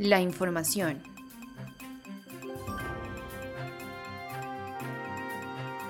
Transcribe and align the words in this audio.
la 0.00 0.22
información. 0.22 1.02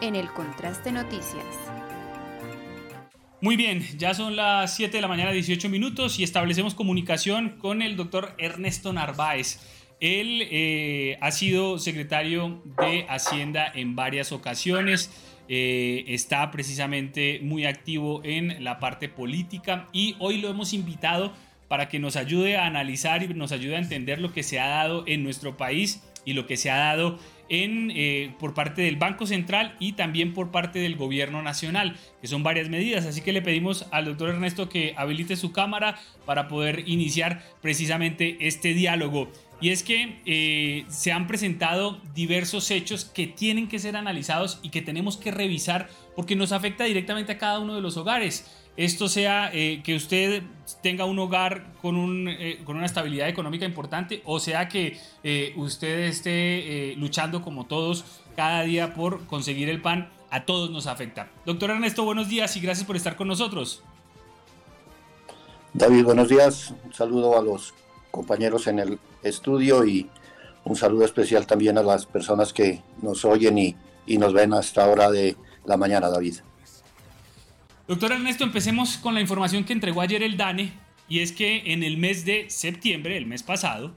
En 0.01 0.17
el 0.17 0.29
Contraste 0.33 0.91
Noticias. 0.91 1.45
Muy 3.41 3.55
bien, 3.55 3.87
ya 3.99 4.13
son 4.15 4.35
las 4.35 4.75
7 4.75 4.97
de 4.97 5.01
la 5.01 5.07
mañana, 5.07 5.31
18 5.31 5.69
minutos, 5.69 6.19
y 6.19 6.25
establecemos 6.25 6.75
comunicación 6.75 7.51
con 7.61 7.83
el 7.83 7.97
doctor 7.97 8.35
Ernesto 8.39 8.93
Narváez. 8.93 9.61
Él 10.01 10.49
eh, 10.51 11.17
ha 11.21 11.31
sido 11.31 11.79
secretario 11.79 12.65
de 12.83 13.07
Hacienda 13.09 13.71
en 13.73 13.95
varias 13.95 14.33
ocasiones. 14.33 15.13
Eh, 15.49 16.05
está 16.09 16.51
precisamente 16.51 17.39
muy 17.45 17.65
activo 17.65 18.23
en 18.25 18.65
la 18.65 18.81
parte 18.81 19.09
política 19.09 19.89
y 19.93 20.17
hoy 20.19 20.39
lo 20.39 20.49
hemos 20.49 20.73
invitado 20.73 21.33
para 21.71 21.89
que 21.89 22.01
nos 22.01 22.17
ayude 22.17 22.57
a 22.57 22.67
analizar 22.67 23.23
y 23.23 23.29
nos 23.29 23.53
ayude 23.53 23.77
a 23.77 23.79
entender 23.79 24.21
lo 24.21 24.33
que 24.33 24.43
se 24.43 24.59
ha 24.59 24.67
dado 24.67 25.05
en 25.07 25.23
nuestro 25.23 25.57
país 25.57 26.03
y 26.25 26.33
lo 26.33 26.45
que 26.49 26.57
se 26.57 26.69
ha 26.69 26.77
dado 26.77 27.21
en, 27.49 27.93
eh, 27.95 28.35
por 28.41 28.55
parte 28.55 28.83
del 28.83 28.97
Banco 28.97 29.25
Central 29.25 29.77
y 29.79 29.93
también 29.93 30.35
por 30.35 30.51
parte 30.51 30.81
del 30.81 30.97
Gobierno 30.97 31.43
Nacional, 31.43 31.97
que 32.21 32.27
son 32.27 32.43
varias 32.43 32.69
medidas. 32.69 33.07
Así 33.07 33.21
que 33.21 33.33
le 33.33 33.41
pedimos 33.41 33.87
al 33.93 34.07
doctor 34.07 34.31
Ernesto 34.31 34.69
que 34.69 34.95
habilite 34.97 35.37
su 35.37 35.53
cámara 35.53 35.97
para 36.27 36.49
poder 36.49 36.89
iniciar 36.89 37.41
precisamente 37.63 38.37
este 38.41 38.75
diálogo. 38.75 39.31
Y 39.61 39.71
es 39.71 39.85
que 39.85 40.21
eh, 40.27 40.87
se 40.89 41.13
han 41.13 41.29
presentado 41.29 42.01
diversos 42.17 42.69
hechos 42.73 43.05
que 43.05 43.29
tienen 43.29 43.69
que 43.69 43.79
ser 43.79 43.95
analizados 43.95 44.59
y 44.65 44.71
que 44.71 44.83
tenemos 44.83 45.17
que 45.17 45.31
revisar 45.31 45.89
porque 46.17 46.35
nos 46.35 46.51
afecta 46.51 46.83
directamente 46.83 47.31
a 47.31 47.39
cada 47.39 47.61
uno 47.61 47.77
de 47.77 47.81
los 47.81 47.97
hogares. 47.97 48.60
Esto 48.81 49.09
sea 49.09 49.51
eh, 49.53 49.83
que 49.85 49.95
usted 49.95 50.43
tenga 50.83 51.05
un 51.05 51.19
hogar 51.19 51.73
con, 51.83 51.97
un, 51.97 52.29
eh, 52.29 52.61
con, 52.65 52.77
una 52.77 52.87
estabilidad 52.87 53.29
económica 53.29 53.67
importante 53.67 54.23
o 54.25 54.41
sea 54.41 54.69
que 54.69 54.97
usted 55.57 56.05
esté 56.05 56.95
luchando 56.97 57.43
como 57.43 57.67
todos 57.67 58.05
cada 58.37 58.63
día 58.63 58.95
por 58.95 59.27
conseguir 59.27 59.69
el 59.69 59.83
pan, 59.83 60.09
a 60.31 60.45
todos 60.45 60.71
nos 60.71 60.87
afecta. 60.87 61.29
Doctor 61.45 61.71
Ernesto, 61.71 62.05
buenos 62.05 62.29
días 62.29 62.57
y 62.57 62.61
gracias 62.61 62.87
por 62.87 62.97
estar 62.97 63.17
con 63.17 63.29
nosotros. 63.29 63.83
David, 65.73 66.05
buenos 66.05 66.29
días. 66.29 66.75
Un 66.85 66.93
saludo 66.93 67.39
a 67.39 67.43
los 67.43 67.75
compañeros 68.11 68.67
en 68.67 68.79
el 68.79 68.99
estudio 69.23 69.85
y 69.85 70.09
un 70.65 70.77
saludo 70.77 71.05
especial 71.05 71.47
también 71.47 71.79
a 71.79 71.83
las 71.83 72.07
personas 72.07 72.53
que 72.53 72.83
nos 73.03 73.25
oyen 73.25 73.59
y, 73.59 73.77
nos 74.19 74.33
ven 74.33 74.53
a 74.53 74.61
esta 74.61 74.89
hora 74.89 75.09
de 75.11 75.37
la 75.65 75.77
mañana, 75.77 76.11
David. 76.11 76.37
Doctor 77.91 78.13
Ernesto, 78.13 78.45
empecemos 78.45 78.99
con 78.99 79.15
la 79.15 79.21
información 79.21 79.65
que 79.65 79.73
entregó 79.73 80.01
ayer 80.01 80.23
el 80.23 80.37
DANE 80.37 80.71
y 81.09 81.19
es 81.19 81.33
que 81.33 81.73
en 81.73 81.83
el 81.83 81.97
mes 81.97 82.25
de 82.25 82.49
septiembre, 82.49 83.17
el 83.17 83.27
mes 83.27 83.43
pasado, 83.43 83.97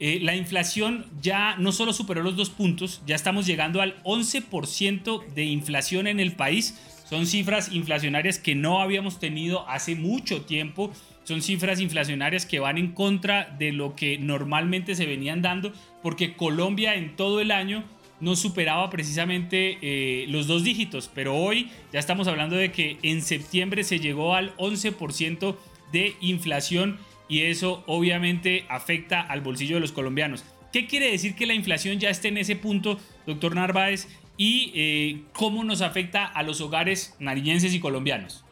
eh, 0.00 0.18
la 0.22 0.34
inflación 0.34 1.04
ya 1.20 1.54
no 1.58 1.70
solo 1.70 1.92
superó 1.92 2.22
los 2.22 2.36
dos 2.36 2.48
puntos, 2.48 3.02
ya 3.06 3.14
estamos 3.14 3.44
llegando 3.44 3.82
al 3.82 4.02
11% 4.02 5.26
de 5.34 5.44
inflación 5.44 6.06
en 6.06 6.20
el 6.20 6.32
país. 6.32 6.80
Son 7.06 7.26
cifras 7.26 7.70
inflacionarias 7.70 8.38
que 8.38 8.54
no 8.54 8.80
habíamos 8.80 9.20
tenido 9.20 9.68
hace 9.68 9.94
mucho 9.94 10.40
tiempo 10.40 10.90
son 11.24 11.40
cifras 11.40 11.80
inflacionarias 11.80 12.44
que 12.44 12.60
van 12.60 12.76
en 12.78 12.92
contra 12.92 13.46
de 13.58 13.72
lo 13.72 13.96
que 13.96 14.18
normalmente 14.18 14.94
se 14.94 15.06
venían 15.06 15.40
dando, 15.40 15.72
porque 16.02 16.36
Colombia 16.36 16.94
en 16.94 17.16
todo 17.16 17.40
el 17.40 17.50
año 17.50 17.82
no 18.20 18.36
superaba 18.36 18.90
precisamente 18.90 19.78
eh, 19.82 20.26
los 20.28 20.46
dos 20.46 20.64
dígitos, 20.64 21.10
pero 21.14 21.34
hoy 21.36 21.70
ya 21.92 21.98
estamos 21.98 22.28
hablando 22.28 22.56
de 22.56 22.72
que 22.72 22.98
en 23.02 23.22
septiembre 23.22 23.84
se 23.84 24.00
llegó 24.00 24.34
al 24.34 24.56
11% 24.56 25.56
de 25.92 26.16
inflación 26.20 26.98
y 27.28 27.42
eso 27.42 27.84
obviamente 27.86 28.64
afecta 28.68 29.20
al 29.20 29.40
bolsillo 29.40 29.76
de 29.76 29.80
los 29.80 29.92
colombianos. 29.92 30.44
¿Qué 30.72 30.86
quiere 30.86 31.10
decir 31.10 31.34
que 31.36 31.46
la 31.46 31.54
inflación 31.54 32.00
ya 32.00 32.10
esté 32.10 32.28
en 32.28 32.38
ese 32.38 32.56
punto, 32.56 32.98
doctor 33.26 33.54
Narváez? 33.54 34.08
¿Y 34.36 34.72
eh, 34.74 35.22
cómo 35.32 35.62
nos 35.62 35.80
afecta 35.80 36.26
a 36.26 36.42
los 36.42 36.60
hogares 36.60 37.14
nariñenses 37.20 37.72
y 37.74 37.80
colombianos? 37.80 38.44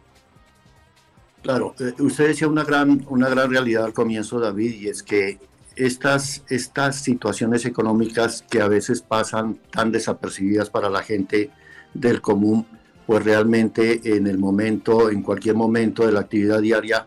Claro, 1.43 1.75
eh, 1.81 2.01
usted 2.01 2.29
decía 2.29 2.47
una 2.47 2.63
gran, 2.63 3.05
una 3.09 3.29
gran 3.29 3.51
realidad 3.51 3.85
al 3.85 3.93
comienzo, 3.93 4.39
David, 4.39 4.81
y 4.81 4.89
es 4.89 5.03
que 5.03 5.41
estas, 5.77 6.45
estas 6.49 6.97
situaciones 6.97 7.65
económicas 7.65 8.45
que 8.49 8.61
a 8.61 8.69
veces 8.69 9.03
pasan 9.03 9.59
tan 9.71 9.93
desapercibidas 9.93 10.71
para 10.71 10.89
la 10.89 11.03
gente 11.03 11.51
del 11.95 12.21
común, 12.21 12.67
pues 13.07 13.25
realmente 13.25 14.17
en 14.17 14.27
el 14.27 14.39
momento, 14.39 15.11
en 15.11 15.23
cualquier 15.23 15.55
momento 15.55 16.07
de 16.07 16.13
la 16.13 16.21
actividad 16.21 16.61
diaria, 16.61 17.07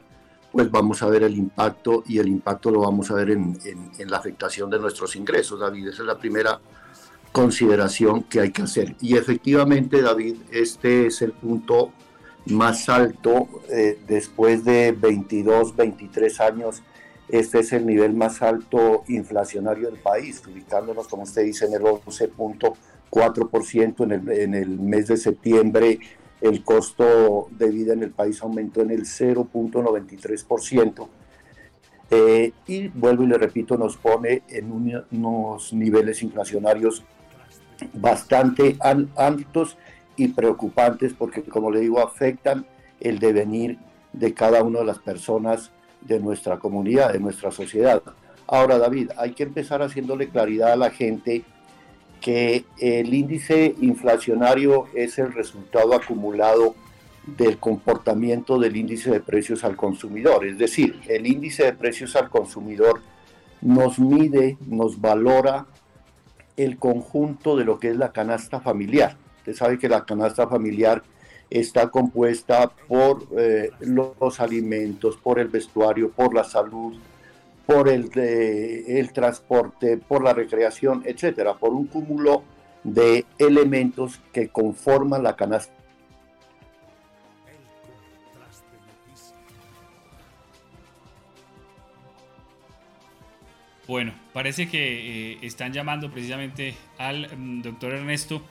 pues 0.52 0.72
vamos 0.72 1.02
a 1.04 1.08
ver 1.08 1.24
el 1.24 1.36
impacto 1.36 2.04
y 2.08 2.20
el 2.20 2.28
impacto 2.28 2.72
lo 2.72 2.82
vamos 2.82 3.12
a 3.12 3.16
ver 3.16 3.32
en, 3.32 3.58
en 3.98 4.10
la 4.10 4.18
afectación 4.18 4.70
de 4.70 4.80
nuestros 4.80 5.16
ingresos, 5.16 5.60
David. 5.60 5.90
Esa 5.90 6.04
es 6.04 6.08
la 6.08 6.18
primera 6.18 6.60
consideración 7.36 8.24
que 8.24 8.40
hay 8.40 8.52
que 8.52 8.62
hacer. 8.62 8.96
Y 9.02 9.18
efectivamente, 9.18 10.02
David, 10.02 10.38
este 10.52 11.08
es 11.08 11.22
el 11.22 11.34
punto 11.34 11.92
más 12.46 12.88
alto 12.88 13.50
eh, 13.70 14.00
después 14.08 14.64
de 14.64 14.94
22, 14.94 15.76
23 15.76 16.40
años. 16.40 16.82
Este 17.28 17.60
es 17.60 17.74
el 17.74 17.86
nivel 17.88 18.14
más 18.14 18.42
alto 18.42 19.04
inflacionario 19.08 19.90
del 19.90 20.00
país, 20.00 20.42
ubicándonos, 20.48 21.08
como 21.08 21.24
usted 21.24 21.44
dice, 21.44 21.66
en 21.66 21.74
el 21.74 21.82
11.4% 21.82 24.44
en 24.44 24.54
el, 24.54 24.80
mes 24.80 25.08
de 25.08 25.18
septiembre. 25.18 26.00
El 26.42 26.64
costo 26.64 27.48
de 27.52 27.72
vida 27.72 27.94
en 27.94 28.04
el 28.04 28.12
país 28.12 28.44
aumentó 28.44 28.82
en 28.82 28.92
el 28.92 29.06
0.93%. 29.06 31.08
Eh, 32.12 32.54
y 32.68 32.90
vuelvo 32.90 33.24
y 33.24 33.28
le 33.28 33.40
repito, 33.40 33.78
nos 33.78 33.98
pone 33.98 34.44
en 34.50 34.72
unos 35.12 35.74
niveles 35.74 36.22
inflacionarios 36.22 37.04
bastante 37.94 38.78
altos 39.16 39.78
y 40.16 40.28
preocupantes 40.30 41.14
porque, 41.14 41.44
como 41.44 41.72
le 41.72 41.80
digo, 41.80 42.00
afectan 42.00 42.68
el 43.00 43.18
devenir 43.18 43.80
de 44.14 44.36
cada 44.36 44.62
una 44.64 44.80
de 44.80 44.86
las 44.86 45.00
personas 45.00 45.72
de 46.08 46.20
nuestra 46.20 46.58
comunidad, 46.60 47.14
de 47.14 47.20
nuestra 47.20 47.52
sociedad. 47.52 48.02
Ahora, 48.48 48.78
David, 48.78 49.12
hay 49.18 49.32
que 49.34 49.44
empezar 49.44 49.82
haciéndole 49.82 50.30
claridad 50.30 50.74
a 50.74 50.76
la 50.76 50.92
gente 50.92 51.44
que 52.22 52.66
el 52.80 53.14
índice 53.14 53.76
inflacionario 53.82 54.86
es 54.94 55.20
el 55.20 55.34
resultado 55.34 55.94
acumulado 55.94 56.76
del 57.26 57.58
comportamiento 57.58 58.60
del 58.60 58.78
índice 58.78 59.12
de 59.12 59.20
precios 59.20 59.64
al 59.64 59.76
consumidor. 59.76 60.46
Es 60.46 60.58
decir, 60.58 61.00
el 61.08 61.26
índice 61.26 61.64
de 61.64 61.74
precios 61.74 62.16
al 62.16 62.30
consumidor 62.30 63.02
nos 63.62 64.00
mide, 64.00 64.58
nos 64.68 65.02
valora 65.02 65.66
el 66.56 66.78
conjunto 66.78 67.56
de 67.58 67.66
lo 67.66 67.80
que 67.80 67.90
es 67.90 67.98
la 67.98 68.12
canasta 68.12 68.60
familiar. 68.60 69.18
Usted 69.40 69.56
sabe 69.56 69.80
que 69.80 69.90
la 69.90 70.06
canasta 70.06 70.48
familiar 70.48 71.04
está 71.50 71.90
compuesta 71.90 72.72
por 72.88 73.28
eh, 73.38 73.72
los 73.80 74.40
alimentos, 74.40 75.18
por 75.18 75.40
el 75.40 75.48
vestuario, 75.48 76.12
por 76.12 76.34
la 76.34 76.44
salud, 76.44 76.96
por 77.66 77.90
el, 77.90 78.10
transporte, 79.12 79.98
por 79.98 80.24
la 80.24 80.34
recreación, 80.34 81.04
etcétera, 81.06 81.56
por 81.56 81.74
un 81.74 81.88
cúmulo 81.88 82.44
de 82.84 83.26
elementos 83.40 84.20
que 84.32 84.50
conforman 84.50 85.24
la 85.24 85.36
canasta. 85.36 85.74
Bueno, 93.88 94.14
parece 94.34 94.68
que 94.68 95.34
eh, 95.34 95.38
están 95.44 95.72
llamando 95.72 96.10
precisamente 96.10 96.76
al 96.98 97.30
mm, 97.38 97.62
doctor 97.62 97.94
Ernesto 97.94 98.42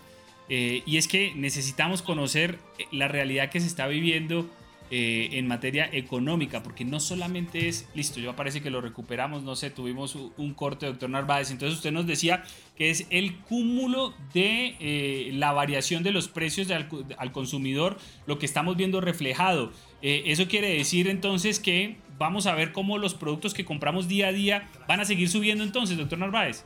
eh, 0.49 0.82
y 0.87 0.99
es 0.99 1.09
que 1.09 1.32
necesitamos 1.34 2.03
conocer 2.03 2.59
eh, 2.78 2.84
la 2.93 3.09
realidad 3.09 3.50
que 3.50 3.60
se 3.60 3.66
está 3.66 3.86
viviendo 3.86 4.47
eh, 4.91 5.30
en 5.33 5.48
materia 5.48 5.89
económica, 5.91 6.63
porque 6.63 6.84
no 6.84 7.01
solamente 7.01 7.68
es, 7.68 7.89
listo, 7.95 8.21
yo 8.21 8.36
parece 8.36 8.60
que 8.60 8.71
lo 8.71 8.83
recuperamos, 8.83 9.42
no 9.42 9.57
sé, 9.57 9.71
tuvimos 9.71 10.15
un 10.15 10.53
corte, 10.54 10.86
doctor 10.86 11.09
Narváez, 11.09 11.51
entonces 11.51 11.78
usted 11.78 11.91
nos 11.91 12.07
decía 12.07 12.45
que 12.77 12.91
es 12.91 13.07
el 13.09 13.39
cúmulo 13.39 14.13
de 14.34 15.30
la 15.33 15.53
variación 15.53 16.03
de 16.03 16.13
los 16.13 16.28
precios 16.28 16.71
al, 16.71 17.33
consumidor, 17.33 17.97
lo 18.27 18.39
que 18.39 18.47
estamos 18.47 18.77
viendo 18.77 19.01
reflejado. 19.01 19.72
eso 20.03 20.48
quiere 20.48 20.77
decir 20.77 21.09
entonces 21.09 21.59
que 21.59 21.97
vamos 22.18 22.47
a 22.47 22.54
ver 22.54 22.72
cómo 22.72 22.98
los 22.98 23.15
productos 23.15 23.54
que 23.54 23.65
compramos 23.65 24.07
día 24.07 24.28
a 24.28 24.33
día 24.33 24.68
van 24.86 25.01
a 25.01 25.07
seguir 25.07 25.30
subiendo 25.30 25.65
entonces, 25.65 25.97
doctor 25.97 26.18
Narváez. 26.18 26.65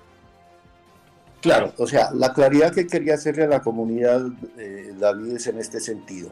Claro, 1.40 1.72
o 1.76 1.86
sea, 1.86 2.10
la 2.12 2.32
claridad 2.32 2.72
que 2.72 2.86
quería 2.86 3.14
hacerle 3.14 3.44
a 3.44 3.48
la 3.48 3.62
comunidad, 3.62 4.26
eh, 4.56 4.92
David, 4.98 5.36
es 5.36 5.46
en 5.46 5.58
este 5.58 5.78
sentido. 5.78 6.30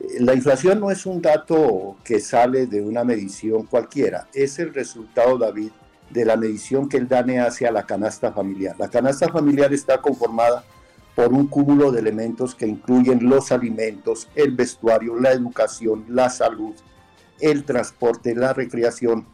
Eh, 0.00 0.20
la 0.20 0.34
inflación 0.34 0.80
no 0.80 0.90
es 0.90 1.04
un 1.04 1.20
dato 1.20 1.96
que 2.02 2.20
sale 2.20 2.66
de 2.66 2.80
una 2.80 3.04
medición 3.04 3.66
cualquiera, 3.66 4.28
es 4.32 4.58
el 4.58 4.72
resultado, 4.72 5.36
David, 5.36 5.70
de 6.08 6.24
la 6.24 6.36
medición 6.36 6.88
que 6.88 6.96
el 6.96 7.08
DANE 7.08 7.40
hace 7.40 7.66
a 7.66 7.72
la 7.72 7.84
canasta 7.84 8.32
familiar. 8.32 8.76
La 8.78 8.88
canasta 8.88 9.28
familiar 9.28 9.74
está 9.74 10.00
conformada 10.00 10.64
por 11.14 11.32
un 11.32 11.48
cúmulo 11.48 11.92
de 11.92 12.00
elementos 12.00 12.54
que 12.54 12.66
incluyen 12.66 13.28
los 13.28 13.52
alimentos, 13.52 14.28
el 14.34 14.52
vestuario, 14.54 15.18
la 15.18 15.32
educación, 15.32 16.04
la 16.08 16.30
salud, 16.30 16.74
el 17.40 17.64
transporte, 17.64 18.34
la 18.34 18.52
recreación. 18.52 19.26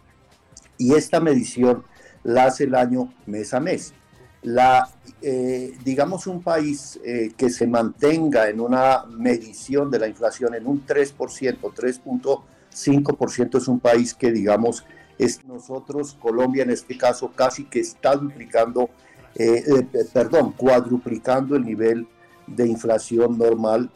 Y 0.79 0.95
esta 0.95 1.21
medición 1.21 1.85
la 2.25 2.47
hace 2.47 2.65
el 2.65 2.75
año 2.75 3.13
mes 3.27 3.53
a 3.53 3.61
mes. 3.61 3.95
La, 4.43 4.89
eh, 5.21 5.75
digamos, 5.85 6.27
un 6.27 6.43
país 6.43 6.99
eh, 7.05 7.33
que 7.37 7.49
se 7.49 7.67
mantenga 7.67 8.49
en 8.49 8.61
una 8.61 9.05
medición 9.05 9.91
de 9.91 10.01
la 10.01 10.09
inflación 10.09 10.55
en 10.55 10.67
un 10.67 10.85
3%, 10.85 11.15
3.5% 11.61 13.59
es 13.59 13.69
un 13.69 13.79
país 13.79 14.15
que, 14.15 14.33
digamos, 14.33 14.85
es 15.19 15.45
nosotros, 15.45 16.17
Colombia 16.21 16.65
en 16.65 16.71
este 16.71 16.99
caso, 16.99 17.31
casi 17.33 17.65
que 17.65 17.81
está 17.81 18.17
duplicando, 18.17 18.91
eh, 19.37 19.87
perdón, 20.13 20.53
cuadruplicando 20.53 21.55
el 21.55 21.65
nivel 21.65 22.09
de 22.47 22.67
inflación 22.67 23.39
normal, 23.39 23.91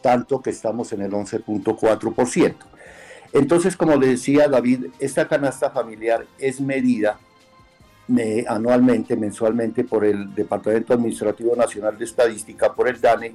tanto 0.00 0.42
que 0.42 0.50
estamos 0.50 0.92
en 0.92 1.02
el 1.02 1.12
11.4%. 1.12 2.56
Entonces, 3.32 3.76
como 3.76 3.96
le 3.96 4.08
decía 4.08 4.48
David, 4.48 4.86
esta 4.98 5.26
canasta 5.26 5.70
familiar 5.70 6.26
es 6.38 6.60
medida 6.60 7.18
eh, 8.18 8.44
anualmente, 8.48 9.16
mensualmente 9.16 9.84
por 9.84 10.04
el 10.04 10.34
Departamento 10.34 10.94
Administrativo 10.94 11.54
Nacional 11.54 11.96
de 11.96 12.04
Estadística, 12.04 12.72
por 12.72 12.88
el 12.88 13.00
DANE, 13.00 13.34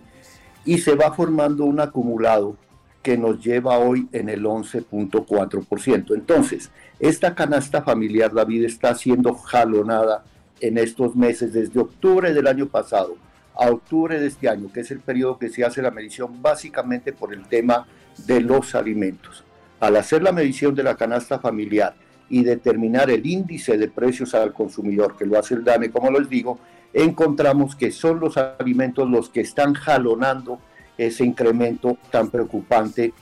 y 0.65 0.77
se 0.79 0.95
va 0.95 1.13
formando 1.13 1.63
un 1.65 1.79
acumulado 1.79 2.57
que 3.01 3.17
nos 3.17 3.41
lleva 3.41 3.77
hoy 3.77 4.09
en 4.11 4.27
el 4.27 4.43
11.4%. 4.43 6.13
Entonces, 6.13 6.71
esta 6.99 7.33
canasta 7.33 7.81
familiar, 7.81 8.33
David, 8.33 8.65
está 8.65 8.93
siendo 8.95 9.33
jalonada 9.33 10.25
en 10.59 10.77
estos 10.77 11.15
meses, 11.15 11.53
desde 11.53 11.79
octubre 11.79 12.33
del 12.33 12.47
año 12.47 12.67
pasado 12.67 13.15
a 13.55 13.69
octubre 13.69 14.19
de 14.19 14.27
este 14.27 14.49
año, 14.49 14.71
que 14.71 14.81
es 14.81 14.91
el 14.91 14.99
periodo 14.99 15.39
que 15.39 15.49
se 15.49 15.63
hace 15.63 15.81
la 15.81 15.91
medición 15.91 16.41
básicamente 16.41 17.13
por 17.13 17.33
el 17.33 17.47
tema 17.47 17.87
de 18.25 18.41
los 18.41 18.75
alimentos. 18.75 19.43
Al 19.79 19.95
hacer 19.95 20.21
la 20.21 20.31
medición 20.31 20.75
de 20.75 20.83
la 20.83 20.95
canasta 20.95 21.39
familiar 21.39 21.95
y 22.29 22.43
determinar 22.43 23.09
el 23.09 23.25
índice 23.25 23.77
de 23.77 23.87
precios 23.87 24.33
al 24.35 24.53
consumidor, 24.53 25.15
que 25.15 25.25
lo 25.25 25.39
hace 25.39 25.55
el 25.55 25.63
DANE, 25.63 25.91
como 25.91 26.11
les 26.11 26.29
digo, 26.29 26.59
encontramos 26.93 27.75
que 27.75 27.91
son 27.91 28.19
los 28.19 28.37
alimentos 28.37 29.09
los 29.09 29.29
que 29.29 29.41
están 29.41 29.73
jalonando 29.73 30.59
ese 30.97 31.23
incremento 31.23 31.97
tan 32.11 32.29
preocupante 32.29 33.13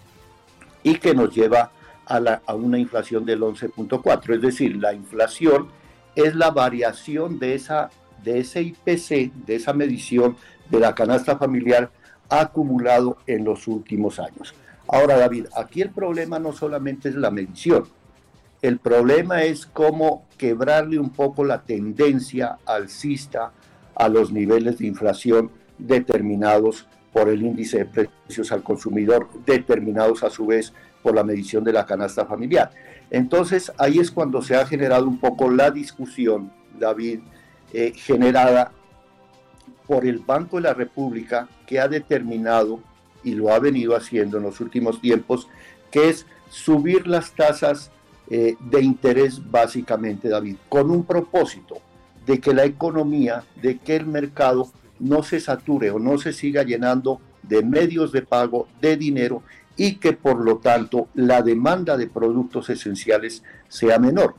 y 0.84 0.96
que 0.96 1.14
nos 1.14 1.34
lleva 1.36 1.72
a, 2.06 2.20
la, 2.20 2.42
a 2.46 2.56
una 2.56 2.78
inflación 2.78 3.26
del 3.26 3.42
11.4. 3.42 4.36
Es 4.36 4.42
decir, 4.42 4.78
la 4.78 4.94
inflación 4.94 5.68
es 6.16 6.36
la 6.36 6.52
variación 6.52 7.40
de, 7.40 7.56
esa, 7.56 7.90
de 8.24 8.40
ese 8.40 8.62
IPC, 8.62 9.34
de 9.46 9.56
esa 9.56 9.74
medición 9.74 10.38
de 10.70 10.80
la 10.80 10.96
canasta 10.96 11.38
familiar 11.38 11.92
acumulado 12.30 13.18
en 13.28 13.44
los 13.44 13.68
últimos 13.68 14.20
años. 14.20 14.56
Ahora, 14.88 15.18
David, 15.18 15.48
aquí 15.56 15.82
el 15.82 15.90
problema 15.90 16.40
no 16.40 16.54
solamente 16.54 17.10
es 17.10 17.16
la 17.16 17.32
medición, 17.32 17.86
el 18.66 18.80
problema 18.80 19.44
es 19.44 19.68
cómo 19.68 20.26
quebrarle 20.40 20.98
un 20.98 21.12
poco 21.12 21.44
la 21.44 21.62
tendencia 21.62 22.58
alcista 22.66 23.52
a 23.94 24.10
los 24.10 24.32
niveles 24.32 24.80
de 24.80 24.88
inflación 24.88 25.52
determinados 25.78 26.88
por 27.14 27.30
el 27.30 27.44
índice 27.44 27.78
de 27.78 27.86
precios 27.86 28.52
al 28.52 28.64
consumidor, 28.64 29.30
determinados 29.46 30.24
a 30.24 30.32
su 30.32 30.48
vez 30.48 30.74
por 31.04 31.14
la 31.14 31.24
medición 31.24 31.64
de 31.64 31.74
la 31.74 31.86
canasta 31.86 32.26
familiar. 32.26 32.72
Entonces 33.12 33.72
ahí 33.78 34.00
es 34.00 34.10
cuando 34.10 34.42
se 34.42 34.56
ha 34.56 34.66
generado 34.66 35.08
un 35.08 35.20
poco 35.20 35.52
la 35.52 35.70
discusión, 35.70 36.52
David, 36.80 37.20
eh, 37.72 37.94
generada 37.96 38.72
por 39.86 40.08
el 40.08 40.18
Banco 40.18 40.58
de 40.58 40.64
la 40.64 40.74
República 40.74 41.48
que 41.68 41.80
ha 41.80 41.88
determinado 41.88 42.80
y 43.24 43.36
lo 43.36 43.54
ha 43.54 43.60
venido 43.60 43.96
haciendo 43.96 44.38
en 44.38 44.44
los 44.44 44.60
últimos 44.60 45.00
tiempos, 45.02 45.48
que 45.92 46.10
es 46.10 46.26
subir 46.50 47.06
las 47.06 47.32
tasas 47.34 47.92
eh, 48.30 48.56
de 48.60 48.82
interés 48.82 49.40
básicamente, 49.52 50.30
David, 50.30 50.58
con 50.70 50.90
un 50.90 51.06
propósito 51.06 51.78
de 52.26 52.40
que 52.40 52.54
la 52.54 52.66
economía, 52.66 53.44
de 53.62 53.78
que 53.78 53.96
el 53.96 54.08
mercado 54.08 54.72
no 55.00 55.24
se 55.24 55.40
sature 55.40 55.92
o 55.92 56.00
no 56.00 56.18
se 56.18 56.34
siga 56.34 56.64
llenando 56.64 57.22
de 57.44 57.64
medios 57.64 58.12
de 58.12 58.24
pago, 58.24 58.68
de 58.82 58.98
dinero 58.98 59.44
y 59.78 59.96
que 59.96 60.14
por 60.14 60.44
lo 60.44 60.58
tanto 60.58 61.10
la 61.14 61.42
demanda 61.42 61.98
de 61.98 62.08
productos 62.08 62.70
esenciales 62.70 63.44
sea 63.68 64.00
menor. 64.00 64.36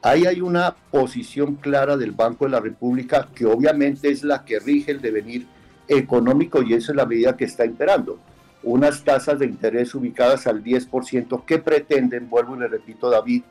Ahí 0.00 0.26
hay 0.26 0.40
una 0.40 0.76
posición 0.90 1.56
clara 1.56 1.96
del 1.96 2.12
Banco 2.12 2.44
de 2.44 2.52
la 2.52 2.60
República 2.60 3.28
que 3.34 3.44
obviamente 3.44 4.10
es 4.10 4.22
la 4.22 4.44
que 4.44 4.60
rige 4.60 4.92
el 4.92 5.00
devenir 5.00 5.46
económico 5.88 6.62
y 6.62 6.74
esa 6.74 6.92
es 6.92 6.96
la 6.96 7.06
medida 7.06 7.36
que 7.36 7.44
está 7.44 7.64
imperando. 7.64 8.18
Unas 8.62 9.04
tasas 9.04 9.38
de 9.38 9.46
interés 9.46 9.94
ubicadas 9.94 10.46
al 10.46 10.62
10% 10.62 11.44
que 11.44 11.58
pretenden, 11.58 12.28
vuelvo 12.28 12.56
y 12.56 12.60
le 12.60 12.68
repito 12.68 13.08
David, 13.08 13.42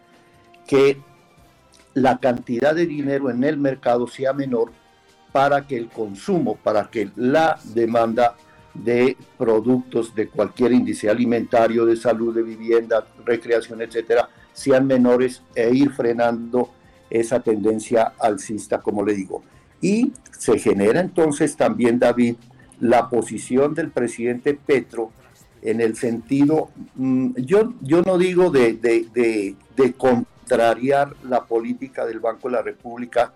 que 0.67 0.97
la 1.93 2.19
cantidad 2.19 2.75
de 2.75 2.85
dinero 2.85 3.29
en 3.29 3.43
el 3.43 3.57
mercado 3.57 4.07
sea 4.07 4.33
menor 4.33 4.71
para 5.31 5.65
que 5.65 5.77
el 5.77 5.87
consumo, 5.87 6.55
para 6.55 6.89
que 6.89 7.09
la 7.15 7.59
demanda 7.63 8.35
de 8.73 9.17
productos 9.37 10.13
de 10.13 10.29
cualquier 10.29 10.71
índice 10.73 11.09
alimentario, 11.09 11.85
de 11.85 11.95
salud, 11.95 12.35
de 12.35 12.43
vivienda, 12.43 13.05
recreación, 13.25 13.81
etcétera, 13.81 14.29
sean 14.53 14.85
menores 14.85 15.41
e 15.55 15.69
ir 15.73 15.91
frenando 15.91 16.71
esa 17.09 17.39
tendencia 17.39 18.13
alcista, 18.19 18.79
como 18.79 19.03
le 19.03 19.13
digo. 19.13 19.43
Y 19.81 20.11
se 20.31 20.59
genera 20.59 20.99
entonces 20.99 21.55
también, 21.55 21.99
David, 21.99 22.35
la 22.79 23.09
posición 23.09 23.73
del 23.73 23.91
presidente 23.91 24.53
Petro 24.53 25.11
en 25.61 25.81
el 25.81 25.95
sentido, 25.95 26.69
mm, 26.95 27.31
yo, 27.37 27.73
yo 27.81 28.01
no 28.03 28.17
digo 28.17 28.51
de, 28.51 28.73
de, 28.73 29.55
contrariar 29.93 31.13
la 31.23 31.45
política 31.45 32.05
del 32.05 32.19
Banco 32.19 32.47
de 32.47 32.55
la 32.55 32.61
República, 32.61 33.33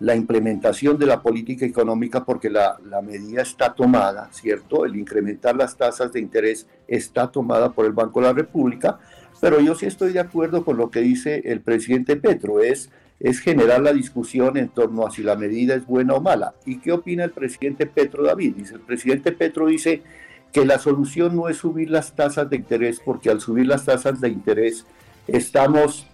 la 0.00 0.14
implementación 0.14 0.98
de 0.98 1.06
la 1.06 1.22
política 1.22 1.64
económica, 1.64 2.24
porque 2.24 2.50
la, 2.50 2.78
la, 2.88 3.00
medida 3.00 3.42
está 3.42 3.74
tomada, 3.74 4.28
¿cierto? 4.32 4.84
El 4.84 4.96
incrementar 4.96 5.56
las 5.56 5.76
tasas 5.76 6.12
de 6.12 6.20
interés 6.20 6.66
está 6.86 7.30
tomada 7.30 7.72
por 7.72 7.86
el 7.86 7.92
Banco 7.92 8.20
de 8.20 8.26
la 8.26 8.32
República, 8.32 8.98
pero 9.40 9.60
yo 9.60 9.74
sí 9.74 9.86
estoy 9.86 10.12
de 10.12 10.20
acuerdo 10.20 10.64
con 10.64 10.76
lo 10.76 10.90
que 10.90 11.00
dice 11.00 11.42
el 11.44 11.60
presidente 11.60 12.16
Petro, 12.16 12.60
es 12.60 12.90
es 13.24 13.40
generar 13.40 13.80
la 13.80 13.94
discusión 13.94 14.58
en 14.58 14.68
torno 14.68 15.06
a 15.06 15.10
si 15.10 15.22
la 15.22 15.34
medida 15.34 15.74
es 15.74 15.86
buena 15.86 16.12
o 16.12 16.20
mala. 16.20 16.52
¿Y 16.66 16.76
qué 16.76 16.92
opina 16.92 17.24
el 17.24 17.30
presidente 17.30 17.86
Petro 17.86 18.22
David? 18.22 18.56
Dice, 18.56 18.74
el 18.74 18.82
presidente 18.82 19.32
Petro 19.32 19.66
dice 19.66 20.02
que 20.52 20.66
la 20.66 20.78
solución 20.78 21.34
no 21.34 21.48
es 21.48 21.56
subir 21.56 21.88
las 21.88 22.14
tasas 22.14 22.50
de 22.50 22.56
interés, 22.56 23.00
porque 23.02 23.30
al 23.30 23.40
subir 23.40 23.66
las 23.66 23.86
tasas 23.86 24.20
de 24.20 24.28
interés 24.28 24.84
estamos 25.26 26.06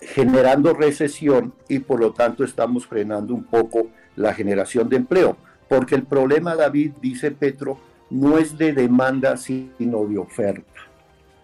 generando 0.00 0.72
recesión 0.72 1.52
y 1.68 1.80
por 1.80 1.98
lo 1.98 2.12
tanto 2.12 2.44
estamos 2.44 2.86
frenando 2.86 3.34
un 3.34 3.42
poco 3.42 3.88
la 4.14 4.32
generación 4.32 4.88
de 4.88 4.98
empleo. 4.98 5.36
Porque 5.68 5.96
el 5.96 6.04
problema, 6.04 6.54
David, 6.54 6.92
dice 7.02 7.32
Petro, 7.32 7.80
no 8.08 8.38
es 8.38 8.56
de 8.56 8.72
demanda, 8.72 9.36
sino 9.36 10.06
de 10.06 10.16
oferta. 10.16 10.80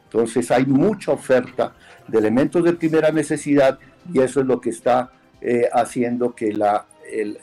Entonces 0.04 0.48
hay 0.52 0.64
mucha 0.64 1.10
oferta 1.10 1.74
de 2.06 2.18
elementos 2.18 2.62
de 2.62 2.72
primera 2.72 3.10
necesidad 3.10 3.80
y 4.12 4.20
eso 4.20 4.40
es 4.40 4.46
lo 4.46 4.60
que 4.60 4.70
está 4.70 5.10
eh, 5.40 5.68
haciendo 5.72 6.34
que 6.34 6.52
la, 6.52 6.86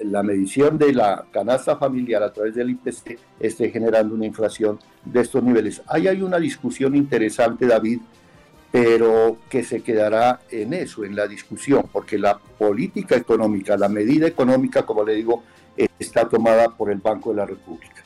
la 0.01 0.23
medición 0.23 0.77
de 0.77 0.93
la 0.93 1.25
canasta 1.31 1.77
familiar 1.77 2.23
a 2.23 2.33
través 2.33 2.55
del 2.55 2.71
IPC 2.71 3.17
esté 3.39 3.69
generando 3.69 4.15
una 4.15 4.25
inflación 4.25 4.79
de 5.05 5.21
estos 5.21 5.43
niveles. 5.43 5.81
Ahí 5.87 6.07
hay 6.07 6.21
una 6.21 6.39
discusión 6.39 6.95
interesante, 6.95 7.65
David, 7.65 7.99
pero 8.71 9.37
que 9.49 9.63
se 9.63 9.81
quedará 9.81 10.41
en 10.49 10.73
eso, 10.73 11.05
en 11.05 11.15
la 11.15 11.27
discusión, 11.27 11.85
porque 11.91 12.17
la 12.17 12.37
política 12.37 13.15
económica, 13.15 13.77
la 13.77 13.87
medida 13.87 14.27
económica, 14.27 14.83
como 14.83 15.03
le 15.03 15.13
digo, 15.13 15.43
está 15.99 16.27
tomada 16.27 16.69
por 16.69 16.91
el 16.91 16.97
Banco 16.97 17.29
de 17.31 17.35
la 17.37 17.45
República. 17.45 18.03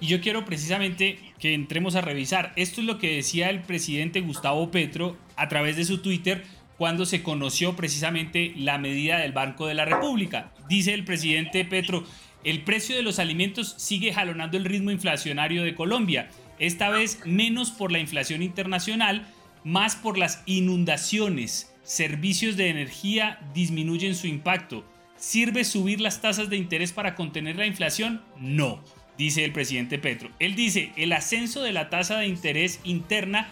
Y 0.00 0.06
yo 0.06 0.20
quiero 0.20 0.44
precisamente 0.44 1.18
que 1.38 1.52
entremos 1.52 1.94
a 1.94 2.00
revisar. 2.00 2.52
Esto 2.56 2.80
es 2.80 2.86
lo 2.86 2.98
que 2.98 3.16
decía 3.16 3.50
el 3.50 3.60
presidente 3.60 4.20
Gustavo 4.20 4.70
Petro 4.70 5.16
a 5.36 5.48
través 5.48 5.76
de 5.76 5.84
su 5.84 6.02
Twitter 6.02 6.44
cuando 6.80 7.04
se 7.04 7.22
conoció 7.22 7.76
precisamente 7.76 8.54
la 8.56 8.78
medida 8.78 9.18
del 9.18 9.32
Banco 9.32 9.66
de 9.66 9.74
la 9.74 9.84
República. 9.84 10.50
Dice 10.66 10.94
el 10.94 11.04
presidente 11.04 11.62
Petro, 11.66 12.04
el 12.42 12.62
precio 12.62 12.96
de 12.96 13.02
los 13.02 13.18
alimentos 13.18 13.74
sigue 13.76 14.14
jalonando 14.14 14.56
el 14.56 14.64
ritmo 14.64 14.90
inflacionario 14.90 15.62
de 15.62 15.74
Colombia, 15.74 16.30
esta 16.58 16.88
vez 16.88 17.20
menos 17.26 17.70
por 17.70 17.92
la 17.92 17.98
inflación 17.98 18.42
internacional, 18.42 19.26
más 19.62 19.94
por 19.94 20.16
las 20.16 20.42
inundaciones. 20.46 21.70
Servicios 21.82 22.56
de 22.56 22.70
energía 22.70 23.40
disminuyen 23.52 24.14
su 24.14 24.26
impacto. 24.26 24.82
¿Sirve 25.18 25.64
subir 25.64 26.00
las 26.00 26.22
tasas 26.22 26.48
de 26.48 26.56
interés 26.56 26.92
para 26.92 27.14
contener 27.14 27.56
la 27.56 27.66
inflación? 27.66 28.22
No, 28.38 28.82
dice 29.18 29.44
el 29.44 29.52
presidente 29.52 29.98
Petro. 29.98 30.30
Él 30.38 30.54
dice, 30.54 30.92
el 30.96 31.12
ascenso 31.12 31.62
de 31.62 31.74
la 31.74 31.90
tasa 31.90 32.16
de 32.16 32.26
interés 32.26 32.80
interna 32.84 33.50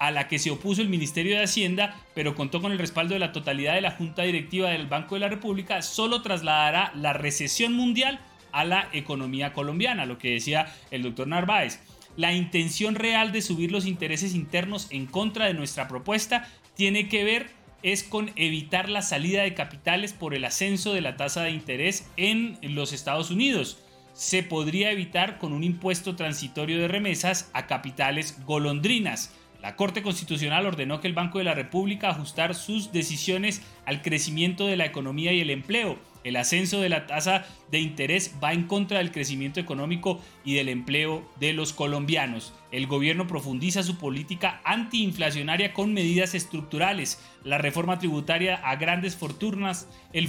a 0.00 0.10
la 0.10 0.26
que 0.26 0.38
se 0.38 0.50
opuso 0.50 0.82
el 0.82 0.88
Ministerio 0.88 1.36
de 1.36 1.44
Hacienda, 1.44 1.94
pero 2.14 2.34
contó 2.34 2.60
con 2.60 2.72
el 2.72 2.78
respaldo 2.78 3.14
de 3.14 3.20
la 3.20 3.32
totalidad 3.32 3.74
de 3.74 3.82
la 3.82 3.92
Junta 3.92 4.22
Directiva 4.22 4.70
del 4.70 4.86
Banco 4.86 5.14
de 5.14 5.20
la 5.20 5.28
República, 5.28 5.82
solo 5.82 6.22
trasladará 6.22 6.90
la 6.96 7.12
recesión 7.12 7.74
mundial 7.74 8.18
a 8.50 8.64
la 8.64 8.88
economía 8.92 9.52
colombiana, 9.52 10.06
lo 10.06 10.18
que 10.18 10.32
decía 10.32 10.74
el 10.90 11.02
doctor 11.02 11.28
Narváez. 11.28 11.80
La 12.16 12.32
intención 12.32 12.94
real 12.94 13.30
de 13.30 13.42
subir 13.42 13.70
los 13.70 13.86
intereses 13.86 14.34
internos 14.34 14.88
en 14.90 15.04
contra 15.06 15.46
de 15.46 15.54
nuestra 15.54 15.86
propuesta 15.86 16.48
tiene 16.74 17.08
que 17.08 17.22
ver 17.22 17.50
es 17.82 18.02
con 18.02 18.32
evitar 18.36 18.88
la 18.88 19.02
salida 19.02 19.42
de 19.42 19.54
capitales 19.54 20.14
por 20.14 20.34
el 20.34 20.46
ascenso 20.46 20.94
de 20.94 21.02
la 21.02 21.16
tasa 21.16 21.42
de 21.42 21.50
interés 21.50 22.10
en 22.16 22.58
los 22.62 22.92
Estados 22.94 23.30
Unidos. 23.30 23.78
Se 24.14 24.42
podría 24.42 24.90
evitar 24.90 25.38
con 25.38 25.52
un 25.52 25.62
impuesto 25.62 26.16
transitorio 26.16 26.78
de 26.78 26.88
remesas 26.88 27.50
a 27.52 27.66
capitales 27.66 28.38
golondrinas. 28.44 29.34
La 29.62 29.76
Corte 29.76 30.02
Constitucional 30.02 30.64
ordenó 30.64 31.00
que 31.00 31.08
el 31.08 31.12
Banco 31.12 31.36
de 31.36 31.44
la 31.44 31.52
República 31.52 32.08
ajustar 32.08 32.54
sus 32.54 32.92
decisiones 32.92 33.62
al 33.84 34.00
crecimiento 34.00 34.66
de 34.66 34.78
la 34.78 34.86
economía 34.86 35.34
y 35.34 35.40
el 35.40 35.50
empleo. 35.50 35.98
El 36.24 36.36
ascenso 36.36 36.80
de 36.80 36.88
la 36.88 37.06
tasa 37.06 37.44
de 37.70 37.78
interés 37.78 38.36
va 38.42 38.52
en 38.52 38.66
contra 38.66 38.98
del 38.98 39.12
crecimiento 39.12 39.60
económico 39.60 40.20
y 40.44 40.54
del 40.54 40.70
empleo 40.70 41.30
de 41.40 41.52
los 41.52 41.74
colombianos. 41.74 42.54
El 42.72 42.86
gobierno 42.86 43.26
profundiza 43.26 43.82
su 43.82 43.98
política 43.98 44.62
antiinflacionaria 44.64 45.74
con 45.74 45.92
medidas 45.92 46.34
estructurales, 46.34 47.22
la 47.44 47.58
reforma 47.58 47.98
tributaria 47.98 48.56
a 48.56 48.76
grandes 48.76 49.16
fortunas, 49.16 49.88
el, 50.14 50.28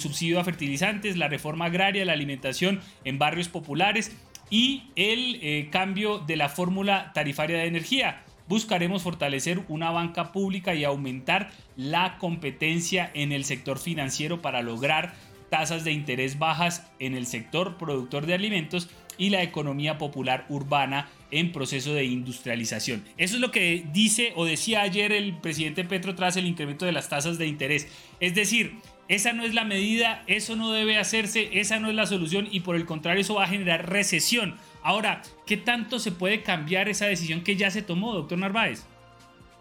subsidio 0.00 0.40
a 0.40 0.44
fertilizantes, 0.44 1.16
la 1.16 1.28
reforma 1.28 1.66
agraria, 1.66 2.04
la 2.04 2.12
alimentación 2.12 2.80
en 3.04 3.18
barrios 3.18 3.48
populares 3.48 4.16
y 4.50 4.84
el 4.96 5.38
eh, 5.42 5.68
cambio 5.70 6.18
de 6.18 6.36
la 6.36 6.48
fórmula 6.48 7.12
tarifaria 7.12 7.58
de 7.58 7.66
energía 7.66 8.24
buscaremos 8.48 9.02
fortalecer 9.02 9.62
una 9.68 9.90
banca 9.90 10.32
pública 10.32 10.74
y 10.74 10.84
aumentar 10.84 11.50
la 11.76 12.18
competencia 12.18 13.10
en 13.14 13.32
el 13.32 13.44
sector 13.44 13.78
financiero 13.78 14.42
para 14.42 14.62
lograr 14.62 15.14
tasas 15.50 15.84
de 15.84 15.92
interés 15.92 16.38
bajas 16.38 16.86
en 16.98 17.14
el 17.14 17.26
sector 17.26 17.76
productor 17.76 18.26
de 18.26 18.34
alimentos 18.34 18.88
y 19.16 19.30
la 19.30 19.42
economía 19.42 19.98
popular 19.98 20.46
urbana 20.48 21.08
en 21.30 21.52
proceso 21.52 21.92
de 21.92 22.04
industrialización. 22.04 23.04
Eso 23.16 23.34
es 23.34 23.40
lo 23.40 23.50
que 23.50 23.84
dice 23.92 24.32
o 24.36 24.44
decía 24.44 24.82
ayer 24.82 25.12
el 25.12 25.36
presidente 25.36 25.84
Petro 25.84 26.14
tras 26.14 26.36
el 26.36 26.46
incremento 26.46 26.86
de 26.86 26.92
las 26.92 27.08
tasas 27.08 27.36
de 27.36 27.46
interés. 27.46 27.88
Es 28.20 28.34
decir, 28.34 28.76
esa 29.08 29.32
no 29.32 29.42
es 29.42 29.54
la 29.54 29.64
medida, 29.64 30.22
eso 30.26 30.54
no 30.54 30.70
debe 30.70 30.98
hacerse, 30.98 31.58
esa 31.58 31.80
no 31.80 31.88
es 31.88 31.94
la 31.94 32.06
solución 32.06 32.48
y 32.50 32.60
por 32.60 32.76
el 32.76 32.86
contrario 32.86 33.22
eso 33.22 33.34
va 33.34 33.44
a 33.44 33.48
generar 33.48 33.90
recesión. 33.90 34.56
Ahora, 34.88 35.20
¿qué 35.44 35.58
tanto 35.58 35.98
se 35.98 36.12
puede 36.12 36.42
cambiar 36.42 36.88
esa 36.88 37.04
decisión 37.04 37.44
que 37.44 37.56
ya 37.56 37.70
se 37.70 37.82
tomó, 37.82 38.14
doctor 38.14 38.38
Narváez? 38.38 38.84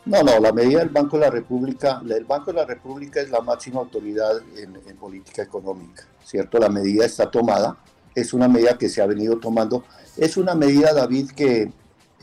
No, 0.05 0.24
no, 0.24 0.39
la 0.39 0.53
medida 0.53 0.79
del 0.79 0.88
Banco 0.88 1.17
de 1.17 1.25
la 1.25 1.29
República, 1.29 2.01
el 2.10 2.24
Banco 2.24 2.53
de 2.53 2.60
la 2.60 2.65
República 2.65 3.19
es 3.19 3.29
la 3.29 3.41
máxima 3.41 3.81
autoridad 3.81 4.38
en, 4.55 4.79
en 4.88 4.96
política 4.96 5.41
económica, 5.41 6.05
¿cierto? 6.24 6.60
La 6.60 6.69
medida 6.69 7.05
está 7.05 7.29
tomada, 7.29 7.75
es 8.15 8.34
una 8.34 8.48
medida 8.48 8.77
que 8.77 8.88
se 8.88 9.01
ha 9.01 9.05
venido 9.05 9.38
tomando, 9.38 9.84
es 10.15 10.38
una 10.38 10.55
medida, 10.55 10.93
David, 10.93 11.31
que 11.31 11.74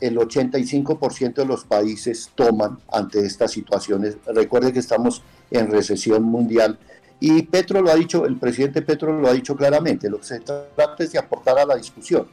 el 0.01 0.17
85% 0.17 1.35
de 1.35 1.45
los 1.45 1.63
países 1.63 2.31
toman 2.33 2.79
ante 2.91 3.23
estas 3.23 3.51
situaciones. 3.51 4.17
Recuerde 4.25 4.73
que 4.73 4.79
estamos 4.79 5.21
en 5.51 5.69
recesión 5.69 6.23
mundial 6.23 6.79
y 7.19 7.43
Petro 7.43 7.83
lo 7.83 7.91
ha 7.91 7.95
dicho, 7.95 8.25
el 8.25 8.37
presidente 8.37 8.81
Petro 8.81 9.13
lo 9.13 9.27
ha 9.27 9.33
dicho 9.33 9.55
claramente, 9.55 10.09
lo 10.09 10.17
que 10.17 10.25
se 10.25 10.39
trata 10.39 11.03
es 11.03 11.11
de 11.11 11.19
aportar 11.19 11.59
a 11.59 11.65
la 11.65 11.75
discusión 11.75 12.25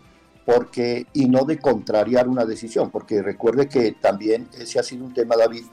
porque, 0.44 1.06
y 1.12 1.26
no 1.26 1.44
de 1.44 1.58
contrariar 1.58 2.28
una 2.28 2.44
decisión, 2.44 2.90
porque 2.90 3.22
recuerde 3.22 3.68
que 3.68 3.92
también 3.92 4.48
ese 4.58 4.78
ha 4.78 4.82
sido 4.82 5.04
un 5.04 5.14
tema, 5.14 5.36
David, 5.36 5.64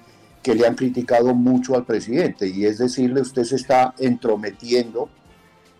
que 0.44 0.56
le 0.56 0.66
han 0.66 0.76
criticado 0.76 1.34
mucho 1.34 1.76
al 1.76 1.86
presidente, 1.86 2.48
y 2.48 2.66
es 2.66 2.78
decirle, 2.78 3.22
usted 3.22 3.44
se 3.44 3.56
está 3.56 3.94
entrometiendo 3.98 5.10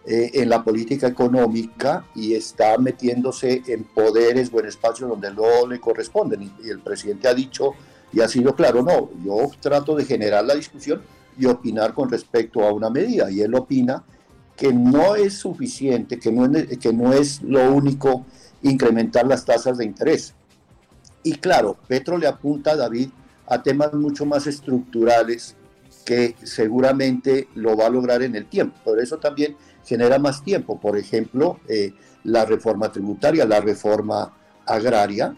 eh, 0.06 0.32
en 0.34 0.50
la 0.50 0.64
política 0.64 1.08
económica 1.08 2.06
y 2.16 2.34
está 2.34 2.78
metiéndose 2.78 3.62
en 3.68 3.84
poderes 3.84 4.50
o 4.52 4.60
en 4.60 4.66
espacios 4.66 5.10
donde 5.10 5.32
no 5.32 5.68
le 5.68 5.80
corresponden. 5.80 6.52
y 6.64 6.70
el 6.70 6.80
presidente 6.80 7.28
ha 7.28 7.34
dicho 7.34 7.74
y 8.12 8.22
ha 8.22 8.28
sido 8.28 8.56
claro, 8.56 8.82
no, 8.82 9.12
yo 9.24 9.52
trato 9.60 9.96
de 9.96 10.06
generar 10.06 10.44
la 10.44 10.56
discusión 10.56 11.02
y 11.38 11.46
opinar 11.46 11.94
con 11.94 12.10
respecto 12.10 12.64
a 12.64 12.74
una 12.74 12.90
medida. 12.90 13.30
Y 13.30 13.42
él 13.42 13.54
opina 13.56 14.04
que 14.56 14.74
no 14.74 15.16
es 15.16 15.36
suficiente, 15.36 16.20
que 16.20 16.32
no 16.32 16.46
es, 16.46 16.78
que 16.80 16.92
no 16.92 17.14
es 17.14 17.42
lo 17.44 17.72
único 17.72 18.26
incrementar 18.62 19.26
las 19.28 19.46
tasas 19.46 19.78
de 19.78 19.86
interés. 19.86 20.34
Y 21.24 21.34
claro, 21.36 21.78
Petro 21.88 22.18
le 22.18 22.28
apunta 22.28 22.72
a 22.72 22.76
David 22.76 23.10
a 23.48 23.62
temas 23.62 23.94
mucho 23.94 24.26
más 24.26 24.48
estructurales 24.48 25.56
que 26.06 26.36
seguramente 26.44 27.48
lo 27.56 27.76
va 27.76 27.88
a 27.88 27.90
lograr 27.90 28.22
en 28.24 28.36
el 28.36 28.46
tiempo. 28.46 28.78
Por 28.84 29.00
eso 29.00 29.18
también 29.18 29.56
genera 29.86 30.18
más 30.20 30.44
tiempo. 30.44 30.80
Por 30.80 30.98
ejemplo, 30.98 31.60
eh, 31.68 31.94
la 32.24 32.46
reforma 32.46 32.92
tributaria, 32.92 33.46
la 33.46 33.60
reforma 33.60 34.34
agraria, 34.66 35.36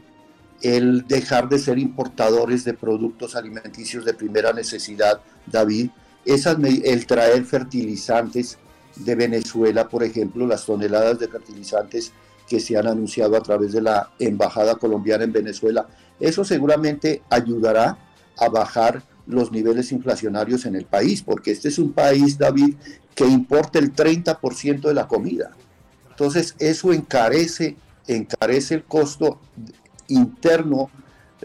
el 0.61 1.07
dejar 1.07 1.49
de 1.49 1.59
ser 1.59 1.79
importadores 1.79 2.63
de 2.63 2.73
productos 2.73 3.35
alimenticios 3.35 4.05
de 4.05 4.13
primera 4.13 4.53
necesidad, 4.53 5.21
David, 5.47 5.89
esas, 6.25 6.57
el 6.59 7.05
traer 7.07 7.43
fertilizantes 7.45 8.59
de 8.95 9.15
Venezuela, 9.15 9.87
por 9.87 10.03
ejemplo, 10.03 10.45
las 10.45 10.65
toneladas 10.65 11.17
de 11.19 11.27
fertilizantes 11.27 12.11
que 12.51 12.59
se 12.59 12.77
han 12.77 12.85
anunciado 12.85 13.37
a 13.37 13.41
través 13.41 13.71
de 13.71 13.81
la 13.81 14.11
Embajada 14.19 14.75
Colombiana 14.75 15.23
en 15.23 15.31
Venezuela, 15.31 15.87
eso 16.19 16.43
seguramente 16.43 17.21
ayudará 17.29 17.97
a 18.37 18.49
bajar 18.49 19.03
los 19.25 19.53
niveles 19.53 19.93
inflacionarios 19.93 20.65
en 20.65 20.75
el 20.75 20.83
país, 20.83 21.21
porque 21.21 21.51
este 21.51 21.69
es 21.69 21.79
un 21.79 21.93
país, 21.93 22.37
David, 22.37 22.75
que 23.15 23.25
importa 23.25 23.79
el 23.79 23.95
30% 23.95 24.81
de 24.81 24.93
la 24.93 25.07
comida. 25.07 25.51
Entonces, 26.09 26.53
eso 26.59 26.91
encarece, 26.91 27.77
encarece 28.05 28.75
el 28.75 28.83
costo 28.83 29.39
interno, 30.09 30.89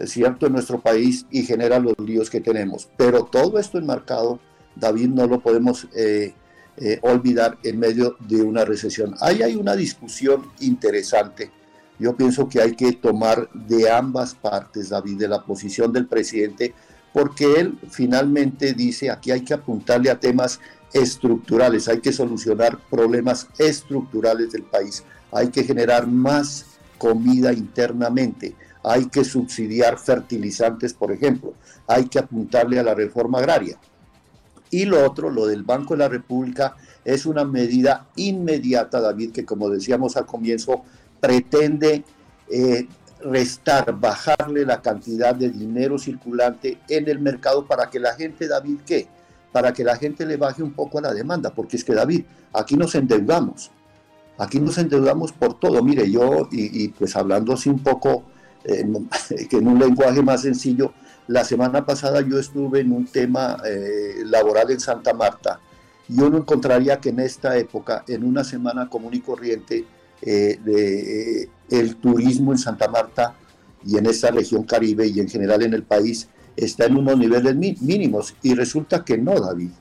¿cierto?, 0.03 0.47
en 0.47 0.51
nuestro 0.51 0.81
país 0.81 1.25
y 1.31 1.43
genera 1.43 1.79
los 1.79 1.97
líos 1.99 2.29
que 2.29 2.41
tenemos. 2.41 2.89
Pero 2.97 3.23
todo 3.23 3.59
esto 3.59 3.77
enmarcado, 3.77 4.41
David, 4.75 5.07
no 5.07 5.25
lo 5.25 5.39
podemos 5.39 5.87
eh, 5.95 6.33
eh, 6.77 6.99
olvidar 7.01 7.57
en 7.63 7.79
medio 7.79 8.17
de 8.19 8.41
una 8.41 8.63
recesión. 8.63 9.15
Ahí 9.19 9.41
hay 9.41 9.55
una 9.55 9.75
discusión 9.75 10.51
interesante. 10.59 11.51
Yo 11.99 12.15
pienso 12.15 12.47
que 12.47 12.61
hay 12.61 12.75
que 12.75 12.93
tomar 12.93 13.49
de 13.51 13.89
ambas 13.89 14.35
partes, 14.35 14.89
David, 14.89 15.17
de 15.17 15.27
la 15.27 15.43
posición 15.43 15.91
del 15.91 16.05
presidente, 16.05 16.75
porque 17.13 17.59
él 17.59 17.79
finalmente 17.89 18.73
dice, 18.73 19.09
aquí 19.09 19.31
hay 19.31 19.41
que 19.41 19.55
apuntarle 19.55 20.11
a 20.11 20.19
temas 20.19 20.59
estructurales, 20.93 21.87
hay 21.87 21.99
que 21.99 22.13
solucionar 22.13 22.77
problemas 22.89 23.47
estructurales 23.57 24.51
del 24.51 24.63
país, 24.63 25.03
hay 25.31 25.47
que 25.49 25.63
generar 25.63 26.05
más 26.05 26.77
comida 26.99 27.51
internamente, 27.53 28.55
hay 28.83 29.07
que 29.07 29.23
subsidiar 29.23 29.97
fertilizantes, 29.97 30.93
por 30.93 31.11
ejemplo, 31.11 31.55
hay 31.87 32.05
que 32.05 32.19
apuntarle 32.19 32.79
a 32.79 32.83
la 32.83 32.93
reforma 32.93 33.39
agraria. 33.39 33.79
Y 34.69 34.85
lo 34.85 35.05
otro, 35.05 35.29
lo 35.29 35.47
del 35.47 35.63
Banco 35.63 35.93
de 35.93 35.99
la 35.99 36.09
República, 36.09 36.75
es 37.05 37.25
una 37.25 37.45
medida 37.45 38.07
inmediata, 38.15 38.99
David, 38.99 39.31
que 39.31 39.45
como 39.45 39.69
decíamos 39.69 40.17
al 40.17 40.25
comienzo, 40.25 40.83
pretende 41.21 42.03
eh, 42.49 42.87
restar, 43.21 43.97
bajarle 43.99 44.65
la 44.65 44.81
cantidad 44.81 45.33
de 45.33 45.49
dinero 45.49 45.97
circulante 45.97 46.79
en 46.89 47.07
el 47.07 47.19
mercado 47.19 47.65
para 47.65 47.89
que 47.89 47.99
la 47.99 48.13
gente, 48.13 48.47
David, 48.47 48.79
¿qué? 48.85 49.07
Para 49.51 49.73
que 49.73 49.83
la 49.83 49.95
gente 49.95 50.25
le 50.25 50.37
baje 50.37 50.61
un 50.61 50.73
poco 50.73 50.99
a 50.99 51.01
la 51.01 51.13
demanda, 51.13 51.53
porque 51.53 51.77
es 51.77 51.83
que, 51.83 51.93
David, 51.93 52.25
aquí 52.53 52.75
nos 52.75 52.93
endeudamos, 52.95 53.71
aquí 54.37 54.59
nos 54.59 54.77
endeudamos 54.77 55.31
por 55.31 55.59
todo. 55.59 55.81
Mire, 55.83 56.09
yo, 56.11 56.47
y, 56.51 56.89
pues 56.89 57.15
hablando 57.15 57.53
así 57.53 57.69
un 57.69 57.79
poco, 57.79 58.23
eh, 58.63 58.85
en 59.51 59.67
un 59.67 59.79
lenguaje 59.79 60.21
más 60.21 60.41
sencillo, 60.41 60.93
la 61.27 61.43
semana 61.43 61.85
pasada 61.85 62.21
yo 62.21 62.39
estuve 62.39 62.79
en 62.79 62.91
un 62.91 63.05
tema 63.05 63.57
eh, 63.65 64.23
laboral 64.25 64.71
en 64.71 64.79
Santa 64.79 65.13
Marta. 65.13 65.59
Y 66.09 66.21
uno 66.21 66.37
encontraría 66.37 66.99
que 67.01 67.09
en 67.09 67.19
esta 67.19 67.57
época, 67.57 68.05
en 68.07 68.23
una 68.23 68.45
semana 68.45 68.89
común 68.89 69.13
y 69.13 69.19
corriente, 69.19 69.85
eh, 70.21 70.59
eh, 70.65 71.49
el 71.69 71.97
turismo 71.97 72.53
en 72.53 72.57
Santa 72.57 72.87
Marta 72.87 73.35
y 73.85 73.97
en 73.97 74.05
esta 74.05 74.31
región 74.31 74.63
caribe 74.63 75.05
y 75.05 75.19
en 75.19 75.27
general 75.27 75.63
en 75.63 75.73
el 75.73 75.83
país 75.83 76.29
está 76.55 76.85
en 76.85 76.95
unos 76.95 77.17
niveles 77.17 77.55
mínimos. 77.55 78.35
Y 78.41 78.55
resulta 78.55 79.03
que 79.03 79.17
no, 79.17 79.39
David. 79.39 79.71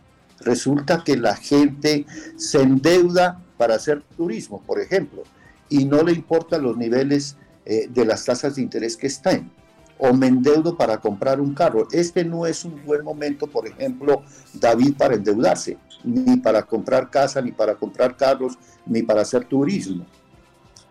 Resulta 0.40 1.02
que 1.04 1.16
la 1.16 1.36
gente 1.36 2.06
se 2.36 2.60
endeuda 2.60 3.40
para 3.56 3.76
hacer 3.76 4.02
turismo, 4.16 4.62
por 4.66 4.80
ejemplo, 4.80 5.22
y 5.68 5.86
no 5.86 6.02
le 6.02 6.12
importan 6.12 6.62
los 6.62 6.76
niveles 6.76 7.36
de 7.64 8.04
las 8.04 8.24
tasas 8.24 8.54
de 8.54 8.62
interés 8.62 8.96
que 8.96 9.08
están 9.08 9.50
o 9.98 10.12
me 10.12 10.26
endeudo 10.26 10.76
para 10.76 10.98
comprar 10.98 11.40
un 11.40 11.54
carro. 11.54 11.88
Este 11.90 12.24
no 12.24 12.46
es 12.46 12.64
un 12.64 12.84
buen 12.84 13.04
momento, 13.04 13.46
por 13.46 13.66
ejemplo, 13.66 14.22
David, 14.52 14.94
para 14.96 15.14
endeudarse, 15.14 15.78
ni 16.04 16.36
para 16.36 16.62
comprar 16.62 17.10
casa, 17.10 17.40
ni 17.40 17.52
para 17.52 17.74
comprar 17.74 18.16
carros, 18.16 18.58
ni 18.84 19.02
para 19.02 19.22
hacer 19.22 19.44
turismo. 19.44 20.06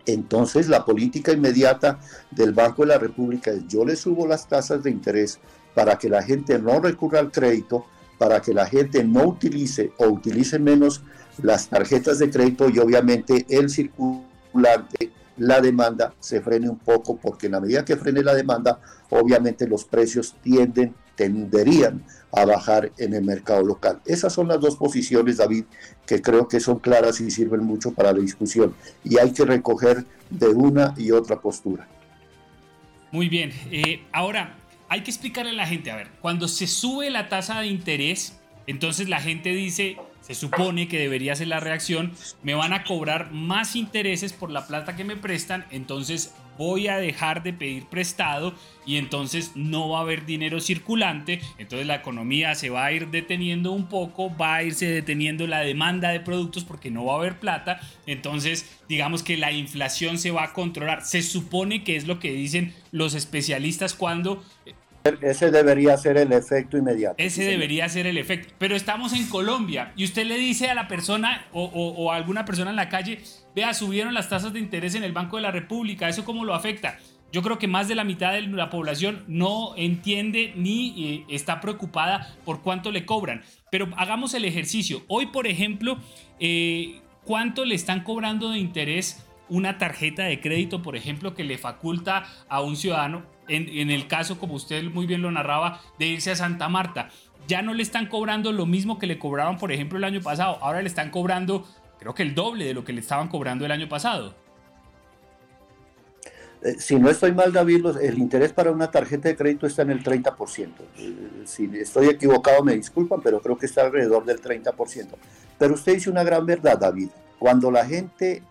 Entonces 0.06 0.68
la 0.68 0.84
política 0.84 1.32
inmediata 1.32 1.98
del 2.30 2.52
Banco 2.52 2.82
de 2.82 2.88
la 2.88 2.98
República 2.98 3.50
es 3.50 3.66
yo 3.66 3.84
le 3.84 3.96
subo 3.96 4.26
las 4.26 4.48
tasas 4.48 4.82
de 4.82 4.90
interés 4.90 5.40
para 5.74 5.98
que 5.98 6.08
la 6.08 6.22
gente 6.22 6.58
no 6.58 6.80
recurra 6.80 7.18
al 7.18 7.32
crédito, 7.32 7.84
para 8.16 8.40
que 8.40 8.54
la 8.54 8.66
gente 8.66 9.02
no 9.04 9.26
utilice 9.26 9.92
o 9.98 10.06
utilice 10.06 10.58
menos 10.58 11.02
las 11.42 11.68
tarjetas 11.68 12.18
de 12.18 12.30
crédito 12.30 12.70
y 12.70 12.78
obviamente 12.78 13.44
el 13.48 13.68
circulante 13.68 15.10
la 15.36 15.60
demanda 15.60 16.14
se 16.20 16.40
frene 16.40 16.68
un 16.68 16.78
poco, 16.78 17.16
porque 17.16 17.46
en 17.46 17.52
la 17.52 17.60
medida 17.60 17.84
que 17.84 17.96
frene 17.96 18.22
la 18.22 18.34
demanda, 18.34 18.80
obviamente 19.10 19.66
los 19.66 19.84
precios 19.84 20.34
tienden 20.42 20.94
tenderían 21.16 22.04
a 22.30 22.44
bajar 22.44 22.92
en 22.98 23.14
el 23.14 23.24
mercado 23.24 23.62
local. 23.62 24.00
Esas 24.04 24.32
son 24.32 24.48
las 24.48 24.60
dos 24.60 24.76
posiciones, 24.76 25.38
David, 25.38 25.64
que 26.06 26.20
creo 26.20 26.46
que 26.46 26.60
son 26.60 26.78
claras 26.78 27.20
y 27.20 27.30
sirven 27.30 27.64
mucho 27.64 27.92
para 27.92 28.12
la 28.12 28.20
discusión. 28.20 28.74
Y 29.02 29.18
hay 29.18 29.32
que 29.32 29.44
recoger 29.44 30.04
de 30.30 30.48
una 30.48 30.94
y 30.96 31.10
otra 31.10 31.40
postura. 31.40 31.88
Muy 33.10 33.28
bien. 33.28 33.52
Eh, 33.70 34.04
ahora, 34.12 34.56
hay 34.88 35.02
que 35.02 35.10
explicarle 35.10 35.50
a 35.52 35.54
la 35.54 35.66
gente, 35.66 35.90
a 35.90 35.96
ver, 35.96 36.08
cuando 36.20 36.46
se 36.46 36.66
sube 36.66 37.10
la 37.10 37.28
tasa 37.28 37.60
de 37.60 37.68
interés, 37.68 38.38
entonces 38.66 39.08
la 39.08 39.20
gente 39.20 39.50
dice, 39.50 39.96
se 40.26 40.34
supone 40.34 40.88
que 40.88 40.98
debería 40.98 41.36
ser 41.36 41.46
la 41.48 41.60
reacción, 41.60 42.12
me 42.42 42.54
van 42.54 42.72
a 42.72 42.82
cobrar 42.82 43.30
más 43.30 43.76
intereses 43.76 44.32
por 44.32 44.50
la 44.50 44.66
plata 44.66 44.96
que 44.96 45.04
me 45.04 45.16
prestan, 45.16 45.66
entonces 45.70 46.34
voy 46.58 46.88
a 46.88 46.96
dejar 46.96 47.42
de 47.42 47.52
pedir 47.52 47.86
prestado 47.86 48.54
y 48.84 48.96
entonces 48.96 49.52
no 49.54 49.88
va 49.90 49.98
a 49.98 50.02
haber 50.02 50.26
dinero 50.26 50.58
circulante, 50.60 51.40
entonces 51.58 51.86
la 51.86 51.96
economía 51.96 52.54
se 52.54 52.70
va 52.70 52.86
a 52.86 52.92
ir 52.92 53.08
deteniendo 53.10 53.70
un 53.70 53.88
poco, 53.88 54.34
va 54.36 54.56
a 54.56 54.62
irse 54.64 54.86
deteniendo 54.86 55.46
la 55.46 55.60
demanda 55.60 56.08
de 56.08 56.20
productos 56.20 56.64
porque 56.64 56.90
no 56.90 57.04
va 57.04 57.14
a 57.14 57.18
haber 57.18 57.38
plata, 57.38 57.80
entonces 58.06 58.80
digamos 58.88 59.22
que 59.22 59.36
la 59.36 59.52
inflación 59.52 60.18
se 60.18 60.30
va 60.30 60.44
a 60.44 60.52
controlar. 60.52 61.04
Se 61.04 61.22
supone 61.22 61.84
que 61.84 61.94
es 61.94 62.06
lo 62.06 62.18
que 62.18 62.32
dicen 62.32 62.74
los 62.90 63.14
especialistas 63.14 63.94
cuando 63.94 64.42
ese 65.22 65.50
debería 65.50 65.96
ser 65.96 66.16
el 66.16 66.32
efecto 66.32 66.76
inmediato. 66.76 67.14
Ese 67.18 67.44
debería 67.44 67.88
ser 67.88 68.06
el 68.06 68.18
efecto. 68.18 68.54
Pero 68.58 68.76
estamos 68.76 69.12
en 69.12 69.26
Colombia 69.28 69.92
y 69.96 70.04
usted 70.04 70.26
le 70.26 70.36
dice 70.36 70.68
a 70.70 70.74
la 70.74 70.88
persona 70.88 71.46
o, 71.52 72.12
a 72.12 72.16
alguna 72.16 72.44
persona 72.44 72.70
en 72.70 72.76
la 72.76 72.88
calle, 72.88 73.20
vea, 73.54 73.74
subieron 73.74 74.14
las 74.14 74.28
tasas 74.28 74.52
de 74.52 74.58
interés 74.58 74.94
en 74.94 75.04
el 75.04 75.12
Banco 75.12 75.36
de 75.36 75.42
la 75.42 75.50
República, 75.50 76.08
¿eso 76.08 76.24
cómo 76.24 76.44
lo 76.44 76.54
afecta? 76.54 76.98
Yo 77.32 77.42
creo 77.42 77.58
que 77.58 77.66
más 77.66 77.88
de 77.88 77.94
la 77.94 78.04
mitad 78.04 78.32
de 78.32 78.42
la 78.42 78.70
población 78.70 79.24
no 79.26 79.74
entiende 79.76 80.52
ni 80.56 81.04
eh, 81.04 81.24
está 81.28 81.60
preocupada 81.60 82.34
por 82.44 82.62
cuánto 82.62 82.92
le 82.92 83.04
cobran. 83.04 83.42
Pero 83.70 83.88
hagamos 83.96 84.32
el 84.34 84.44
ejercicio. 84.44 85.02
Hoy, 85.08 85.26
por 85.26 85.46
ejemplo, 85.46 85.98
eh, 86.38 87.00
¿cuánto 87.24 87.64
le 87.64 87.74
están 87.74 88.04
cobrando 88.04 88.50
de 88.50 88.58
interés 88.58 89.26
una 89.48 89.78
tarjeta 89.78 90.24
de 90.24 90.40
crédito, 90.40 90.82
por 90.82 90.96
ejemplo, 90.96 91.34
que 91.34 91.44
le 91.44 91.58
faculta 91.58 92.26
a 92.48 92.60
un 92.60 92.76
ciudadano 92.76 93.24
en, 93.48 93.90
el 93.90 94.06
caso, 94.08 94.38
como 94.38 94.54
usted 94.54 94.84
muy 94.84 95.06
bien 95.06 95.22
lo 95.22 95.30
narraba, 95.30 95.80
de 95.98 96.06
irse 96.06 96.30
a 96.30 96.36
Santa 96.36 96.68
Marta. 96.68 97.10
Ya 97.46 97.62
no 97.62 97.74
le 97.74 97.82
están 97.82 98.06
cobrando 98.06 98.52
lo 98.52 98.66
mismo 98.66 98.98
que 98.98 99.06
le 99.06 99.18
cobraban, 99.18 99.58
por 99.58 99.72
ejemplo, 99.72 99.98
el 99.98 100.04
año 100.04 100.20
pasado. 100.20 100.58
Ahora 100.62 100.82
le 100.82 100.88
están 100.88 101.10
cobrando, 101.10 101.66
creo 101.98 102.14
que 102.14 102.22
el 102.22 102.34
doble 102.34 102.64
de 102.64 102.74
lo 102.74 102.84
que 102.84 102.92
le 102.92 103.00
estaban 103.00 103.28
cobrando 103.28 103.64
el 103.64 103.72
año 103.72 103.88
pasado. 103.88 104.34
Eh, 106.62 106.76
si 106.78 106.96
no 106.96 107.10
estoy 107.10 107.32
mal, 107.32 107.52
David, 107.52 107.86
el 108.02 108.18
interés 108.18 108.52
para 108.52 108.72
una 108.72 108.90
tarjeta 108.90 109.28
de 109.28 109.36
crédito 109.36 109.66
está 109.66 109.82
en 109.82 109.90
el 109.90 110.02
30%. 110.02 110.68
Eh, 110.98 111.14
si 111.44 111.70
estoy 111.74 112.08
equivocado, 112.08 112.64
me 112.64 112.74
disculpan, 112.74 113.20
pero 113.22 113.40
creo 113.40 113.56
que 113.56 113.66
está 113.66 113.82
alrededor 113.82 114.24
del 114.24 114.40
30%. 114.40 115.06
Pero 115.58 115.74
usted 115.74 115.94
dice 115.94 116.10
una 116.10 116.24
gran 116.24 116.44
verdad, 116.46 116.78
David. 116.78 117.10
Cuando 117.38 117.70
la 117.70 117.84
gente 117.84 118.42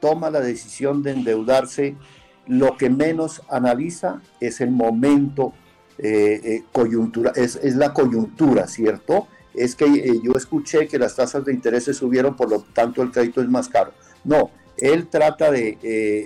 toma 0.00 0.30
la 0.30 0.40
decisión 0.40 1.02
de 1.02 1.12
endeudarse, 1.12 1.96
lo 2.46 2.76
que 2.76 2.90
menos 2.90 3.42
analiza 3.48 4.20
es 4.40 4.60
el 4.60 4.70
momento 4.70 5.52
eh, 5.98 6.40
eh, 6.42 6.64
coyuntura, 6.72 7.32
es, 7.36 7.58
la 7.76 7.92
coyuntura, 7.92 8.66
¿cierto? 8.66 9.28
Es 9.54 9.76
que 9.76 9.84
eh, 9.84 10.20
yo 10.22 10.32
escuché 10.32 10.88
que 10.88 10.98
las 10.98 11.14
tasas 11.14 11.44
de 11.44 11.52
interés 11.52 11.84
subieron, 11.84 12.34
por 12.34 12.50
lo 12.50 12.60
tanto 12.60 13.02
el 13.02 13.10
crédito 13.10 13.40
es 13.40 13.48
más 13.48 13.68
caro. 13.68 13.92
No, 14.24 14.50
él 14.78 15.08
trata 15.08 15.50
de, 15.50 15.78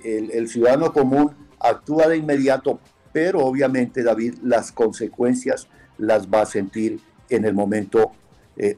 el, 0.05 0.31
el, 0.31 0.49
ciudadano 0.49 0.93
común 0.93 1.33
actúa 1.59 2.09
de 2.09 2.17
inmediato, 2.17 2.79
pero 3.13 3.41
obviamente 3.41 4.03
David 4.03 4.37
las 4.43 4.73
consecuencias 4.73 5.69
las 5.99 6.29
va 6.29 6.43
a 6.43 6.47
sentir 6.47 7.01
en 7.29 7.45
el 7.45 7.55
momento 7.55 8.13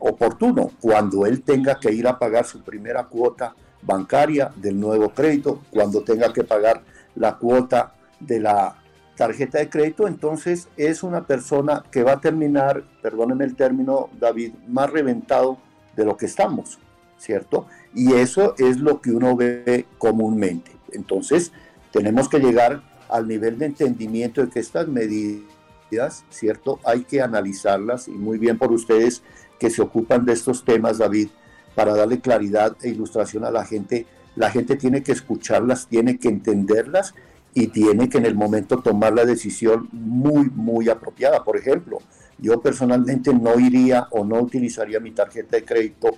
oportuno, 0.01 0.72
cuando 0.81 1.24
él 1.27 1.42
tenga 1.42 1.79
que 1.79 1.92
ir 1.92 2.09
a 2.09 2.18
pagar 2.18 2.44
su 2.44 2.62
primera 2.62 3.05
cuota 3.05 3.55
bancaria 3.83 4.51
del 4.57 4.81
nuevo 4.81 5.11
crédito, 5.11 5.61
cuando 5.70 6.03
tenga 6.03 6.33
que 6.33 6.42
pagar 6.42 6.83
la 7.14 7.37
cuota 7.37 7.94
de 8.21 8.40
la 8.40 8.77
tarjeta 9.16 9.59
de 9.59 9.68
crédito, 9.68 10.07
entonces 10.07 10.68
es 10.77 11.03
una 11.03 11.27
persona 11.27 11.85
que 11.90 12.05
va 12.05 12.12
a 12.12 12.21
terminar, 12.21 12.85
perdónenme 13.03 13.44
el 13.44 13.57
término, 13.57 14.11
David, 14.18 14.53
más 14.68 14.90
reventado 14.90 15.59
de 15.97 16.05
lo 16.05 16.16
que 16.16 16.27
estamos, 16.27 16.79
¿cierto? 17.18 17.66
Y 17.94 18.14
eso 18.14 18.55
es 18.59 18.79
lo 18.79 19.01
que 19.01 19.11
uno 19.11 19.35
ve 19.35 19.87
comúnmente. 19.99 20.71
Entonces, 20.92 21.53
tenemos 21.92 22.29
que 22.29 22.38
llegar 22.38 22.83
al 23.09 23.27
nivel 23.27 23.59
de 23.59 23.66
entendimiento 23.66 24.40
de 24.40 24.51
que 24.51 24.61
estas 24.61 24.87
medidas, 24.87 26.25
¿cierto? 26.31 26.79
Hay 26.85 27.03
que 27.03 27.21
analizarlas 27.21 28.07
y 28.07 28.12
muy 28.12 28.38
bien 28.38 28.57
por 28.57 28.71
ustedes 28.71 29.23
que 29.59 29.71
se 29.71 29.83
ocupan 29.83 30.25
de 30.25 30.35
estos 30.35 30.64
temas, 30.64 30.99
David, 30.99 31.29
para 31.75 31.94
darle 31.94 32.21
claridad 32.21 32.77
e 32.83 32.90
ilustración 32.90 33.44
a 33.44 33.51
la 33.51 33.64
gente 33.64 34.07
la 34.38 34.51
gente 34.51 34.77
tiene 34.77 35.03
que 35.03 35.11
escucharlas, 35.11 35.88
tiene 35.88 36.18
que 36.18 36.29
entenderlas 36.29 37.12
y 37.55 37.66
tiene 37.66 38.09
que 38.09 38.18
en 38.18 38.27
el 38.27 38.37
momento 38.37 38.79
tomar 38.79 39.12
la 39.12 39.24
decisión 39.24 39.88
muy, 39.90 40.48
muy 40.55 40.88
apropiada. 40.88 41.42
Por 41.42 41.57
ejemplo, 41.57 41.98
yo 42.38 42.61
personalmente 42.61 43.35
no 43.35 43.59
iría 43.59 44.07
o 44.12 44.24
no 44.24 44.40
utilizaría 44.40 45.01
mi 45.01 45.11
tarjeta 45.11 45.57
de 45.57 45.64
crédito 45.64 46.11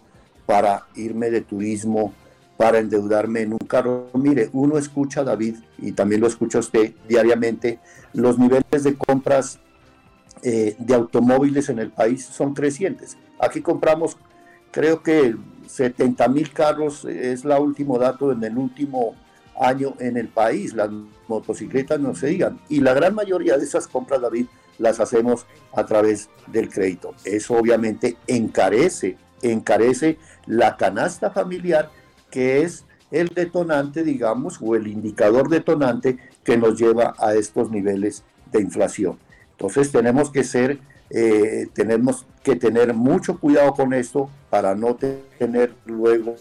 para 0.44 0.87
irme 0.96 1.30
de 1.30 1.40
turismo, 1.40 2.12
para 2.59 2.78
endeudarme 2.78 3.40
en 3.40 3.52
un 3.52 3.59
carro. 3.59 4.11
Mire, 4.12 4.50
uno 4.52 4.76
escucha, 4.76 5.24
David, 5.24 5.56
y 5.78 5.92
también 5.92 6.20
lo 6.20 6.26
escucha 6.26 6.59
usted 6.59 6.92
diariamente, 7.09 7.78
los 8.12 8.38
niveles 8.38 8.85
de 8.85 8.96
compras 8.96 9.61
eh, 10.42 10.76
de 10.78 10.94
automóviles 10.94 11.70
en 11.70 11.78
el 11.78 11.90
país 11.90 12.26
son 12.26 12.52
crecientes. 12.52 13.16
Aquí 13.38 13.62
compramos, 13.62 14.18
creo 14.72 15.02
que 15.02 15.37
70 15.70 16.28
mil 16.28 16.52
carros 16.52 17.04
es 17.04 17.44
el 17.44 17.52
último 17.52 17.98
dato 17.98 18.33
en 18.33 18.42
el 18.42 18.59
último 18.59 19.14
año 19.59 19.94
en 19.98 20.16
el 20.16 20.28
país. 20.28 20.74
Las 20.74 20.90
motocicletas 21.28 22.00
no 22.00 22.14
se 22.14 22.28
digan. 22.28 22.61
Y 22.68 22.80
la 22.80 22.92
gran 22.94 23.14
mayoría 23.14 23.56
de 23.56 23.64
esas 23.64 23.87
compras, 23.87 24.20
David, 24.20 24.46
las 24.78 24.98
hacemos 24.98 25.46
a 25.74 25.87
través 25.87 26.28
del 26.48 26.68
crédito. 26.70 27.14
Eso 27.24 27.54
obviamente 27.54 28.16
encarece, 28.26 29.16
encarece 29.42 30.18
la 30.46 30.76
canasta 30.76 31.30
familiar, 31.30 31.90
que 32.30 32.62
es 32.62 32.85
el 33.11 33.28
detonante, 33.28 34.02
digamos, 34.02 34.59
o 34.61 34.74
el 34.74 34.87
indicador 34.87 35.48
detonante 35.48 36.18
que 36.42 36.56
nos 36.56 36.78
lleva 36.78 37.14
a 37.18 37.35
estos 37.35 37.70
niveles 37.70 38.24
de 38.50 38.61
inflación. 38.61 39.18
Entonces 39.52 39.92
tenemos 39.92 40.30
que 40.30 40.42
ser 40.42 40.80
eh, 41.11 41.66
tenemos 41.75 42.25
que 42.44 42.55
tener 42.55 42.94
mucho 42.94 43.38
cuidado 43.38 43.73
con 43.75 43.92
esto 43.92 44.31
para 44.49 44.75
no 44.75 44.94
tener 44.94 45.75
luego 45.85 46.37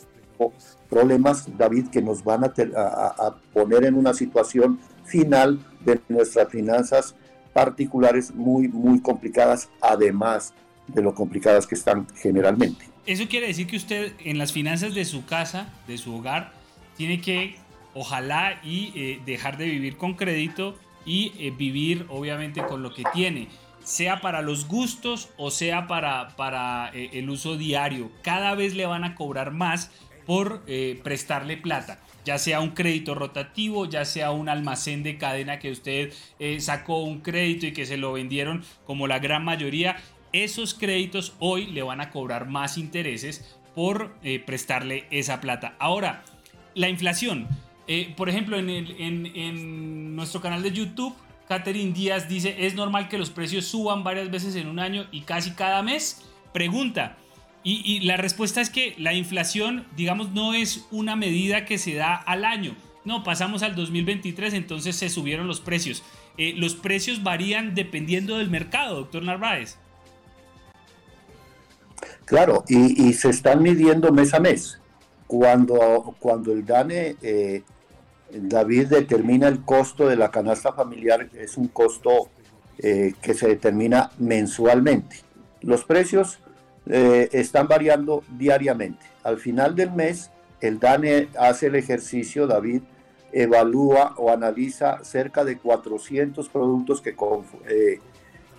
problemas, 0.89 1.45
David, 1.57 1.87
que 1.87 2.01
nos 2.01 2.23
van 2.23 2.43
a, 2.43 3.35
poner 3.51 3.83
en 3.85 3.95
una 3.95 4.13
situación 4.13 4.79
final 5.05 5.59
de 5.83 5.99
nuestras 6.07 6.49
finanzas 6.49 7.15
particulares 7.51 8.33
muy, 8.33 8.67
muy 8.67 9.01
complicadas, 9.01 9.69
además 9.81 10.53
de 10.87 11.01
lo 11.01 11.13
complicadas 11.13 11.67
que 11.67 11.75
están 11.75 12.07
generalmente. 12.15 12.85
Eso 13.05 13.27
quiere 13.27 13.47
decir 13.47 13.67
que 13.67 13.77
usted 13.77 14.13
en 14.23 14.37
las 14.37 14.53
finanzas 14.53 14.93
de 14.93 15.03
su 15.03 15.25
casa, 15.25 15.73
de 15.87 15.97
su 15.97 16.15
hogar, 16.15 16.53
tiene 16.95 17.21
que, 17.21 17.55
ojalá, 17.93 18.59
y 18.63 18.91
eh, 18.95 19.21
dejar 19.25 19.57
de 19.57 19.65
vivir 19.65 19.97
con 19.97 20.13
crédito 20.13 20.75
y 21.05 21.33
eh, 21.39 21.51
vivir 21.51 22.05
obviamente 22.09 22.61
con 22.63 22.83
lo 22.83 22.93
que 22.93 23.03
tiene 23.13 23.47
sea 23.89 24.21
para 24.21 24.43
los 24.43 24.67
gustos 24.67 25.29
o 25.35 25.49
sea 25.49 25.87
para, 25.87 26.35
para 26.35 26.91
eh, 26.93 27.09
el 27.13 27.29
uso 27.29 27.57
diario. 27.57 28.11
Cada 28.21 28.53
vez 28.53 28.75
le 28.75 28.85
van 28.85 29.03
a 29.03 29.15
cobrar 29.15 29.51
más 29.51 29.89
por 30.27 30.63
eh, 30.67 30.99
prestarle 31.03 31.57
plata. 31.57 31.99
Ya 32.23 32.37
sea 32.37 32.59
un 32.59 32.71
crédito 32.71 33.15
rotativo, 33.15 33.85
ya 33.85 34.05
sea 34.05 34.29
un 34.29 34.47
almacén 34.47 35.01
de 35.01 35.17
cadena 35.17 35.57
que 35.57 35.71
usted 35.71 36.13
eh, 36.37 36.59
sacó 36.59 37.01
un 37.01 37.21
crédito 37.21 37.65
y 37.65 37.73
que 37.73 37.87
se 37.87 37.97
lo 37.97 38.13
vendieron 38.13 38.63
como 38.85 39.07
la 39.07 39.17
gran 39.17 39.43
mayoría. 39.43 39.97
Esos 40.33 40.75
créditos 40.75 41.33
hoy 41.39 41.65
le 41.65 41.81
van 41.81 41.99
a 41.99 42.11
cobrar 42.11 42.47
más 42.47 42.77
intereses 42.77 43.57
por 43.73 44.13
prestarle 44.45 45.07
esa 45.09 45.41
plata. 45.41 45.75
Ahora, 45.79 46.23
la 46.75 46.89
inflación. 46.89 47.47
por 48.15 48.29
ejemplo, 48.29 48.59
en, 48.59 48.67
en 48.67 50.15
nuestro 50.15 50.41
canal 50.41 50.61
de 50.61 50.71
YouTube 50.71 51.15
Catherine 51.49 51.93
Díaz 51.93 52.29
dice, 52.29 52.67
¿es 52.67 52.75
normal 52.75 53.09
que 53.09 53.17
los 53.17 53.31
precios 53.31 53.65
suban 53.65 54.03
varias 54.03 54.29
veces 54.29 54.55
en 54.55 54.67
un 54.67 54.77
año 54.77 55.07
y 55.11 55.21
casi 55.21 55.51
cada 55.51 55.81
mes? 55.81 56.21
Pregunta. 56.53 57.17
Y, 57.63 57.99
la 58.01 58.17
respuesta 58.17 58.61
es 58.61 58.69
que 58.69 58.95
la 58.97 59.13
inflación, 59.13 59.85
digamos, 59.97 60.31
no 60.31 60.53
es 60.53 60.87
una 60.91 61.15
medida 61.15 61.65
que 61.65 61.77
se 61.77 61.95
da 61.95 62.15
al 62.15 62.45
año. 62.45 62.75
No, 63.03 63.23
pasamos 63.23 63.63
al 63.63 63.75
2023, 63.75 64.53
entonces 64.53 64.95
se 64.95 65.09
subieron 65.09 65.47
los 65.47 65.59
precios. 65.59 66.03
Eh, 66.37 66.53
los 66.55 66.75
precios 66.75 67.21
varían 67.23 67.75
dependiendo 67.75 68.37
del 68.37 68.49
mercado, 68.49 68.95
doctor 68.95 69.23
Narváez. 69.23 69.77
Claro, 72.25 72.63
y, 72.69 73.11
se 73.13 73.29
están 73.29 73.63
midiendo 73.63 74.11
mes 74.11 74.33
a 74.35 74.39
mes. 74.39 74.79
Cuando, 75.25 76.15
cuando 76.19 76.53
el 76.53 76.65
DANE 76.65 77.15
eh, 77.21 77.63
David 78.31 78.87
determina 78.87 79.47
el 79.47 79.63
costo 79.63 80.07
de 80.07 80.15
la 80.15 80.31
canasta 80.31 80.73
familiar, 80.73 81.29
es 81.33 81.57
un 81.57 81.67
costo 81.67 82.29
eh, 82.77 83.13
que 83.21 83.33
se 83.33 83.47
determina 83.47 84.11
mensualmente. 84.19 85.17
Los 85.61 85.83
precios 85.83 86.39
eh, 86.85 87.29
están 87.31 87.67
variando 87.67 88.23
diariamente. 88.37 89.05
Al 89.23 89.37
final 89.37 89.75
del 89.75 89.91
mes, 89.91 90.31
el 90.61 90.79
DANE 90.79 91.29
hace 91.37 91.67
el 91.67 91.75
ejercicio, 91.75 92.47
David, 92.47 92.81
evalúa 93.31 94.15
o 94.17 94.31
analiza 94.31 95.03
cerca 95.03 95.43
de 95.43 95.57
400 95.57 96.49
productos 96.49 97.01
que, 97.01 97.15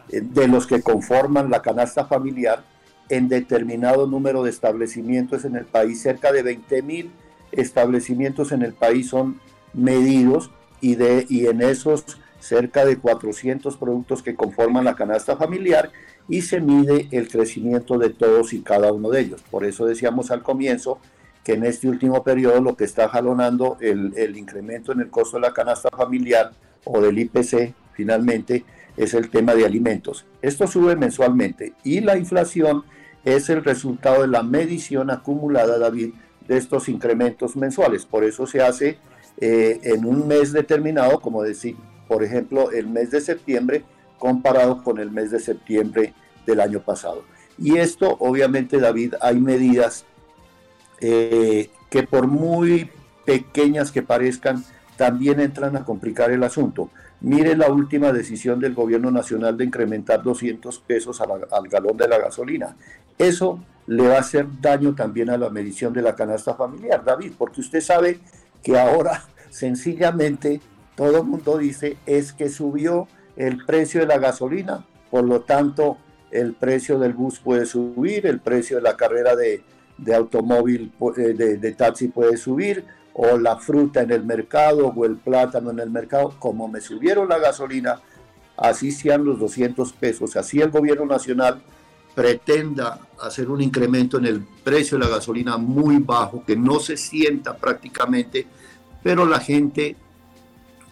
de 0.08 0.48
los 0.48 0.66
que 0.66 0.82
conforman 0.82 1.50
la 1.50 1.62
canasta 1.62 2.06
familiar 2.06 2.62
en 3.08 3.28
determinado 3.28 4.06
número 4.06 4.44
de 4.44 4.50
establecimientos 4.50 5.44
en 5.44 5.56
el 5.56 5.66
país. 5.66 6.00
Cerca 6.00 6.32
de 6.32 6.42
20 6.42 6.82
mil 6.82 7.12
establecimientos 7.52 8.52
en 8.52 8.62
el 8.62 8.72
país 8.72 9.08
son 9.08 9.40
medidos 9.72 10.50
y, 10.80 10.94
de, 10.94 11.26
y 11.28 11.46
en 11.46 11.62
esos 11.62 12.04
cerca 12.40 12.84
de 12.84 12.96
400 12.96 13.76
productos 13.76 14.22
que 14.22 14.34
conforman 14.34 14.84
la 14.84 14.94
canasta 14.94 15.36
familiar 15.36 15.90
y 16.28 16.42
se 16.42 16.60
mide 16.60 17.08
el 17.10 17.28
crecimiento 17.28 17.98
de 17.98 18.10
todos 18.10 18.52
y 18.52 18.62
cada 18.62 18.92
uno 18.92 19.10
de 19.10 19.20
ellos. 19.20 19.42
Por 19.50 19.64
eso 19.64 19.84
decíamos 19.84 20.30
al 20.30 20.42
comienzo 20.42 20.98
que 21.44 21.52
en 21.54 21.64
este 21.64 21.88
último 21.88 22.22
periodo 22.24 22.60
lo 22.60 22.76
que 22.76 22.84
está 22.84 23.08
jalonando 23.08 23.76
el, 23.80 24.14
el 24.16 24.36
incremento 24.36 24.92
en 24.92 25.00
el 25.00 25.10
costo 25.10 25.36
de 25.36 25.42
la 25.42 25.52
canasta 25.52 25.90
familiar 25.90 26.52
o 26.84 27.00
del 27.00 27.18
IPC 27.18 27.74
finalmente 27.92 28.64
es 28.96 29.14
el 29.14 29.30
tema 29.30 29.54
de 29.54 29.64
alimentos. 29.64 30.26
Esto 30.42 30.66
sube 30.66 30.96
mensualmente 30.96 31.74
y 31.84 32.00
la 32.00 32.16
inflación 32.16 32.84
es 33.24 33.50
el 33.50 33.64
resultado 33.64 34.22
de 34.22 34.28
la 34.28 34.42
medición 34.42 35.10
acumulada, 35.10 35.78
David, 35.78 36.14
de 36.46 36.56
estos 36.56 36.88
incrementos 36.88 37.56
mensuales. 37.56 38.06
Por 38.06 38.24
eso 38.24 38.46
se 38.46 38.62
hace 38.62 38.98
eh, 39.40 39.80
en 39.82 40.04
un 40.04 40.28
mes 40.28 40.52
determinado, 40.52 41.20
como 41.20 41.42
decir, 41.42 41.76
por 42.08 42.22
ejemplo, 42.22 42.70
el 42.70 42.88
mes 42.88 43.10
de 43.10 43.20
septiembre 43.20 43.84
comparado 44.18 44.82
con 44.82 44.98
el 44.98 45.10
mes 45.10 45.30
de 45.30 45.40
septiembre 45.40 46.14
del 46.46 46.60
año 46.60 46.80
pasado. 46.80 47.24
Y 47.58 47.78
esto, 47.78 48.16
obviamente, 48.20 48.78
David, 48.78 49.14
hay 49.20 49.40
medidas 49.40 50.04
eh, 51.00 51.70
que 51.88 52.02
por 52.02 52.26
muy 52.26 52.90
pequeñas 53.24 53.92
que 53.92 54.02
parezcan, 54.02 54.64
también 54.96 55.40
entran 55.40 55.76
a 55.76 55.84
complicar 55.84 56.30
el 56.30 56.42
asunto. 56.42 56.90
Mire 57.22 57.56
la 57.56 57.70
última 57.70 58.12
decisión 58.12 58.60
del 58.60 58.74
gobierno 58.74 59.10
nacional 59.10 59.56
de 59.56 59.64
incrementar 59.64 60.22
200 60.22 60.78
pesos 60.80 61.20
al 61.20 61.68
galón 61.68 61.96
de 61.96 62.08
la 62.08 62.18
gasolina. 62.18 62.76
Eso 63.16 63.62
le 63.86 64.08
va 64.08 64.16
a 64.16 64.20
hacer 64.20 64.46
daño 64.60 64.94
también 64.94 65.30
a 65.30 65.38
la 65.38 65.48
medición 65.48 65.92
de 65.92 66.02
la 66.02 66.14
canasta 66.14 66.54
familiar, 66.54 67.02
David, 67.04 67.32
porque 67.38 67.60
usted 67.60 67.80
sabe 67.80 68.20
que 68.62 68.78
ahora 68.78 69.24
sencillamente 69.50 70.60
todo 70.94 71.18
el 71.18 71.24
mundo 71.24 71.58
dice 71.58 71.96
es 72.06 72.32
que 72.32 72.48
subió 72.48 73.08
el 73.36 73.64
precio 73.64 74.00
de 74.00 74.06
la 74.06 74.18
gasolina, 74.18 74.84
por 75.10 75.24
lo 75.24 75.42
tanto 75.42 75.98
el 76.30 76.54
precio 76.54 76.98
del 76.98 77.14
bus 77.14 77.40
puede 77.40 77.66
subir, 77.66 78.26
el 78.26 78.40
precio 78.40 78.76
de 78.76 78.82
la 78.82 78.96
carrera 78.96 79.34
de, 79.34 79.62
automóvil, 80.14 80.92
eh, 81.16 81.20
de, 81.34 81.56
de 81.56 81.72
taxi 81.72 82.08
puede 82.08 82.36
subir, 82.36 82.84
o 83.12 83.38
la 83.38 83.56
fruta 83.56 84.02
en 84.02 84.10
el 84.12 84.24
mercado 84.24 84.88
o 84.88 85.04
el 85.04 85.16
plátano 85.16 85.70
en 85.70 85.80
el 85.80 85.90
mercado, 85.90 86.34
como 86.38 86.68
me 86.68 86.80
subieron 86.80 87.28
la 87.28 87.38
gasolina, 87.38 88.00
así 88.56 88.92
sean 88.92 89.24
los 89.24 89.38
200 89.38 89.92
pesos, 89.94 90.36
así 90.36 90.60
el 90.60 90.70
gobierno 90.70 91.06
nacional 91.06 91.62
pretenda 92.14 93.00
hacer 93.20 93.50
un 93.50 93.60
incremento 93.60 94.18
en 94.18 94.26
el 94.26 94.40
precio 94.64 94.98
de 94.98 95.04
la 95.04 95.10
gasolina 95.10 95.56
muy 95.56 95.98
bajo, 95.98 96.44
que 96.44 96.56
no 96.56 96.80
se 96.80 96.96
sienta 96.96 97.56
prácticamente, 97.56 98.46
pero 99.02 99.26
la 99.26 99.40
gente, 99.40 99.96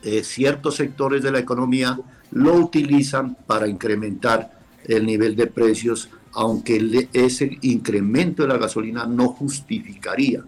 eh, 0.02 0.22
ciertos 0.22 0.76
sectores 0.76 1.22
de 1.22 1.32
la 1.32 1.38
economía 1.38 1.98
lo 2.30 2.54
utilizan 2.54 3.34
para 3.46 3.66
incrementar 3.66 4.58
el 4.84 5.04
nivel 5.06 5.36
de 5.36 5.46
precios, 5.46 6.08
aunque 6.32 7.08
ese 7.12 7.58
incremento 7.62 8.42
de 8.42 8.48
la 8.48 8.58
gasolina 8.58 9.06
no 9.06 9.28
justificaría 9.28 10.44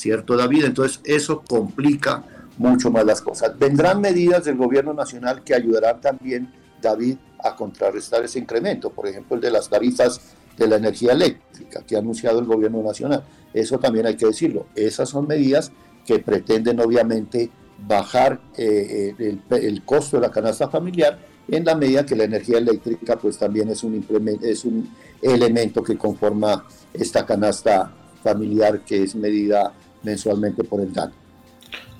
¿cierto 0.00 0.36
David? 0.36 0.64
Entonces 0.64 1.00
eso 1.04 1.42
complica 1.46 2.24
mucho 2.58 2.90
más 2.90 3.04
las 3.04 3.20
cosas. 3.20 3.58
Vendrán 3.58 4.00
medidas 4.00 4.44
del 4.44 4.56
gobierno 4.56 4.92
nacional 4.94 5.42
que 5.44 5.54
ayudarán 5.54 6.00
también, 6.00 6.52
David, 6.80 7.16
a 7.42 7.56
contrarrestar 7.56 8.24
ese 8.24 8.38
incremento, 8.38 8.90
por 8.90 9.06
ejemplo 9.06 9.36
el 9.36 9.42
de 9.42 9.50
las 9.50 9.68
tarifas 9.68 10.20
de 10.56 10.68
la 10.68 10.76
energía 10.76 11.12
eléctrica 11.12 11.82
que 11.86 11.96
ha 11.96 12.00
anunciado 12.00 12.38
el 12.38 12.46
gobierno 12.46 12.82
nacional. 12.82 13.24
Eso 13.52 13.78
también 13.78 14.06
hay 14.06 14.16
que 14.16 14.26
decirlo. 14.26 14.66
Esas 14.74 15.08
son 15.08 15.26
medidas 15.26 15.72
que 16.06 16.18
pretenden 16.18 16.80
obviamente 16.80 17.50
bajar 17.86 18.40
eh, 18.56 19.14
eh, 19.18 19.38
el, 19.50 19.82
costo 19.84 20.16
de 20.18 20.22
la 20.22 20.30
canasta 20.30 20.68
familiar 20.68 21.18
en 21.48 21.64
la 21.64 21.74
medida 21.74 22.04
que 22.04 22.14
la 22.14 22.24
energía 22.24 22.58
eléctrica 22.58 23.16
pues 23.16 23.38
también 23.38 23.68
es 23.70 23.82
un, 23.82 24.04
es 24.42 24.64
un 24.64 24.88
elemento 25.22 25.82
que 25.82 25.96
conforma 25.96 26.66
esta 26.92 27.24
canasta 27.24 27.92
familiar 28.22 28.80
que 28.84 29.02
es 29.02 29.14
medida 29.14 29.72
mensualmente 30.02 30.64
por 30.64 30.80
el 30.80 30.92
DAN. 30.92 31.12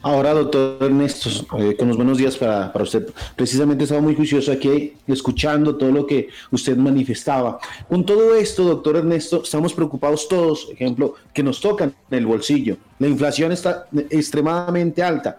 Ahora, 0.03 0.33
doctor 0.33 0.79
Ernesto, 0.81 1.29
eh, 1.59 1.77
con 1.77 1.89
los 1.89 1.97
buenos 1.99 2.17
días 2.17 2.35
para, 2.39 2.73
para, 2.73 2.85
usted. 2.85 3.11
Precisamente 3.37 3.85
estaba 3.85 4.01
muy 4.01 4.15
juicioso 4.15 4.51
aquí 4.51 4.95
escuchando 5.07 5.77
todo 5.77 5.93
lo 5.93 6.07
que 6.07 6.29
usted 6.51 6.75
manifestaba. 6.75 7.59
Con 7.87 8.07
todo 8.07 8.35
esto, 8.35 8.65
doctor 8.65 8.97
Ernesto, 8.97 9.43
estamos 9.43 9.75
preocupados 9.75 10.27
todos, 10.27 10.69
ejemplo, 10.73 11.17
que 11.35 11.43
nos 11.43 11.61
tocan 11.61 11.95
en 12.11 12.19
el 12.19 12.25
bolsillo. 12.25 12.79
La 12.99 13.09
inflación 13.09 13.53
está 13.53 13.89
extremadamente 14.09 15.03
alta. 15.03 15.39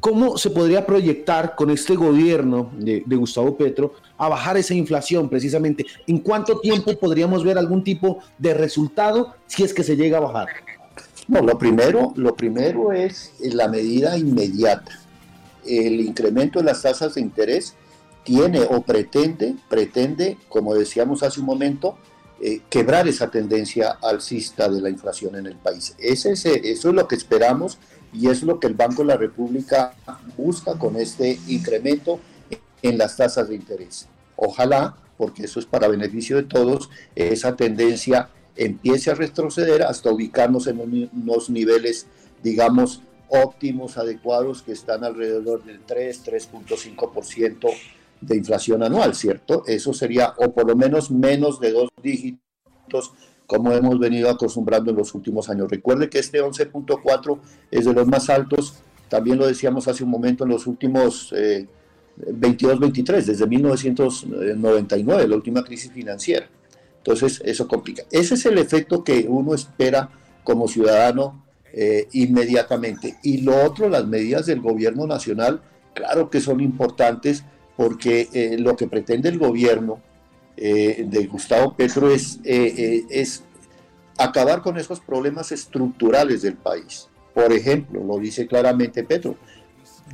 ¿Cómo 0.00 0.38
se 0.38 0.48
podría 0.48 0.86
proyectar 0.86 1.54
con 1.54 1.68
este 1.68 1.96
gobierno 1.96 2.70
de, 2.78 3.02
de, 3.04 3.16
Gustavo 3.16 3.58
Petro 3.58 3.94
a 4.16 4.28
bajar 4.28 4.56
esa 4.56 4.72
inflación 4.72 5.28
precisamente? 5.28 5.84
¿En 6.06 6.18
cuánto 6.18 6.60
tiempo 6.60 6.96
podríamos 6.98 7.44
ver 7.44 7.58
algún 7.58 7.84
tipo 7.84 8.20
de 8.38 8.54
resultado 8.54 9.34
si 9.46 9.64
es 9.64 9.74
que 9.74 9.82
se 9.82 9.96
llega 9.96 10.16
a 10.16 10.20
bajar? 10.20 10.48
No, 11.28 11.40
lo 11.40 11.58
primero, 11.58 12.12
lo 12.16 12.36
primero 12.36 12.92
es 12.92 13.32
la 13.40 13.68
medida 13.68 14.16
inmediata. 14.16 15.00
El 15.64 16.00
incremento 16.00 16.60
de 16.60 16.66
las 16.66 16.82
tasas 16.82 17.14
de 17.14 17.20
interés 17.20 17.74
tiene 18.22 18.60
o 18.60 18.82
pretende, 18.82 19.56
pretende, 19.68 20.38
como 20.48 20.74
decíamos 20.74 21.22
hace 21.22 21.40
un 21.40 21.46
momento, 21.46 21.96
eh, 22.40 22.60
quebrar 22.68 23.08
esa 23.08 23.30
tendencia 23.30 23.98
alcista 24.02 24.68
de 24.68 24.80
la 24.80 24.90
inflación 24.90 25.36
en 25.36 25.46
el 25.46 25.56
país. 25.56 25.94
Eso 25.98 26.30
es 26.30 26.84
lo 26.84 27.08
que 27.08 27.16
esperamos 27.16 27.78
y 28.12 28.28
es 28.28 28.42
lo 28.42 28.60
que 28.60 28.66
el 28.66 28.74
Banco 28.74 29.02
de 29.02 29.08
la 29.08 29.16
República 29.16 29.94
busca 30.36 30.78
con 30.78 30.96
este 30.96 31.40
incremento 31.48 32.20
en 32.82 32.98
las 32.98 33.16
tasas 33.16 33.48
de 33.48 33.56
interés. 33.56 34.06
Ojalá, 34.36 34.96
porque 35.16 35.44
eso 35.44 35.58
es 35.58 35.66
para 35.66 35.88
beneficio 35.88 36.36
de 36.36 36.44
todos, 36.44 36.90
esa 37.14 37.56
tendencia 37.56 38.28
empiece 38.56 39.10
a 39.10 39.14
retroceder 39.14 39.82
hasta 39.82 40.10
ubicarnos 40.10 40.66
en 40.66 41.08
unos 41.12 41.50
niveles, 41.50 42.06
digamos, 42.42 43.02
óptimos, 43.28 43.98
adecuados, 43.98 44.62
que 44.62 44.72
están 44.72 45.04
alrededor 45.04 45.64
del 45.64 45.80
3, 45.80 46.24
3.5% 46.24 47.70
de 48.20 48.36
inflación 48.36 48.82
anual, 48.82 49.14
¿cierto? 49.14 49.64
Eso 49.66 49.92
sería, 49.92 50.34
o 50.38 50.52
por 50.52 50.66
lo 50.66 50.76
menos 50.76 51.10
menos 51.10 51.60
de 51.60 51.72
dos 51.72 51.90
dígitos, 52.02 53.12
como 53.46 53.72
hemos 53.72 53.98
venido 53.98 54.30
acostumbrando 54.30 54.90
en 54.90 54.96
los 54.96 55.14
últimos 55.14 55.48
años. 55.48 55.70
Recuerde 55.70 56.08
que 56.08 56.18
este 56.18 56.42
11.4 56.42 57.38
es 57.70 57.84
de 57.84 57.92
los 57.92 58.06
más 58.06 58.30
altos, 58.30 58.74
también 59.08 59.38
lo 59.38 59.46
decíamos 59.46 59.86
hace 59.86 60.02
un 60.04 60.10
momento, 60.10 60.44
en 60.44 60.50
los 60.50 60.66
últimos 60.66 61.32
22, 62.16 62.72
eh, 62.72 62.78
23, 62.80 63.26
desde 63.26 63.46
1999, 63.46 65.28
la 65.28 65.36
última 65.36 65.62
crisis 65.62 65.92
financiera. 65.92 66.48
Entonces, 67.06 67.40
eso 67.44 67.68
complica. 67.68 68.02
Ese 68.10 68.34
es 68.34 68.46
el 68.46 68.58
efecto 68.58 69.04
que 69.04 69.26
uno 69.28 69.54
espera 69.54 70.10
como 70.42 70.66
ciudadano 70.66 71.44
eh, 71.72 72.08
inmediatamente. 72.10 73.16
Y 73.22 73.42
lo 73.42 73.64
otro, 73.64 73.88
las 73.88 74.08
medidas 74.08 74.46
del 74.46 74.60
gobierno 74.60 75.06
nacional, 75.06 75.62
claro 75.94 76.30
que 76.30 76.40
son 76.40 76.60
importantes 76.60 77.44
porque 77.76 78.28
eh, 78.32 78.56
lo 78.58 78.74
que 78.74 78.88
pretende 78.88 79.28
el 79.28 79.38
gobierno 79.38 80.00
eh, 80.56 81.06
de 81.08 81.26
Gustavo 81.26 81.76
Petro 81.76 82.10
es, 82.10 82.40
es 82.42 83.44
acabar 84.18 84.60
con 84.60 84.76
esos 84.76 84.98
problemas 84.98 85.52
estructurales 85.52 86.42
del 86.42 86.56
país. 86.56 87.08
Por 87.32 87.52
ejemplo, 87.52 88.02
lo 88.02 88.18
dice 88.18 88.48
claramente 88.48 89.04
Petro, 89.04 89.36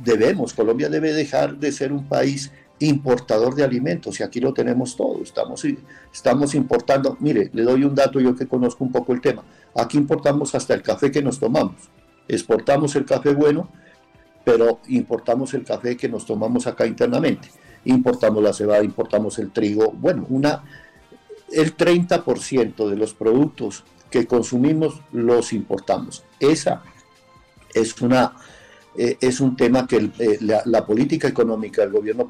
debemos, 0.03 0.53
Colombia 0.53 0.89
debe 0.89 1.11
dejar 1.11 1.57
de 1.57 1.71
ser 1.71 1.91
un 1.91 2.07
país 2.07 2.51
importador 2.87 3.55
de 3.55 3.63
alimentos 3.63 4.19
y 4.19 4.23
aquí 4.23 4.39
lo 4.39 4.53
tenemos 4.53 4.95
todo, 4.95 5.21
estamos, 5.23 5.65
estamos 6.11 6.53
importando, 6.53 7.15
mire, 7.19 7.49
le 7.53 7.63
doy 7.63 7.83
un 7.83 7.95
dato 7.95 8.19
yo 8.19 8.35
que 8.35 8.47
conozco 8.47 8.83
un 8.83 8.91
poco 8.91 9.13
el 9.13 9.21
tema, 9.21 9.43
aquí 9.75 9.97
importamos 9.97 10.53
hasta 10.55 10.73
el 10.73 10.81
café 10.81 11.11
que 11.11 11.21
nos 11.21 11.39
tomamos, 11.39 11.75
exportamos 12.27 12.95
el 12.95 13.05
café 13.05 13.33
bueno, 13.33 13.69
pero 14.43 14.79
importamos 14.87 15.53
el 15.53 15.63
café 15.63 15.95
que 15.95 16.09
nos 16.09 16.25
tomamos 16.25 16.67
acá 16.67 16.85
internamente, 16.85 17.49
importamos 17.85 18.43
la 18.43 18.51
cebada, 18.51 18.83
importamos 18.83 19.39
el 19.39 19.51
trigo, 19.51 19.91
bueno, 19.91 20.25
una, 20.29 20.63
el 21.51 21.77
30% 21.77 22.89
de 22.89 22.95
los 22.97 23.13
productos 23.13 23.85
que 24.09 24.27
consumimos 24.27 25.01
los 25.11 25.53
importamos, 25.53 26.23
esa 26.39 26.83
es 27.73 28.01
una... 28.01 28.33
Eh, 28.95 29.17
es 29.21 29.39
un 29.39 29.55
tema 29.55 29.87
que 29.87 30.11
eh, 30.19 30.37
la, 30.41 30.61
la, 30.65 30.85
política 30.85 31.27
económica 31.27 31.81
del 31.81 31.91
gobierno 31.91 32.29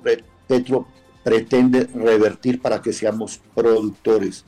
Pretende 1.24 1.88
revertir 1.96 2.62
para 2.62 2.82
que 2.82 2.92
seamos 2.92 3.40
productores, 3.56 4.44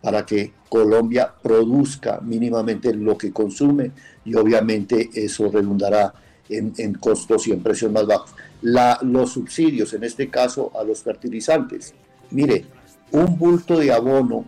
para 0.00 0.24
que 0.24 0.52
Colombia 0.68 1.34
produzca 1.42 2.20
mínimamente 2.20 2.94
lo 2.94 3.18
que 3.18 3.32
consume 3.32 3.90
y 4.24 4.36
obviamente 4.36 5.10
eso 5.12 5.50
redundará 5.50 6.14
en, 6.48 6.94
costos 6.94 7.46
y 7.46 7.52
en 7.52 7.62
precios 7.62 7.90
más 7.92 8.06
bajos. 8.06 8.34
los 8.62 9.32
subsidios, 9.32 9.92
en 9.94 10.04
este 10.04 10.28
caso 10.28 10.70
a 10.78 10.84
los 10.84 11.02
fertilizantes. 11.02 11.94
Mire, 12.30 12.64
un 13.12 13.36
bulto 13.38 13.78
de 13.78 13.92
abono 13.92 14.44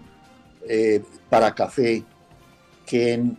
eh, 0.68 1.02
para 1.28 1.54
café 1.54 2.04
que 2.86 3.12
en, 3.14 3.38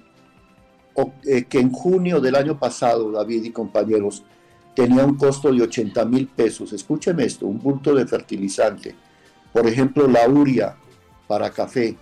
eh, 1.26 1.44
que 1.46 1.60
en 1.60 1.72
junio 1.72 2.20
del 2.20 2.36
año 2.36 2.60
pasado, 2.60 3.12
David 3.12 3.46
y 3.46 3.52
compañeros, 3.52 4.24
tenía 4.76 5.06
un 5.06 5.16
costo 5.16 5.52
de 5.52 5.62
80 5.62 6.06
mil 6.06 6.28
pesos. 6.28 6.74
Escúcheme 6.74 7.26
esto, 7.26 7.46
un 7.46 7.60
bulto 7.60 7.94
de 7.94 8.08
fertilizante. 8.08 8.96
Por 9.52 9.68
ejemplo, 9.68 10.08
la 10.08 10.28
uria 10.28 10.76
para 11.28 11.52
café, 11.52 11.96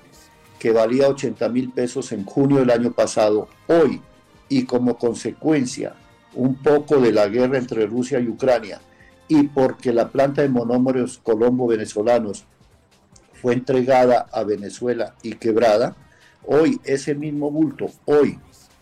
que 0.58 0.72
valía 0.72 1.10
80 1.10 1.50
mil 1.50 1.72
pesos 1.72 2.12
en 2.12 2.24
junio 2.24 2.58
del 2.58 2.72
año 2.72 2.92
pasado, 2.92 3.48
hoy, 3.68 4.02
y 4.48 4.66
como 4.66 4.98
consecuencia 4.98 5.96
un 6.34 6.56
poco 6.56 6.98
de 7.00 7.12
la 7.12 7.28
guerra 7.28 7.58
entre 7.58 7.86
Rusia 7.86 8.20
y 8.20 8.28
Ucrania, 8.28 8.80
y 9.28 9.44
porque 9.44 9.94
la 9.94 10.10
planta 10.10 10.42
de 10.42 10.50
monómeros 10.50 11.20
colombo 11.24 11.68
venezolanos 11.68 12.46
fue 13.34 13.54
entregada 13.54 14.28
a 14.32 14.44
Venezuela 14.44 15.16
y 15.24 15.34
quebrada, 15.34 15.96
hoy 16.46 16.80
ese 16.84 17.16
mismo 17.16 17.50
bulto, 17.50 17.88
hoy, 18.06 18.40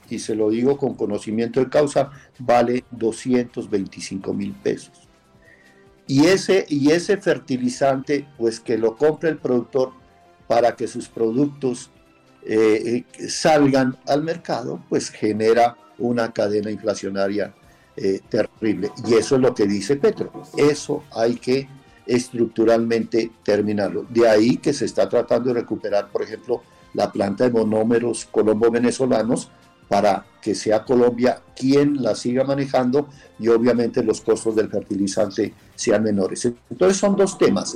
y 0.09 0.19
se 0.19 0.35
lo 0.35 0.49
digo 0.49 0.77
con 0.77 0.95
conocimiento 0.95 1.59
de 1.59 1.69
causa, 1.69 2.11
vale 2.37 2.83
225 2.91 4.33
mil 4.33 4.53
pesos. 4.53 5.09
Y 6.07 6.25
ese, 6.25 6.65
y 6.67 6.91
ese 6.91 7.17
fertilizante, 7.17 8.27
pues 8.37 8.59
que 8.59 8.77
lo 8.77 8.97
compre 8.97 9.29
el 9.29 9.37
productor 9.37 9.91
para 10.47 10.75
que 10.75 10.87
sus 10.87 11.07
productos 11.07 11.91
eh, 12.41 13.05
eh, 13.19 13.29
salgan 13.29 13.97
al 14.07 14.23
mercado, 14.23 14.83
pues 14.89 15.11
genera 15.11 15.77
una 15.99 16.33
cadena 16.33 16.71
inflacionaria 16.71 17.53
eh, 17.95 18.21
terrible. 18.27 18.91
Y 19.07 19.13
eso 19.15 19.35
es 19.35 19.41
lo 19.41 19.53
que 19.53 19.67
dice 19.67 19.97
Petro. 19.97 20.31
Eso 20.57 21.03
hay 21.11 21.35
que 21.35 21.69
estructuralmente 22.07 23.31
terminarlo. 23.43 24.05
De 24.09 24.27
ahí 24.27 24.57
que 24.57 24.73
se 24.73 24.85
está 24.85 25.07
tratando 25.07 25.53
de 25.53 25.59
recuperar, 25.59 26.09
por 26.09 26.23
ejemplo, 26.23 26.63
la 26.93 27.11
planta 27.11 27.43
de 27.43 27.51
monómeros 27.51 28.25
colombo-venezolanos 28.25 29.51
para 29.89 30.23
que 30.39 30.55
sea 30.55 30.85
Colombia 30.85 31.41
quien 31.55 32.01
la 32.01 32.15
siga 32.15 32.43
manejando 32.45 33.09
y 33.39 33.49
obviamente 33.49 34.03
los 34.03 34.21
costos 34.21 34.55
del 34.55 34.69
fertilizante 34.69 35.53
sean 35.75 36.03
menores. 36.03 36.45
Entonces 36.69 36.97
son 36.97 37.15
dos 37.17 37.37
temas. 37.37 37.75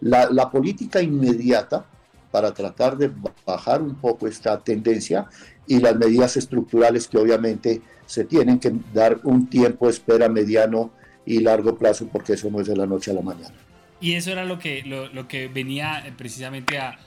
la, 0.00 0.50
política 0.50 1.02
inmediata 1.02 1.84
para 2.30 2.52
tratar 2.52 2.96
de 2.96 3.10
bajar 3.46 3.80
un 3.80 3.94
poco 3.96 4.28
esta 4.28 4.60
tendencia 4.60 5.26
y 5.66 5.80
las 5.80 5.96
medidas 5.96 6.36
estructurales 6.36 7.08
que 7.08 7.16
obviamente 7.16 7.80
se 8.06 8.24
tienen 8.24 8.60
que 8.60 8.72
dar 8.92 9.20
un 9.24 9.48
tiempo 9.48 9.86
de 9.86 9.92
espera 9.92 10.28
mediano 10.28 10.92
y 11.24 11.40
largo 11.40 11.76
plazo 11.76 12.06
porque 12.12 12.34
eso 12.34 12.50
no 12.50 12.60
es 12.60 12.66
de 12.66 12.76
la 12.76 12.86
noche 12.86 13.10
a 13.10 13.14
la 13.14 13.22
mañana. 13.22 13.54
Y 14.00 14.14
eso 14.14 14.30
era 14.30 14.44
lo 14.44 14.58
que, 14.58 14.82
lo, 14.82 15.26
que 15.26 15.48
venía 15.48 16.04
precisamente 16.18 16.78
a 16.78 16.98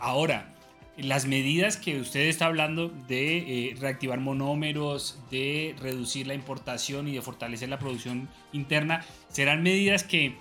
ahora 0.00 0.54
las 1.02 1.26
medidas 1.26 1.76
que 1.76 2.00
usted 2.00 2.20
está 2.20 2.46
hablando 2.46 2.88
de 2.88 3.38
eh, 3.38 3.76
reactivar 3.80 4.20
monómeros, 4.20 5.18
de 5.30 5.74
reducir 5.80 6.26
la 6.26 6.34
importación 6.34 7.08
y 7.08 7.14
de 7.14 7.22
fortalecer 7.22 7.68
la 7.68 7.78
producción 7.78 8.28
interna, 8.52 9.04
serán 9.28 9.62
medidas 9.62 10.04
que 10.04 10.34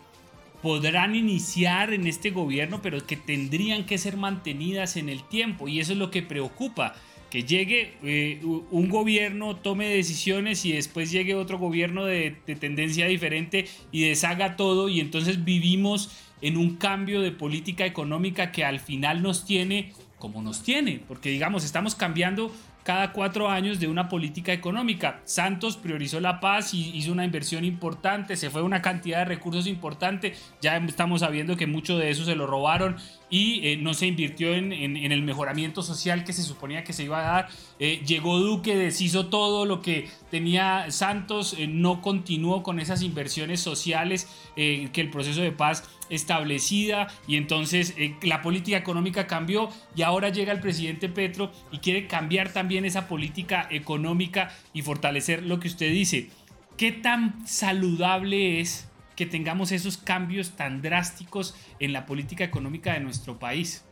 podrán 0.61 1.15
iniciar 1.15 1.93
en 1.93 2.07
este 2.07 2.31
gobierno, 2.31 2.81
pero 2.81 3.05
que 3.05 3.15
tendrían 3.15 3.85
que 3.85 3.97
ser 3.97 4.17
mantenidas 4.17 4.97
en 4.97 5.09
el 5.09 5.23
tiempo. 5.23 5.67
Y 5.67 5.79
eso 5.79 5.93
es 5.93 5.97
lo 5.97 6.11
que 6.11 6.21
preocupa, 6.21 6.95
que 7.29 7.43
llegue 7.43 7.93
eh, 8.03 8.41
un 8.43 8.89
gobierno, 8.89 9.55
tome 9.55 9.87
decisiones 9.87 10.65
y 10.65 10.73
después 10.73 11.11
llegue 11.11 11.35
otro 11.35 11.59
gobierno 11.59 12.05
de, 12.05 12.35
de 12.45 12.55
tendencia 12.55 13.07
diferente 13.07 13.67
y 13.91 14.07
deshaga 14.07 14.55
todo 14.55 14.89
y 14.89 14.99
entonces 14.99 15.45
vivimos 15.45 16.11
en 16.41 16.57
un 16.57 16.75
cambio 16.77 17.21
de 17.21 17.31
política 17.31 17.85
económica 17.85 18.51
que 18.51 18.65
al 18.65 18.79
final 18.79 19.21
nos 19.21 19.45
tiene 19.45 19.91
como 20.19 20.41
nos 20.41 20.61
tiene, 20.61 21.01
porque 21.07 21.29
digamos, 21.29 21.63
estamos 21.63 21.95
cambiando 21.95 22.51
cada 22.83 23.11
cuatro 23.11 23.49
años 23.49 23.79
de 23.79 23.87
una 23.87 24.09
política 24.09 24.53
económica. 24.53 25.21
Santos 25.25 25.77
priorizó 25.77 26.19
la 26.19 26.39
paz 26.39 26.73
y 26.73 26.95
hizo 26.95 27.11
una 27.11 27.25
inversión 27.25 27.65
importante, 27.65 28.35
se 28.35 28.49
fue 28.49 28.61
una 28.61 28.81
cantidad 28.81 29.19
de 29.19 29.25
recursos 29.25 29.67
importante, 29.67 30.33
ya 30.61 30.77
estamos 30.77 31.21
sabiendo 31.21 31.55
que 31.55 31.67
mucho 31.67 31.97
de 31.97 32.09
eso 32.09 32.25
se 32.25 32.35
lo 32.35 32.47
robaron 32.47 32.97
y 33.29 33.67
eh, 33.67 33.77
no 33.77 33.93
se 33.93 34.07
invirtió 34.07 34.53
en, 34.53 34.71
el 34.71 35.21
mejoramiento 35.21 35.81
social 35.83 36.23
que 36.23 36.33
se 36.33 36.43
suponía 36.43 36.83
que 36.83 36.93
se 36.93 37.03
iba 37.03 37.19
a 37.19 37.31
dar. 37.33 37.49
Eh, 37.79 38.01
llegó 38.05 38.39
Duque, 38.39 38.75
deshizo 38.75 39.27
todo 39.27 39.65
lo 39.65 39.81
que 39.81 40.09
tenía 40.31 40.91
Santos, 40.91 41.55
eh, 41.57 41.67
no 41.67 42.01
continuó 42.01 42.63
con 42.63 42.79
esas 42.79 43.01
inversiones 43.01 43.59
sociales 43.59 44.27
que 44.55 44.91
el 44.95 45.09
proceso 45.09 45.41
de 45.41 45.53
paz 45.53 45.89
establecida 46.09 47.07
y 47.27 47.37
entonces 47.37 47.95
la 48.21 48.41
política 48.41 48.75
económica 48.75 49.25
cambió 49.25 49.69
y 49.95 50.01
ahora 50.01 50.29
llega 50.29 50.51
el 50.51 50.59
presidente 50.59 51.07
Petro 51.07 51.49
y 51.71 51.77
quiere 51.77 52.07
cambiar 52.07 52.51
también 52.51 52.83
esa 52.83 53.07
política 53.07 53.67
económica 53.71 54.53
y 54.73 54.81
fortalecer 54.81 55.43
lo 55.43 55.61
que 55.61 55.69
usted 55.69 55.91
dice. 55.93 56.29
¿Qué 56.75 56.91
tan 56.91 57.47
saludable 57.47 58.59
es 58.59 58.88
que 59.19 59.25
tengamos 59.25 59.73
esos 59.73 59.97
cambios 59.97 60.51
tan 60.51 60.81
drásticos 60.81 61.53
en 61.81 61.91
la 61.91 62.05
política 62.05 62.45
económica 62.45 62.93
de 62.93 63.01
nuestro 63.01 63.37
país? 63.37 63.83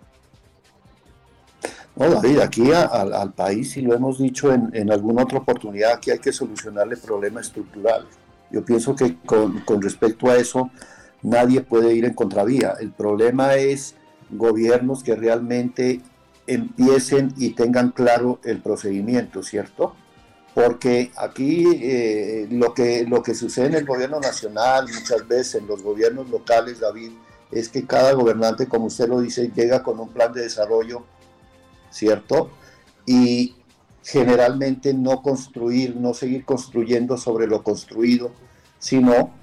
No, 1.97 2.09
David, 2.09 2.39
aquí 2.39 2.71
al 2.71 3.33
país, 3.33 3.75
y 3.75 3.81
lo 3.81 3.93
hemos 3.93 4.19
dicho 4.19 4.53
en, 4.53 4.89
alguna 4.89 5.23
otra 5.23 5.39
oportunidad, 5.39 5.91
aquí 5.95 6.11
hay 6.11 6.19
que 6.19 6.31
solucionarle 6.31 6.95
problemas 6.95 7.47
estructurales. 7.47 8.07
Yo 8.51 8.63
pienso 8.63 8.95
que 8.95 9.17
con 9.25 9.81
respecto 9.81 10.29
a 10.29 10.37
eso, 10.37 10.71
nadie 11.21 11.59
puede 11.59 11.93
ir 11.93 12.05
en 12.05 12.13
contravía. 12.13 12.75
El 12.79 12.91
problema 12.91 13.55
es 13.55 13.95
gobiernos 14.29 15.03
que 15.03 15.17
realmente 15.17 15.99
empiecen 16.45 17.33
y 17.35 17.49
tengan 17.49 17.91
claro 17.91 18.39
el 18.45 18.61
procedimiento, 18.61 19.43
¿cierto? 19.43 19.93
Porque 20.57 21.11
aquí 21.17 21.67
eh, 21.83 22.47
lo, 22.49 22.73
que, 22.73 23.05
lo 23.05 23.21
que 23.21 23.35
sucede 23.35 23.67
en 23.67 23.75
el 23.75 23.85
gobierno 23.85 24.19
nacional, 24.19 24.87
muchas 24.91 25.27
veces 25.27 25.61
en 25.61 25.67
los 25.67 25.83
gobiernos 25.83 26.31
locales, 26.31 26.79
David, 26.79 27.11
es 27.51 27.69
que 27.69 27.85
cada 27.85 28.13
gobernante, 28.13 28.65
como 28.65 28.87
usted 28.87 29.07
lo 29.07 29.21
dice, 29.21 29.51
llega 29.53 29.83
con 29.83 29.99
un 29.99 30.09
plan 30.09 30.33
de 30.33 30.41
desarrollo, 30.41 31.03
¿cierto? 31.91 32.49
Y 33.05 33.53
generalmente 34.03 34.95
no 34.95 35.21
construir, 35.21 35.95
no 35.95 36.15
seguir 36.15 36.43
construyendo 36.43 37.17
sobre 37.17 37.45
lo 37.45 37.61
construido, 37.61 38.31
sino 38.79 39.35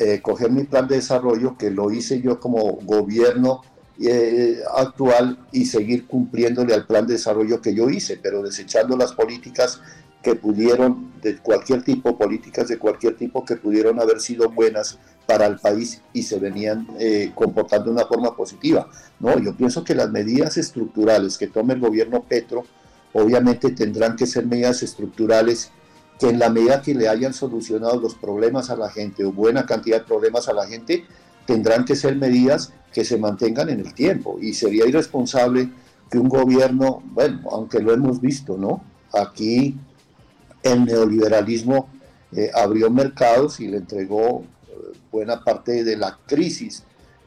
eh, 0.00 0.20
coger 0.20 0.50
mi 0.50 0.64
plan 0.64 0.88
de 0.88 0.96
desarrollo, 0.96 1.56
que 1.56 1.70
lo 1.70 1.92
hice 1.92 2.20
yo 2.20 2.40
como 2.40 2.80
gobierno 2.82 3.62
eh, 4.00 4.58
actual, 4.74 5.38
y 5.52 5.66
seguir 5.66 6.08
cumpliéndole 6.08 6.74
al 6.74 6.84
plan 6.84 7.06
de 7.06 7.12
desarrollo 7.12 7.62
que 7.62 7.76
yo 7.76 7.88
hice, 7.88 8.18
pero 8.20 8.42
desechando 8.42 8.96
las 8.96 9.12
políticas 9.12 9.80
que 10.22 10.34
pudieron, 10.34 11.12
de 11.22 11.38
cualquier 11.38 11.82
tipo, 11.82 12.16
políticas 12.16 12.68
de 12.68 12.78
cualquier 12.78 13.16
tipo, 13.16 13.44
que 13.44 13.56
pudieron 13.56 14.00
haber 14.00 14.20
sido 14.20 14.50
buenas 14.50 14.98
para 15.26 15.46
el 15.46 15.58
país 15.58 16.00
y 16.12 16.22
se 16.22 16.38
venían 16.38 16.88
eh, 16.98 17.32
comportando 17.34 17.86
de 17.86 17.90
una 17.92 18.06
forma 18.06 18.34
positiva. 18.34 18.88
No, 19.20 19.38
yo 19.38 19.54
pienso 19.54 19.84
que 19.84 19.94
las 19.94 20.10
medidas 20.10 20.56
estructurales 20.56 21.38
que 21.38 21.46
tome 21.46 21.74
el 21.74 21.80
gobierno 21.80 22.22
Petro, 22.22 22.64
obviamente 23.12 23.70
tendrán 23.70 24.16
que 24.16 24.26
ser 24.26 24.46
medidas 24.46 24.82
estructurales 24.82 25.70
que 26.18 26.28
en 26.28 26.38
la 26.38 26.50
medida 26.50 26.82
que 26.82 26.94
le 26.94 27.08
hayan 27.08 27.32
solucionado 27.32 28.00
los 28.00 28.14
problemas 28.14 28.70
a 28.70 28.76
la 28.76 28.90
gente 28.90 29.24
o 29.24 29.32
buena 29.32 29.66
cantidad 29.66 29.98
de 29.98 30.04
problemas 30.04 30.48
a 30.48 30.52
la 30.52 30.66
gente, 30.66 31.04
tendrán 31.46 31.84
que 31.84 31.94
ser 31.94 32.16
medidas 32.16 32.72
que 32.92 33.04
se 33.04 33.18
mantengan 33.18 33.68
en 33.68 33.80
el 33.80 33.94
tiempo. 33.94 34.38
Y 34.40 34.54
sería 34.54 34.86
irresponsable 34.86 35.70
que 36.10 36.18
un 36.18 36.28
gobierno, 36.28 37.02
bueno, 37.12 37.42
aunque 37.52 37.80
lo 37.80 37.92
hemos 37.92 38.20
visto, 38.20 38.56
¿no? 38.56 38.82
Aquí 39.12 39.76
el 40.62 40.84
neoliberalismo 40.84 41.88
eh, 42.32 42.50
abrió 42.54 42.90
mercados 42.90 43.60
y 43.60 43.68
le 43.68 43.78
entregó 43.78 44.44
eh, 44.68 44.72
buena 45.10 45.42
parte 45.42 45.84
de 45.84 45.96
la 45.96 46.18
crisis 46.26 46.82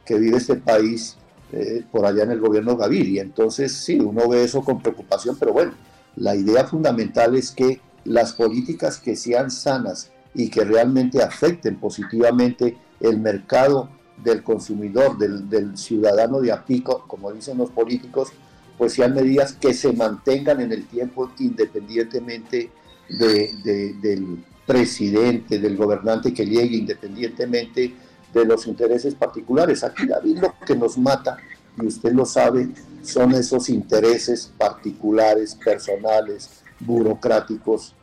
que 0.06 0.20
vive 0.20 0.38
este 0.38 0.56
país 0.56 1.18
eh, 1.52 1.84
por 1.92 2.06
allá 2.06 2.24
en 2.24 2.32
el 2.32 2.40
gobierno 2.40 2.78
Gaviria. 2.78 3.22
Entonces, 3.24 3.74
sí, 3.74 4.00
uno 4.00 4.28
ve 4.30 4.44
eso 4.44 4.64
con 4.64 4.82
preocupación, 4.82 5.38
pero 5.40 5.54
bueno, 5.54 5.74
la 6.16 6.36
idea 6.36 6.66
fundamental 6.66 7.36
es 7.36 7.52
que 7.52 7.82
las 8.06 8.34
políticas 8.34 8.98
que 8.98 9.16
sean 9.16 9.52
sanas 9.52 10.12
y 10.34 10.50
que 10.50 10.64
realmente 10.64 11.22
afecten 11.22 11.78
positivamente 11.78 12.78
el 13.00 13.20
mercado 13.20 13.90
del 14.24 14.44
consumidor, 14.44 15.18
del, 15.18 15.50
del 15.50 15.78
ciudadano 15.78 16.42
de 16.42 16.52
a 16.52 16.64
pico, 16.64 17.06
como 17.08 17.32
dicen 17.32 17.58
los 17.58 17.72
políticos, 17.72 18.30
pues 18.78 18.94
sean 18.94 19.14
medidas 19.14 19.54
que 19.54 19.74
se 19.74 19.94
mantengan 19.94 20.62
en 20.62 20.72
el 20.72 20.86
tiempo 20.86 21.32
independientemente 21.40 22.72
del 23.18 24.44
presidente, 24.66 25.60
del 25.60 25.76
gobernante 25.76 26.34
que 26.34 26.46
llegue, 26.46 26.78
independientemente 26.78 27.94
de 28.34 28.46
los 28.46 28.68
intereses 28.68 29.16
particulares. 29.16 29.84
Aquí 29.84 30.08
David 30.08 30.40
lo 30.40 30.54
que 30.66 30.76
nos 30.76 30.98
mata, 30.98 31.38
y 31.82 31.86
usted 31.86 32.14
lo 32.14 32.26
sabe, 32.26 32.70
son 33.02 33.34
esos 33.34 33.70
intereses 33.70 34.52
particulares, 34.58 35.56
personales, 35.56 36.64
burocráticos. 36.80 37.96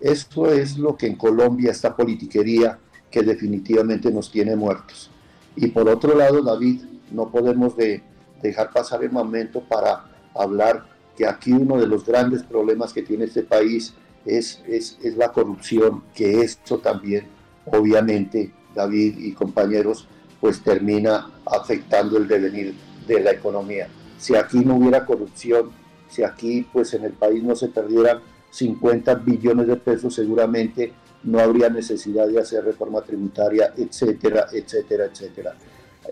Eso 0.00 0.52
es 0.52 0.78
lo 0.78 0.96
que 0.96 1.06
en 1.06 1.16
Colombia, 1.16 1.70
esta 1.70 1.94
politiquería 1.94 2.78
que 3.10 3.22
definitivamente 3.22 4.10
nos 4.10 4.30
tiene 4.30 4.56
muertos. 4.56 5.10
Y 5.56 5.68
por 5.68 5.88
otro 5.88 6.16
lado, 6.16 6.42
David, 6.42 6.82
no 7.10 7.30
podemos 7.30 7.76
de, 7.76 8.02
dejar 8.42 8.70
pasar 8.70 9.02
el 9.02 9.10
momento 9.10 9.60
para 9.60 10.04
hablar 10.34 10.86
que 11.16 11.26
aquí 11.26 11.52
uno 11.52 11.78
de 11.78 11.86
los 11.86 12.04
grandes 12.04 12.42
problemas 12.44 12.92
que 12.92 13.02
tiene 13.02 13.24
este 13.24 13.42
país 13.42 13.94
es, 14.36 14.62
es, 14.66 14.98
es 15.02 15.16
la 15.16 15.32
corrupción, 15.32 16.04
que 16.14 16.42
esto 16.42 16.78
también, 16.78 17.26
obviamente, 17.66 18.52
David 18.74 19.18
y 19.18 19.32
compañeros, 19.32 20.06
pues 20.40 20.62
termina 20.62 21.30
afectando 21.46 22.16
el 22.18 22.28
devenir 22.28 22.74
de 23.06 23.20
la 23.20 23.32
economía. 23.32 23.88
Si 24.18 24.36
aquí 24.36 24.58
no 24.58 24.76
hubiera 24.76 25.04
corrupción, 25.06 25.70
si 26.08 26.22
aquí 26.22 26.66
pues 26.72 26.94
en 26.94 27.04
el 27.04 27.12
país 27.12 27.42
no 27.42 27.56
se 27.56 27.68
perdieran 27.68 28.20
50 28.50 29.14
billones 29.16 29.66
de 29.66 29.76
pesos, 29.76 30.14
seguramente 30.14 30.92
no 31.24 31.40
habría 31.40 31.68
necesidad 31.68 32.28
de 32.28 32.40
hacer 32.40 32.64
reforma 32.64 33.02
tributaria, 33.02 33.72
etcétera, 33.76 34.46
etcétera, 34.52 35.06
etcétera. 35.06 35.54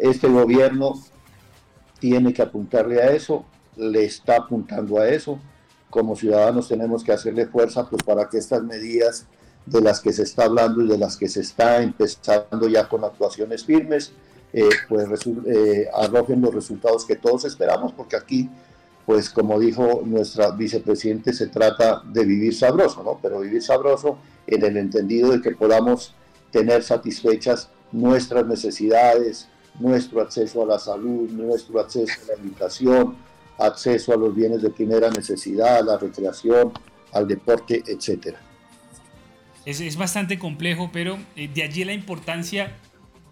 Este 0.00 0.28
gobierno 0.28 0.94
tiene 1.98 2.32
que 2.32 2.42
apuntarle 2.42 3.00
a 3.00 3.12
eso, 3.12 3.44
le 3.76 4.04
está 4.04 4.36
apuntando 4.36 4.98
a 4.98 5.08
eso. 5.08 5.38
Como 5.90 6.16
ciudadanos 6.16 6.68
tenemos 6.68 7.04
que 7.04 7.12
hacerle 7.12 7.46
fuerza 7.46 7.88
pues, 7.88 8.02
para 8.02 8.28
que 8.28 8.38
estas 8.38 8.62
medidas 8.62 9.26
de 9.66 9.80
las 9.80 10.00
que 10.00 10.12
se 10.12 10.22
está 10.22 10.44
hablando 10.44 10.82
y 10.82 10.88
de 10.88 10.98
las 10.98 11.16
que 11.16 11.28
se 11.28 11.40
está 11.40 11.82
empezando 11.82 12.68
ya 12.68 12.88
con 12.88 13.04
actuaciones 13.04 13.64
firmes, 13.64 14.12
eh, 14.52 14.68
pues 14.88 15.08
eh, 15.46 15.88
arrojen 15.92 16.40
los 16.40 16.54
resultados 16.54 17.04
que 17.04 17.16
todos 17.16 17.44
esperamos, 17.44 17.92
porque 17.92 18.16
aquí, 18.16 18.48
pues 19.04 19.28
como 19.28 19.58
dijo 19.58 20.02
nuestra 20.04 20.50
vicepresidente, 20.52 21.32
se 21.32 21.48
trata 21.48 22.02
de 22.04 22.24
vivir 22.24 22.54
sabroso, 22.54 23.02
¿no? 23.02 23.18
Pero 23.20 23.40
vivir 23.40 23.62
sabroso 23.62 24.18
en 24.46 24.64
el 24.64 24.76
entendido 24.76 25.32
de 25.32 25.42
que 25.42 25.50
podamos 25.50 26.14
tener 26.50 26.82
satisfechas 26.82 27.68
nuestras 27.92 28.46
necesidades, 28.46 29.48
nuestro 29.78 30.22
acceso 30.22 30.62
a 30.62 30.66
la 30.66 30.78
salud, 30.78 31.28
nuestro 31.30 31.80
acceso 31.80 32.12
a 32.24 32.28
la 32.28 32.42
educación, 32.42 33.16
acceso 33.58 34.12
a 34.12 34.16
los 34.16 34.34
bienes 34.34 34.62
de 34.62 34.70
primera 34.70 35.10
necesidad, 35.10 35.78
a 35.78 35.82
la 35.82 35.98
recreación, 35.98 36.72
al 37.12 37.26
deporte, 37.26 37.82
etcétera. 37.86 38.40
Es, 39.64 39.80
es, 39.80 39.96
bastante 39.96 40.38
complejo, 40.38 40.90
pero 40.92 41.18
eh, 41.34 41.48
de 41.52 41.62
allí 41.62 41.84
la 41.84 41.92
importancia 41.92 42.76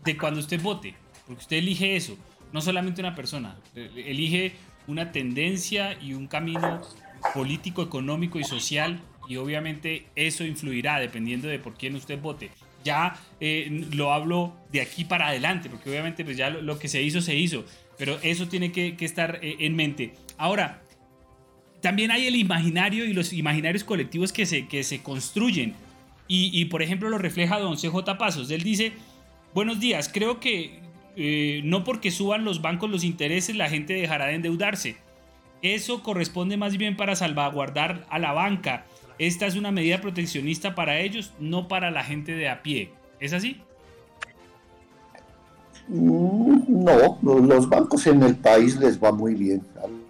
de 0.04 0.16
cuando 0.16 0.40
usted 0.40 0.60
vote, 0.60 0.94
porque 1.26 1.42
usted 1.42 1.56
elige 1.56 1.96
eso, 1.96 2.16
no 2.52 2.60
solamente 2.60 3.00
una 3.00 3.14
persona, 3.14 3.56
eh, 3.74 3.90
elige 4.06 4.52
una 4.86 5.12
tendencia 5.12 5.96
y 6.00 6.14
un 6.14 6.26
camino 6.26 6.82
político, 7.32 7.82
económico 7.82 8.38
y 8.38 8.44
social, 8.44 9.00
y 9.28 9.36
obviamente 9.36 10.06
eso 10.16 10.44
influirá 10.44 10.98
dependiendo 10.98 11.48
de 11.48 11.58
por 11.58 11.74
quién 11.74 11.94
usted 11.94 12.20
vote 12.20 12.50
ya 12.84 13.16
eh, 13.40 13.86
lo 13.92 14.12
hablo 14.12 14.52
de 14.70 14.82
aquí 14.82 15.04
para 15.04 15.28
adelante, 15.28 15.68
porque 15.68 15.90
obviamente 15.90 16.24
pues 16.24 16.36
ya 16.36 16.50
lo, 16.50 16.78
que 16.78 16.86
se 16.86 17.02
hizo, 17.02 17.20
se 17.20 17.34
hizo, 17.34 17.64
pero 17.98 18.18
eso 18.22 18.48
tiene 18.48 18.72
que, 18.72 18.96
estar 19.00 19.38
eh, 19.42 19.56
en 19.60 19.76
mente. 19.76 20.14
Ahora, 20.36 20.82
también 21.80 22.10
hay 22.10 22.26
el 22.26 22.36
imaginario 22.36 23.04
y 23.04 23.12
los 23.12 23.32
imaginarios 23.32 23.84
colectivos 23.84 24.32
que 24.32 24.46
se, 24.46 24.66
que 24.66 24.82
se 24.84 25.02
construyen, 25.02 25.74
y, 26.26 26.64
por 26.64 26.82
ejemplo 26.82 27.10
lo 27.10 27.18
refleja 27.18 27.60
don 27.60 27.76
CJ 27.76 28.16
Pasos, 28.18 28.50
él 28.50 28.62
dice, 28.62 28.92
buenos 29.52 29.78
días, 29.78 30.10
creo 30.12 30.40
que 30.40 30.80
eh, 31.16 31.60
no 31.64 31.84
porque 31.84 32.10
suban 32.10 32.44
los 32.44 32.62
bancos 32.62 32.90
los 32.90 33.04
intereses 33.04 33.54
la 33.54 33.68
gente 33.68 33.92
dejará 33.92 34.26
de 34.26 34.34
endeudarse. 34.34 34.96
Eso 35.62 36.02
corresponde 36.02 36.56
más 36.56 36.76
bien 36.76 36.96
para 36.96 37.14
salvaguardar 37.14 38.06
a 38.08 38.18
la 38.18 38.32
banca 38.32 38.84
esta 39.18 39.46
es 39.46 39.54
una 39.54 39.70
medida 39.70 40.00
proteccionista 40.00 40.74
para 40.74 40.98
ellos, 40.98 41.32
no 41.38 41.68
para 41.68 41.90
la 41.90 42.02
gente 42.02 42.32
de 42.34 42.48
a 42.48 42.62
pie. 42.62 42.90
¿Es 43.20 43.32
así? 43.32 43.60
Mm, 45.88 46.84
no, 46.84 47.18
los 47.22 47.68
bancos 47.68 48.06
en 48.06 48.22
el 48.22 48.36
país 48.36 48.76
les 48.76 49.02
va 49.02 49.12
muy 49.12 49.34
bien. 49.34 49.62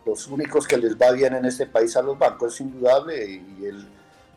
los 0.07 0.29
únicos 0.29 0.67
que 0.67 0.77
les 0.77 0.97
va 0.97 1.11
bien 1.13 1.35
en 1.35 1.45
este 1.45 1.67
país 1.67 1.97
a 1.97 2.03
los 2.03 2.19
bancos 2.19 2.55
es 2.55 2.61
indudable 2.61 3.27
y 3.27 3.65
el, 3.65 3.87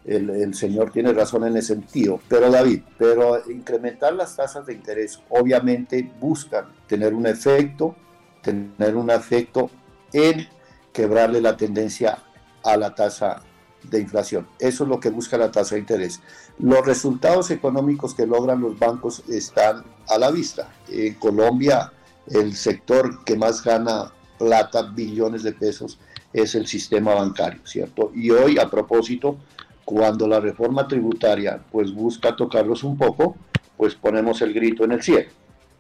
el, 0.08 0.54
señor 0.56 0.92
tiene 0.92 1.14
razón 1.14 1.46
en 1.46 1.58
ese 1.58 1.76
sentido. 1.76 2.20
Pero 2.28 2.50
David, 2.50 2.82
pero 2.98 3.50
incrementar 3.52 4.14
las 4.14 4.36
tasas 4.36 4.66
de 4.66 4.74
interés 4.74 5.20
obviamente 5.30 6.10
buscan 6.20 6.66
tener 6.88 7.14
un 7.14 7.28
efecto, 7.28 7.96
tener 8.42 8.96
un 8.96 9.10
efecto 9.12 9.70
en 10.14 10.48
quebrarle 10.94 11.42
la 11.42 11.58
tendencia 11.58 12.18
a 12.64 12.78
la 12.78 12.96
tasa 12.96 13.44
de 13.90 14.02
inflación. 14.02 14.48
Eso 14.60 14.84
es 14.84 14.90
lo 14.90 15.00
que 15.00 15.10
busca 15.10 15.38
la 15.38 15.52
tasa 15.52 15.76
de 15.76 15.82
interés. 15.82 16.22
Los 16.60 16.86
resultados 16.86 17.52
económicos 17.52 18.14
que 18.14 18.26
logran 18.26 18.62
los 18.62 18.78
bancos 18.78 19.24
están 19.30 19.84
a 20.08 20.18
la 20.18 20.32
vista. 20.32 20.70
En 20.90 21.14
Colombia, 21.16 21.92
el 22.28 22.56
sector 22.56 23.24
que 23.24 23.36
más 23.36 23.64
gana 23.64 24.12
plata, 24.38 24.84
billones 24.84 25.44
de 25.44 25.54
pesos, 25.54 26.00
es 26.34 26.56
el 26.56 26.68
sistema 26.68 27.16
bancario, 27.16 27.62
¿cierto? 27.66 28.12
Y 28.14 28.32
hoy, 28.32 28.60
a 28.60 28.70
propósito, 28.70 29.38
cuando 29.86 30.28
la 30.28 30.40
reforma 30.40 30.88
tributaria 30.88 31.62
pues 31.72 31.94
busca 31.94 32.36
tocarlos 32.36 32.84
un 32.84 32.98
poco, 32.98 33.38
pues 33.78 33.96
ponemos 33.96 34.42
el 34.42 34.54
grito 34.54 34.84
en 34.84 34.92
el 34.92 35.02
cielo. 35.02 35.30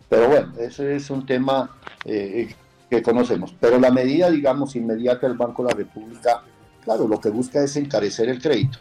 Pero 0.09 0.29
bueno, 0.29 0.53
ese 0.57 0.95
es 0.95 1.09
un 1.09 1.25
tema 1.25 1.77
eh, 2.05 2.55
que 2.89 3.01
conocemos. 3.01 3.53
Pero 3.59 3.79
la 3.79 3.91
medida, 3.91 4.29
digamos, 4.31 4.75
inmediata 4.75 5.27
del 5.27 5.37
Banco 5.37 5.63
de 5.63 5.69
la 5.69 5.75
República 5.75 6.43
Claro, 6.87 7.05
lo 7.05 7.19
que 7.19 7.29
busca 7.29 7.61
es 7.61 7.75
encarecer 7.75 8.29
el 8.29 8.41
crédito. 8.41 8.79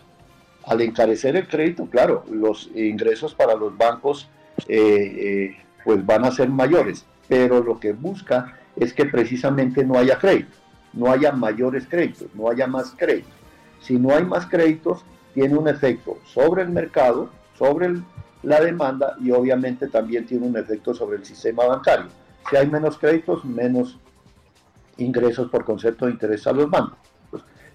Al 0.65 0.81
encarecer 0.81 1.35
el 1.35 1.49
crédito, 1.49 1.87
claro, 1.87 2.23
los 2.31 2.71
ingresos 2.73 3.35
para 3.35 3.57
los 3.57 3.77
bancos 3.77 4.29
eh, 4.69 4.77
eh, 4.79 5.57
pues 5.85 6.07
van 6.07 6.25
a 6.25 6.31
ser 6.31 6.49
mayores, 6.49 7.05
pero 7.27 7.65
lo 7.65 7.81
que 7.81 7.95
busca 7.95 8.61
es 8.77 8.93
que 8.93 9.07
precisamente 9.07 9.85
no 9.85 9.99
haya 9.99 10.21
crédito, 10.21 10.57
no 10.93 11.11
haya 11.11 11.33
mayores 11.33 11.89
créditos, 11.89 12.29
no 12.35 12.49
haya 12.49 12.69
más 12.69 12.95
créditos. 12.97 13.33
Si 13.81 13.99
no 13.99 14.15
hay 14.15 14.25
más 14.25 14.47
créditos, 14.47 15.05
tiene 15.35 15.57
un 15.57 15.67
efecto 15.67 16.19
sobre 16.33 16.63
el 16.63 16.69
mercado, 16.69 17.31
sobre 17.59 17.93
la 18.45 18.61
demanda 18.61 19.17
y 19.21 19.33
obviamente 19.33 19.89
también 19.89 20.27
tiene 20.27 20.47
un 20.47 20.57
efecto 20.57 20.95
sobre 20.95 21.17
el 21.17 21.25
sistema 21.25 21.67
bancario. 21.67 22.07
Si 22.49 22.57
hay 22.57 22.69
menos 22.69 22.99
créditos, 22.99 23.45
menos 23.45 23.99
ingresos 24.97 25.51
por 25.51 25.65
concepto 25.65 26.07
de 26.07 26.13
interés 26.13 26.47
a 26.47 26.53
los 26.53 26.71
bancos 26.71 27.06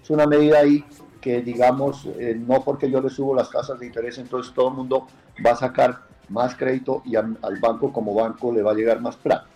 es 0.02 0.10
una 0.10 0.26
medida 0.26 0.58
ahí 0.58 0.84
que 1.20 1.40
digamos, 1.40 2.06
eh, 2.18 2.34
no 2.36 2.62
porque 2.62 2.90
yo 2.90 3.00
le 3.00 3.08
subo 3.08 3.34
las 3.34 3.50
tasas 3.50 3.78
de 3.78 3.86
interés, 3.86 4.18
entonces 4.18 4.52
todo 4.52 4.68
el 4.68 4.74
mundo 4.74 5.06
va 5.44 5.52
a 5.52 5.56
sacar 5.56 6.00
más 6.28 6.56
crédito 6.56 7.02
y 7.04 7.14
al 7.14 7.36
banco 7.60 7.92
como 7.92 8.14
banco 8.14 8.52
le 8.52 8.62
va 8.62 8.72
a 8.72 8.74
llegar 8.74 9.00
más 9.00 9.16
plata. 9.16 9.46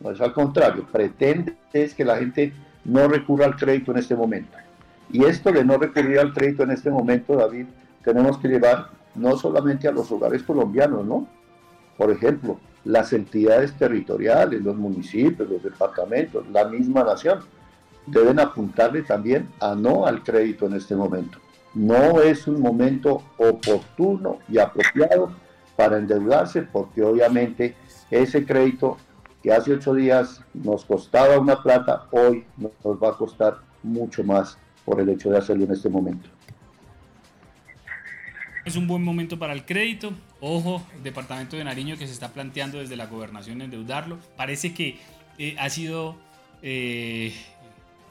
No 0.00 0.10
es 0.10 0.20
al 0.20 0.34
contrario, 0.34 0.86
pretende 0.90 1.56
es 1.72 1.94
que 1.94 2.04
la 2.04 2.16
gente 2.16 2.52
no 2.84 3.08
recurra 3.08 3.46
al 3.46 3.56
crédito 3.56 3.92
en 3.92 3.98
este 3.98 4.14
momento. 4.14 4.56
Y 5.10 5.24
esto 5.24 5.50
de 5.52 5.64
no 5.64 5.78
recurrir 5.78 6.18
al 6.18 6.32
crédito 6.32 6.62
en 6.62 6.72
este 6.72 6.90
momento, 6.90 7.36
David, 7.36 7.66
tenemos 8.02 8.38
que 8.38 8.48
llevar 8.48 8.90
no 9.14 9.36
solamente 9.36 9.88
a 9.88 9.92
los 9.92 10.10
hogares 10.10 10.42
colombianos, 10.42 11.06
¿no? 11.06 11.26
Por 11.96 12.10
ejemplo, 12.10 12.58
las 12.84 13.12
entidades 13.12 13.72
territoriales, 13.74 14.62
los 14.62 14.76
municipios, 14.76 15.48
los 15.48 15.62
departamentos, 15.62 16.46
la 16.50 16.66
misma 16.66 17.04
nación 17.04 17.40
deben 18.06 18.38
apuntarle 18.38 19.02
también 19.02 19.48
a 19.60 19.74
no 19.74 20.06
al 20.06 20.22
crédito 20.22 20.66
en 20.66 20.74
este 20.74 20.94
momento. 20.94 21.38
No 21.74 22.20
es 22.20 22.46
un 22.46 22.60
momento 22.60 23.22
oportuno 23.36 24.38
y 24.48 24.58
apropiado 24.58 25.32
para 25.76 25.98
endeudarse 25.98 26.62
porque 26.62 27.02
obviamente 27.02 27.74
ese 28.10 28.44
crédito 28.46 28.96
que 29.42 29.52
hace 29.52 29.72
ocho 29.74 29.94
días 29.94 30.42
nos 30.54 30.84
costaba 30.84 31.38
una 31.38 31.62
plata, 31.62 32.06
hoy 32.12 32.44
nos 32.56 33.02
va 33.02 33.10
a 33.10 33.18
costar 33.18 33.58
mucho 33.82 34.24
más 34.24 34.56
por 34.84 35.00
el 35.00 35.08
hecho 35.08 35.30
de 35.30 35.38
hacerlo 35.38 35.64
en 35.64 35.72
este 35.72 35.88
momento. 35.88 36.28
Es 38.64 38.76
un 38.76 38.86
buen 38.86 39.02
momento 39.02 39.38
para 39.38 39.52
el 39.52 39.66
crédito. 39.66 40.12
Ojo, 40.40 40.82
departamento 41.02 41.56
de 41.56 41.64
Nariño 41.64 41.98
que 41.98 42.06
se 42.06 42.14
está 42.14 42.32
planteando 42.32 42.78
desde 42.78 42.96
la 42.96 43.06
gobernación 43.06 43.60
endeudarlo. 43.60 44.18
Parece 44.36 44.72
que 44.72 44.98
eh, 45.36 45.54
ha 45.58 45.68
sido 45.68 46.16
eh, 46.62 47.34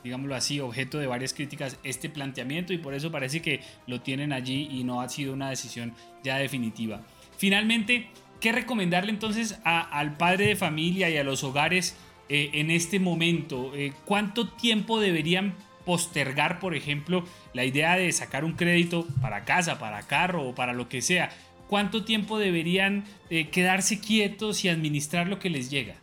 digámoslo 0.04 0.36
así, 0.36 0.60
objeto 0.60 0.98
de 0.98 1.08
varias 1.08 1.34
críticas 1.34 1.78
este 1.84 2.10
planteamiento 2.10 2.74
y 2.74 2.78
por 2.78 2.94
eso 2.94 3.12
parece 3.12 3.42
que 3.42 3.62
lo 3.88 4.02
tienen 4.02 4.34
allí 4.34 4.68
y 4.72 4.84
no 4.84 5.02
ha 5.02 5.10
sido 5.10 5.34
una 5.34 5.50
decisión 5.50 5.94
ya 6.24 6.38
definitiva. 6.38 7.02
Finalmente, 7.38 8.10
¿qué 8.40 8.52
recomendarle 8.52 9.12
entonces 9.12 9.60
al 9.64 10.18
padre 10.18 10.48
de 10.48 10.56
familia 10.56 11.10
y 11.10 11.18
a 11.18 11.24
los 11.24 11.44
hogares 11.44 11.96
eh, 12.30 12.52
en 12.54 12.72
este 12.72 13.00
momento? 13.00 13.72
Eh, 13.76 13.94
¿Cuánto 14.06 14.50
tiempo 14.50 15.00
deberían 15.00 15.56
postergar, 15.86 16.60
por 16.60 16.76
ejemplo, 16.76 17.26
la 17.54 17.66
idea 17.66 17.96
de 17.96 18.12
sacar 18.12 18.46
un 18.46 18.54
crédito 18.54 19.06
para 19.22 19.44
casa, 19.44 19.80
para 19.80 20.04
carro 20.04 20.48
o 20.48 20.56
para 20.56 20.74
lo 20.74 20.88
que 20.88 21.02
sea? 21.02 21.30
¿cuánto 21.74 22.04
tiempo 22.04 22.38
deberían 22.38 23.04
eh, 23.32 23.50
quedarse 23.50 24.00
quietos 24.00 24.64
y 24.64 24.70
administrar 24.70 25.28
lo 25.28 25.40
que 25.40 25.50
les 25.50 25.72
llega? 25.72 25.96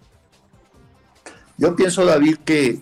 Yo 1.59 1.77
pienso, 1.77 2.05
David, 2.05 2.39
que 2.45 2.81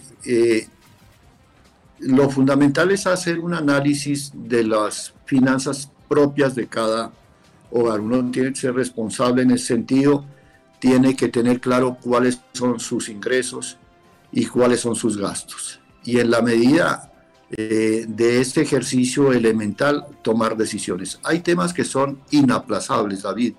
lo 2.00 2.30
fundamental 2.30 2.90
es 2.90 3.06
hacer 3.06 3.38
un 3.38 3.54
análisis 3.54 4.32
de 4.34 4.64
las 4.64 5.14
finanzas 5.24 5.90
propias 6.08 6.54
de 6.54 6.66
cada 6.66 7.12
hogar. 7.70 8.00
Uno 8.00 8.30
tiene 8.30 8.52
que 8.52 8.60
ser 8.60 8.74
responsable 8.74 9.42
en 9.42 9.50
ese 9.52 9.66
sentido, 9.66 10.24
tiene 10.78 11.16
que 11.16 11.28
tener 11.28 11.60
claro 11.60 11.98
cuáles 12.00 12.40
son 12.52 12.78
sus 12.78 13.08
ingresos 13.08 13.78
y 14.32 14.46
cuáles 14.46 14.80
son 14.80 14.94
sus 14.94 15.16
gastos. 15.16 15.80
Y 16.04 16.18
en 16.20 16.30
la 16.30 16.40
medida 16.40 17.08
eh, 17.50 18.04
de 18.06 18.40
este 18.40 18.60
ejercicio 18.60 19.32
elemental, 19.32 20.06
tomar 20.22 20.56
decisiones. 20.56 21.18
Hay 21.22 21.40
temas 21.40 21.72
que 21.72 21.84
son 21.84 22.20
inaplazables, 22.30 23.22
David, 23.22 23.54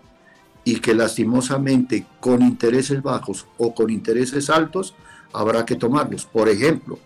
y 0.64 0.80
que 0.80 0.94
lastimosamente 0.94 2.06
con 2.20 2.44
intereses 2.44 3.02
bajos 3.02 3.48
o 3.58 3.74
con 3.74 3.90
intereses 3.90 4.50
altos 4.52 4.94
habrá 5.34 5.66
que 5.66 5.76
tomarlos. 5.76 6.26
Por 6.26 6.50
ejemplo, 6.50 7.00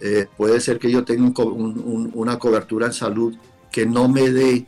eh, 0.00 0.26
puede 0.36 0.60
ser 0.60 0.78
que 0.78 0.90
yo 0.90 1.04
tenga 1.04 1.42
una 1.44 2.38
cobertura 2.38 2.86
en 2.86 2.92
salud 2.92 3.34
que 3.70 3.86
no 3.86 4.08
me 4.08 4.30
dé, 4.30 4.66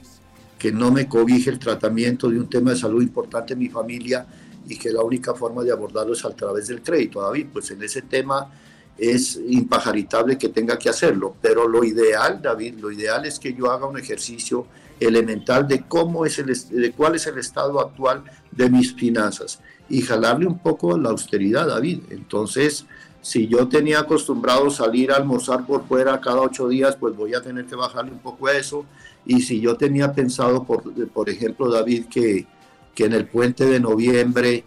que 0.59 0.73
no 0.73 0.91
me 0.91 1.09
cobije 1.09 1.51
el 1.51 1.59
tratamiento 1.59 2.29
de 2.29 2.39
un 2.39 2.49
tema 2.49 2.71
de 2.71 2.77
salud 2.77 3.03
importante 3.03 3.53
en 3.53 3.61
mi 3.61 3.69
familia 3.69 4.27
y 4.69 4.77
que 4.77 4.91
la 4.91 5.03
única 5.03 5.35
forma 5.35 5.63
de 5.63 5.73
abordarlo 5.73 6.13
es 6.13 6.25
a 6.25 6.35
través 6.35 6.69
del 6.69 6.83
crédito, 6.83 7.21
David. 7.21 7.47
Pues 7.53 7.71
en 7.71 7.83
ese 7.83 8.03
tema 8.03 8.51
es 8.99 9.39
impajaritable 9.49 10.39
que 10.39 10.49
tenga 10.49 10.79
que 10.79 10.89
hacerlo, 10.89 11.37
pero 11.41 11.69
lo 11.69 11.85
ideal, 11.85 12.41
David, 12.41 12.79
lo 12.81 12.91
ideal 12.91 13.27
es 13.27 13.39
que 13.39 13.53
yo 13.53 13.71
haga 13.71 13.87
un 13.87 13.99
ejercicio 13.99 14.67
elemental 14.99 15.69
de 15.69 15.83
cómo 15.83 16.25
es 16.25 16.39
el 16.39 16.47
de 16.47 16.93
cuál 16.93 17.17
es 17.17 17.27
el 17.27 17.37
estado 17.39 17.79
actual 17.81 18.25
de 18.51 18.71
mis 18.71 18.95
finanzas 18.95 19.61
y 19.89 20.01
jalarle 20.01 20.47
un 20.47 20.59
poco 20.59 20.97
la 20.99 21.11
austeridad, 21.11 21.69
David. 21.69 22.05
Entonces, 22.11 22.87
si 23.27 23.49
yo 23.49 23.67
tenía 23.67 23.99
acostumbrado 23.99 24.71
salir 24.71 25.11
a 25.11 25.17
almorzar 25.17 25.67
por 25.67 25.85
fuera 25.89 26.21
cada 26.21 26.41
ocho 26.43 26.69
días, 26.69 26.95
pues 26.95 27.17
voy 27.17 27.35
a 27.35 27.43
tener 27.43 27.67
que 27.67 27.75
bajarle 27.75 28.13
un 28.13 28.21
poco 28.21 28.49
eso. 28.49 28.87
Y 29.25 29.41
si 29.41 29.61
yo 29.61 29.77
tenía 29.77 30.13
pensado, 30.13 30.63
por, 30.63 30.85
por 31.09 31.29
ejemplo, 31.29 31.69
David, 31.69 32.05
que, 32.09 32.47
que 32.95 33.05
en 33.05 33.15
el 33.15 33.27
puente 33.27 33.65
de 33.65 33.81
noviembre 33.81 34.63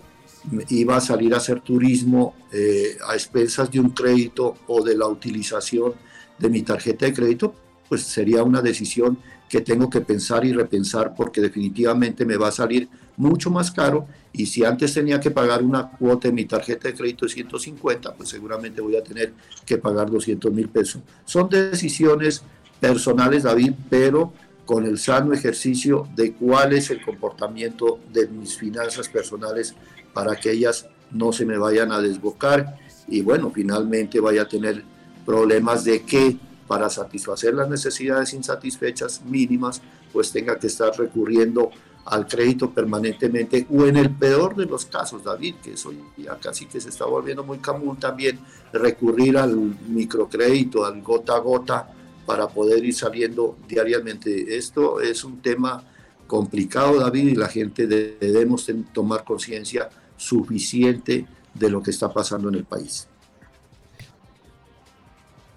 iba 0.67 0.97
a 0.97 0.99
salir 0.99 1.33
a 1.33 1.37
hacer 1.37 1.61
turismo 1.61 2.35
eh, 2.51 2.97
a 3.07 3.13
expensas 3.13 3.71
de 3.71 3.79
un 3.79 3.91
crédito 3.91 4.55
o 4.67 4.83
de 4.83 4.97
la 4.97 5.07
utilización 5.07 5.93
de 6.37 6.49
mi 6.49 6.61
tarjeta 6.61 7.05
de 7.05 7.13
crédito, 7.13 7.55
pues 7.87 8.03
sería 8.03 8.43
una 8.43 8.61
decisión 8.61 9.19
que 9.47 9.61
tengo 9.61 9.89
que 9.89 10.01
pensar 10.01 10.43
y 10.43 10.51
repensar 10.51 11.15
porque 11.15 11.39
definitivamente 11.39 12.25
me 12.25 12.35
va 12.35 12.49
a 12.49 12.51
salir 12.51 12.89
mucho 13.15 13.51
más 13.51 13.71
caro 13.71 14.05
y 14.31 14.45
si 14.45 14.63
antes 14.63 14.93
tenía 14.93 15.19
que 15.19 15.31
pagar 15.31 15.63
una 15.63 15.89
cuota 15.89 16.27
en 16.27 16.35
mi 16.35 16.45
tarjeta 16.45 16.87
de 16.87 16.93
crédito 16.93 17.25
de 17.25 17.31
150, 17.31 18.13
pues 18.13 18.29
seguramente 18.29 18.81
voy 18.81 18.95
a 18.95 19.03
tener 19.03 19.33
que 19.65 19.77
pagar 19.77 20.09
200 20.09 20.51
mil 20.53 20.69
pesos. 20.69 21.01
Son 21.25 21.49
decisiones 21.49 22.43
personales, 22.79 23.43
David, 23.43 23.73
pero 23.89 24.31
con 24.65 24.85
el 24.85 24.99
sano 24.99 25.33
ejercicio 25.33 26.07
de 26.15 26.33
cuál 26.33 26.73
es 26.73 26.91
el 26.91 27.01
comportamiento 27.01 27.99
de 28.13 28.27
mis 28.27 28.55
finanzas 28.55 29.09
personales 29.09 29.73
para 30.13 30.35
que 30.35 30.51
ellas 30.51 30.87
no 31.11 31.33
se 31.33 31.45
me 31.45 31.57
vayan 31.57 31.91
a 31.91 31.99
desbocar 31.99 32.77
y 33.07 33.21
bueno, 33.21 33.51
finalmente 33.53 34.19
vaya 34.19 34.43
a 34.43 34.47
tener 34.47 34.83
problemas 35.25 35.83
de 35.83 36.03
que 36.03 36.37
para 36.67 36.87
satisfacer 36.91 37.55
las 37.55 37.67
necesidades 37.67 38.33
insatisfechas 38.33 39.25
mínimas, 39.25 39.81
pues 40.13 40.31
tenga 40.31 40.59
que 40.59 40.67
estar 40.67 40.95
recurriendo 40.95 41.71
al 42.05 42.27
crédito 42.27 42.71
permanentemente 42.71 43.67
o 43.69 43.85
en 43.85 43.97
el 43.97 44.09
peor 44.09 44.55
de 44.55 44.65
los 44.65 44.85
casos, 44.85 45.23
David, 45.23 45.55
que 45.61 45.73
eso 45.73 45.91
ya 46.17 46.37
casi 46.37 46.65
que 46.65 46.81
se 46.81 46.89
está 46.89 47.05
volviendo 47.05 47.43
muy 47.43 47.59
común 47.59 47.97
también, 47.97 48.39
recurrir 48.73 49.37
al 49.37 49.55
microcrédito, 49.87 50.85
al 50.85 51.01
gota 51.01 51.35
a 51.35 51.39
gota, 51.39 51.93
para 52.25 52.47
poder 52.47 52.85
ir 52.85 52.93
saliendo 52.93 53.57
diariamente. 53.67 54.55
Esto 54.55 55.01
es 55.01 55.23
un 55.23 55.41
tema 55.41 55.83
complicado, 56.27 56.99
David, 56.99 57.29
y 57.29 57.35
la 57.35 57.47
gente 57.47 57.87
debemos 57.87 58.69
tomar 58.93 59.23
conciencia 59.23 59.89
suficiente 60.15 61.25
de 61.55 61.69
lo 61.71 61.81
que 61.81 61.89
está 61.89 62.13
pasando 62.13 62.49
en 62.49 62.55
el 62.55 62.65
país. 62.65 63.07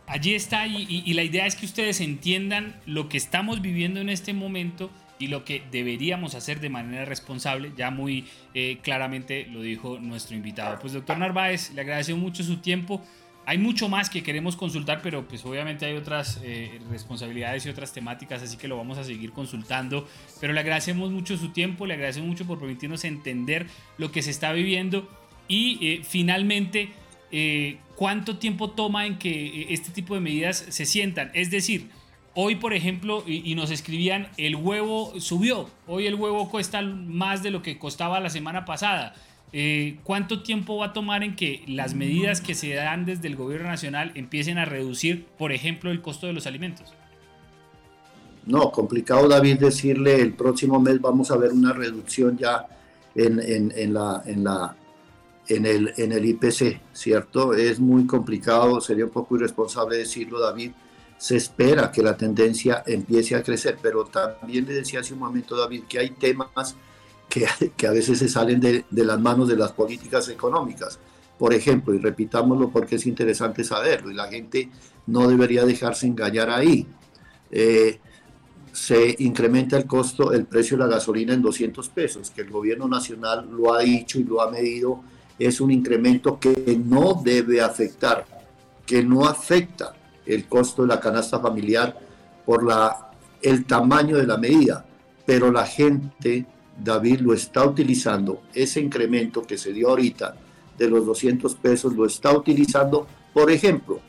Allí 0.07 0.35
está, 0.35 0.67
y, 0.67 1.13
la 1.15 1.23
idea 1.23 1.47
es 1.47 1.57
que 1.57 1.67
ustedes 1.67 2.01
entiendan 2.01 2.81
lo 2.87 3.09
que 3.09 3.17
estamos 3.17 3.63
viviendo 3.63 4.01
en 4.01 4.09
este 4.09 4.33
momento 4.33 4.91
y 5.19 5.29
lo 5.29 5.45
que 5.45 5.63
deberíamos 5.71 6.35
hacer 6.35 6.61
de 6.61 6.69
manera 6.69 7.05
responsable. 7.05 7.73
Ya 7.77 7.91
muy 7.91 8.27
eh, 8.55 8.79
claramente 8.83 9.47
lo 9.47 9.63
dijo 9.63 9.99
nuestro 10.01 10.37
invitado. 10.37 10.79
Pues 10.81 10.93
doctor 10.93 11.19
Narváez, 11.19 11.73
le 11.75 11.81
agradezco 11.81 12.17
mucho 12.17 12.43
su 12.43 12.59
tiempo. 12.59 13.03
Hay 13.45 13.59
mucho 13.59 13.89
más 13.89 14.09
que 14.09 14.23
queremos 14.23 14.55
consultar, 14.55 15.01
pero 15.03 15.27
pues 15.27 15.45
obviamente 15.45 15.85
hay 15.85 15.97
otras 15.97 16.41
eh, 16.45 16.81
responsabilidades 16.91 17.67
y 17.67 17.71
otras 17.71 17.93
temáticas, 17.93 18.43
así 18.43 18.57
que 18.57 18.69
lo 18.69 18.77
vamos 18.77 18.99
a 18.99 19.05
seguir 19.05 19.33
consultando. 19.33 20.09
Pero 20.41 20.53
le 20.53 20.61
agradecemos 20.61 21.11
mucho 21.11 21.37
su 21.37 21.49
tiempo, 21.51 21.87
le 21.87 21.95
agradecemos 21.95 22.29
mucho 22.29 22.47
por 22.47 22.59
permitirnos 22.59 23.05
entender 23.05 23.67
lo 23.99 24.13
que 24.13 24.23
se 24.23 24.31
está 24.31 24.53
viviendo 24.53 25.09
y 25.49 25.79
eh, 25.87 26.03
finalmente 26.05 26.91
cuánto 27.97 28.37
tiempo 28.37 28.73
toma 28.73 29.07
en 29.07 29.17
que 29.17 29.69
este 29.71 29.91
tipo 29.91 30.15
de 30.15 30.21
medidas 30.21 30.67
se 30.69 30.85
sientan. 30.85 31.31
Es 31.33 31.51
decir, 31.51 31.89
hoy 32.35 32.57
por 32.57 32.73
ejemplo, 32.75 33.25
y, 33.27 33.55
nos 33.55 33.71
escribían, 33.71 34.29
el 34.37 34.57
huevo 34.57 35.13
subió, 35.19 35.69
hoy 35.87 36.07
el 36.07 36.15
huevo 36.15 36.51
cuesta 36.51 36.83
más 36.83 37.43
de 37.43 37.51
lo 37.51 37.63
que 37.63 37.79
costaba 37.79 38.21
la 38.21 38.31
semana 38.31 38.65
pasada. 38.65 39.15
Eh, 39.55 39.99
¿cuánto 40.03 40.43
tiempo 40.43 40.79
va 40.79 40.87
a 40.87 40.93
tomar 40.95 41.23
en 41.23 41.37
que 41.37 41.63
las 41.67 41.95
medidas 41.95 42.41
que 42.41 42.55
se 42.55 42.73
dan 42.73 43.05
desde 43.05 43.29
el 43.29 43.37
gobierno 43.37 43.69
nacional 43.69 44.11
empiecen 44.15 44.57
a 44.57 44.65
reducir, 44.65 45.27
por 45.37 45.53
ejemplo, 45.53 45.91
el 45.91 46.01
costo 46.01 46.27
de 46.27 46.33
los 46.33 46.47
alimentos? 46.47 46.95
No, 48.47 48.73
complicado 48.73 49.29
David 49.29 49.59
decirle 49.59 50.21
el 50.21 50.33
próximo 50.33 50.81
mes 50.81 51.01
vamos 51.01 51.31
a 51.31 51.37
ver 51.37 51.53
una 51.53 51.73
reducción 51.73 52.39
ya 52.39 52.67
en, 53.15 53.93
la, 53.93 54.23
en 54.27 55.67
el 55.67 56.25
IPC, 56.25 56.81
¿cierto? 56.95 57.53
Es 57.53 57.79
muy 57.79 58.07
complicado, 58.07 58.81
sería 58.81 59.05
un 59.05 59.11
poco 59.11 59.37
irresponsable 59.37 59.99
decirlo 59.99 60.41
David. 60.41 60.73
Se 61.23 61.37
espera 61.37 61.93
que 61.93 62.03
la 62.03 62.17
tendencia 62.17 62.83
empiece 62.85 63.37
a 63.37 63.45
crecer, 63.45 63.79
pero 63.81 64.07
también 64.07 64.67
le 64.67 64.75
decía 64.75 64.99
hace 64.99 65.15
un 65.15 65.21
momento 65.21 65.57
David 65.57 65.85
que 65.89 66.01
hay 66.01 66.11
temas 66.11 66.75
que, 67.29 67.47
a 67.87 67.93
veces 67.93 68.19
se 68.19 68.29
salen 68.29 68.59
de, 68.59 68.85
las 68.91 69.21
manos 69.21 69.47
de 69.47 69.55
las 69.55 69.71
políticas 69.71 70.29
económicas. 70.31 70.99
Por 71.39 71.55
ejemplo, 71.55 71.95
y 71.95 71.99
repitámoslo 71.99 72.71
porque 72.71 72.97
es 72.97 73.07
interesante 73.07 73.63
saberlo, 73.63 74.11
y 74.11 74.15
la 74.15 74.27
gente 74.27 74.69
no 75.07 75.29
debería 75.29 75.65
dejarse 75.65 76.09
engañar 76.09 76.51
ahí. 76.51 76.89
Eh, 77.53 78.01
se 78.73 79.15
incrementa 79.21 79.77
el 79.77 79.87
costo, 79.87 80.33
el 80.33 80.47
precio 80.47 80.77
de 80.77 80.83
la 80.83 80.91
gasolina 80.91 81.35
en 81.35 81.43
200 81.43 81.89
pesos, 81.91 82.33
que 82.33 82.41
el 82.41 82.51
gobierno 82.51 82.89
nacional 82.89 83.49
lo 83.49 83.73
ha 83.73 83.79
dicho 83.79 84.19
y 84.19 84.25
lo 84.25 84.43
ha 84.43 84.51
medido, 84.51 85.05
es 85.39 85.61
un 85.61 85.71
incremento 85.71 86.41
que 86.41 86.77
no 86.85 87.23
debe 87.25 87.61
afectar, 87.61 88.27
que 88.85 89.05
no 89.05 89.25
afecta 89.29 89.95
el 90.27 90.47
costo 90.47 90.83
de 90.83 90.89
la 90.89 91.01
canasta 91.01 91.41
familiar 91.41 91.99
por 92.45 92.65
la, 92.65 93.11
el 93.41 93.65
tamaño 93.65 94.17
de 94.17 94.27
la 94.27 94.37
medida, 94.37 94.85
pero 95.27 95.51
la 95.51 95.67
gente 95.67 96.47
David 96.83 97.21
lo 97.21 97.35
está 97.35 97.65
utilizando, 97.65 98.43
ese 98.55 98.81
incremento 98.81 99.43
que 99.43 99.59
se 99.59 99.73
dio 99.73 99.91
ahorita 99.91 100.35
de 100.79 100.89
los 100.89 101.07
200 101.07 101.55
pesos, 101.57 101.95
lo 101.95 102.07
está 102.07 102.33
utilizando, 102.33 103.07
por 103.33 103.51
ejemplo, 103.51 104.01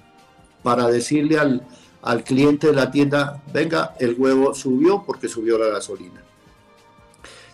para 0.63 0.87
decirle 0.87 1.37
al, 1.37 1.67
al 2.01 2.23
cliente 2.23 2.67
de 2.67 2.73
la 2.73 2.89
tienda, 2.89 3.43
venga, 3.53 3.95
el 3.99 4.15
huevo 4.17 4.53
subió 4.53 5.03
porque 5.05 5.27
subió 5.27 5.57
la 5.57 5.67
gasolina. 5.67 6.21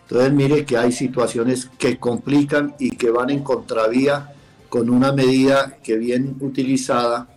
Entonces 0.03 0.33
mire 0.33 0.65
que 0.65 0.77
hay 0.77 0.91
situaciones 0.91 1.69
que 1.77 1.99
complican 1.99 2.75
y 2.79 2.91
que 2.91 3.11
van 3.11 3.29
en 3.29 3.43
contravía 3.43 4.33
con 4.67 4.89
una 4.89 5.11
medida 5.11 5.77
que 5.83 5.97
bien 5.97 6.35
utilizada 6.39 7.27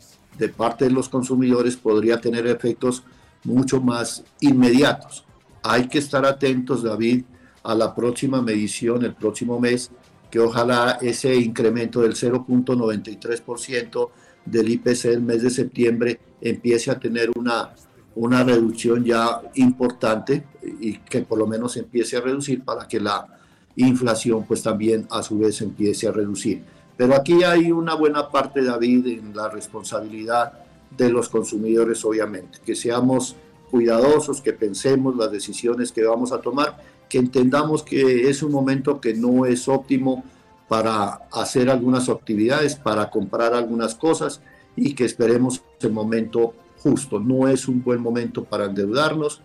de 0.43 0.49
parte 0.49 0.87
de 0.87 0.91
los 0.91 1.09
consumidores 1.09 1.77
podría 1.77 2.21
tener 2.21 2.49
efectos 2.49 3.05
mucho 3.45 3.81
más 3.81 4.25
inmediatos. 4.41 5.25
Hay 5.63 5.87
que 5.87 5.99
estar 5.99 6.27
atentos, 6.27 6.83
David, 6.83 7.23
a 7.63 7.77
la 7.77 7.95
próxima 7.95 8.43
medición 8.43 9.05
el 9.05 9.15
próximo 9.15 9.61
mes, 9.61 9.93
que 10.33 10.41
ojalá 10.41 10.99
ese 11.01 11.37
incremento 11.37 12.01
del 12.01 12.15
0.93% 12.15 14.11
del 14.45 14.69
IPC 14.69 15.03
del 15.03 15.23
mes 15.23 15.43
de 15.43 15.51
septiembre 15.51 16.19
empiece 16.41 16.91
a 16.91 16.99
tener 16.99 17.31
una, 17.37 17.73
una 18.17 18.43
reducción 18.43 19.05
ya 19.05 19.43
importante 19.55 20.43
y 20.81 20.95
que 20.99 21.21
por 21.21 21.39
lo 21.39 21.47
menos 21.47 21.77
empiece 21.77 22.17
a 22.17 22.21
reducir 22.21 22.65
para 22.65 22.89
que 22.89 22.99
la 22.99 23.29
inflación 23.77 24.45
pues 24.45 24.61
también 24.61 25.07
a 25.09 25.23
su 25.23 25.39
vez 25.39 25.61
empiece 25.61 26.09
a 26.09 26.11
reducir. 26.11 26.65
Pero 26.97 27.15
aquí 27.15 27.43
hay 27.43 27.73
una 27.73 27.95
buena 27.95 28.29
parte, 28.29 28.63
David, 28.63 29.07
en 29.07 29.35
la 29.35 29.49
responsabilidad 29.49 30.53
de 30.91 31.11
los 31.11 31.29
consumidores, 31.29 32.05
obviamente, 32.05 32.59
que 32.65 32.75
seamos 32.75 33.37
cuidadosos, 33.71 34.43
que 34.43 34.53
pensemos 34.53 35.17
las 35.17 35.33
decisiones 35.33 35.91
que 35.91 36.05
vamos 36.05 36.33
a 36.33 36.41
tomar 36.41 36.77
que 37.13 37.19
entendamos 37.19 37.83
que 37.83 38.31
es 38.31 38.43
un 38.43 38.53
momento 38.53 38.99
que 38.99 39.13
no 39.13 39.45
es 39.45 39.69
óptimo 39.69 40.25
para 40.67 41.21
hacer 41.31 41.69
algunas 41.69 42.09
actividades, 42.09 42.75
para 42.75 43.11
comprar 43.11 43.53
algunas 43.53 43.95
cosas 43.95 44.41
y 44.77 44.95
que 44.95 45.05
esperemos 45.05 45.61
el 45.83 45.93
momento 45.93 46.55
justo. 46.79 47.21
No 47.21 47.49
es 47.49 47.69
un 47.69 47.85
buen 47.85 48.01
momento 48.01 48.45
para 48.45 48.65
endeudarnos, 48.65 49.43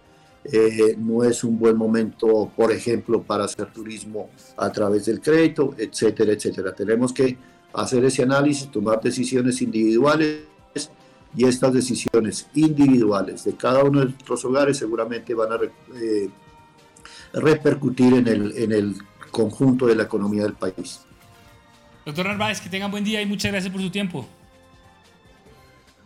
eh, 0.51 0.95
no 0.97 1.23
es 1.23 1.43
un 1.43 1.59
buen 1.59 1.75
momento, 1.75 2.51
por 2.55 2.71
ejemplo, 2.71 3.21
para 3.21 3.45
hacer 3.45 3.71
turismo 3.71 4.29
a 4.55 4.71
través 4.71 5.05
del 5.05 5.19
crédito, 5.19 5.75
etcétera, 5.77 6.33
etcétera. 6.33 6.73
Tenemos 6.73 7.11
que 7.11 7.37
hacer 7.73 8.05
ese 8.05 8.23
análisis, 8.23 8.71
tomar 8.71 9.01
decisiones 9.01 9.61
individuales 9.61 10.43
y 11.35 11.45
estas 11.45 11.73
decisiones 11.73 12.47
individuales 12.55 13.43
de 13.43 13.55
cada 13.55 13.83
uno 13.83 13.99
de 13.99 14.05
nuestros 14.05 14.45
hogares 14.45 14.77
seguramente 14.77 15.33
van 15.33 15.51
a 15.51 15.59
eh, 15.95 16.29
repercutir 17.33 18.13
en 18.13 18.27
el, 18.27 18.57
en 18.57 18.71
el 18.71 18.95
conjunto 19.31 19.85
de 19.85 19.95
la 19.95 20.03
economía 20.03 20.43
del 20.43 20.53
país. 20.53 21.01
Doctor 22.05 22.25
Narváez, 22.25 22.61
que 22.61 22.69
tengan 22.69 22.89
buen 22.89 23.03
día 23.03 23.21
y 23.21 23.25
muchas 23.25 23.51
gracias 23.51 23.71
por 23.71 23.81
su 23.81 23.89
tiempo. 23.89 24.25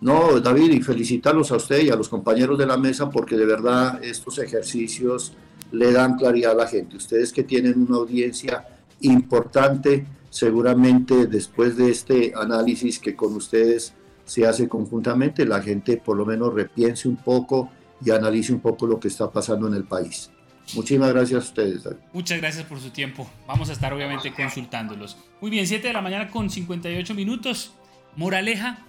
No, 0.02 0.40
David, 0.40 0.72
y 0.72 0.82
felicitarlos 0.82 1.52
a 1.52 1.58
usted 1.58 1.84
y 1.84 1.90
a 1.92 1.96
los 1.96 2.10
compañeros 2.10 2.58
de 2.58 2.66
la 2.66 2.76
mesa 2.76 3.10
porque 3.10 3.38
de 3.38 3.46
verdad 3.46 4.04
estos 4.04 4.40
ejercicios 4.40 5.34
le 5.72 5.92
dan 5.92 6.18
claridad 6.18 6.54
a 6.54 6.56
la 6.56 6.68
gente. 6.68 6.98
Ustedes 6.98 7.32
que 7.32 7.44
tienen 7.44 7.86
una 7.88 7.98
audiencia 7.98 8.68
importante, 9.02 10.06
seguramente 10.30 11.28
después 11.28 11.78
de 11.78 11.92
este 11.92 12.34
análisis 12.36 12.98
que 12.98 13.16
con 13.16 13.36
ustedes 13.36 13.94
se 14.26 14.48
hace 14.48 14.68
conjuntamente, 14.68 15.46
la 15.46 15.62
gente 15.62 15.98
por 15.98 16.18
lo 16.18 16.26
menos 16.26 16.54
repiense 16.54 17.08
un 17.08 17.18
poco 17.18 17.70
y 18.04 18.10
analice 18.10 18.54
un 18.54 18.60
poco 18.60 18.88
lo 18.88 19.00
que 19.00 19.08
está 19.08 19.30
pasando 19.30 19.68
en 19.68 19.76
el 19.76 19.84
país. 19.84 20.32
Muchísimas 20.74 21.14
gracias 21.14 21.44
a 21.44 21.48
ustedes. 21.48 21.84
David. 21.84 21.98
Muchas 22.14 22.40
gracias 22.40 22.66
por 22.66 22.80
su 22.80 22.90
tiempo. 22.90 23.30
Vamos 23.46 23.70
a 23.70 23.74
estar 23.74 23.94
obviamente 23.94 24.34
consultándolos. 24.34 25.18
Muy 25.42 25.52
bien, 25.52 25.68
7 25.68 25.88
de 25.88 25.94
la 25.94 26.02
mañana 26.02 26.30
con 26.30 26.50
58 26.50 27.14
minutos. 27.14 27.74
Moraleja, 28.16 28.80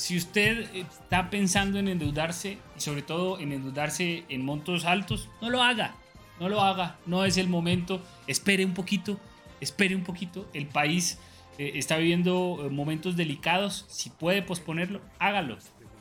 si 0.00 0.16
usted 0.16 0.74
está 0.74 1.28
pensando 1.28 1.78
en 1.78 1.86
endeudarse 1.86 2.56
y 2.74 2.80
sobre 2.80 3.02
todo 3.02 3.38
en 3.38 3.52
endeudarse 3.52 4.24
en 4.30 4.42
montos 4.42 4.86
altos, 4.86 5.28
no 5.42 5.50
lo 5.50 5.62
haga, 5.62 5.94
no 6.40 6.48
lo 6.48 6.62
haga, 6.62 6.96
no 7.04 7.26
es 7.26 7.36
el 7.36 7.50
momento, 7.50 8.02
espere 8.26 8.64
un 8.64 8.72
poquito, 8.72 9.20
espere 9.60 9.94
un 9.94 10.02
poquito, 10.02 10.48
el 10.54 10.64
país 10.64 11.18
eh, 11.58 11.72
está 11.74 11.98
viviendo 11.98 12.62
eh, 12.64 12.70
momentos 12.70 13.14
delicados, 13.14 13.84
si 13.90 14.08
puede 14.08 14.40
posponerlo, 14.40 15.02
hágalo, 15.18 15.58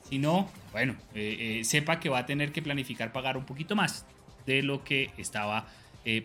si 0.09 0.17
no, 0.17 0.49
bueno, 0.71 0.95
eh, 1.13 1.59
sepa 1.65 1.99
que 1.99 2.07
va 2.07 2.19
a 2.19 2.25
tener 2.25 2.53
que 2.53 2.61
planificar 2.61 3.11
pagar 3.11 3.35
un 3.35 3.43
poquito 3.43 3.75
más 3.75 4.05
de 4.45 4.63
lo 4.63 4.85
que 4.85 5.11
estaba 5.17 5.67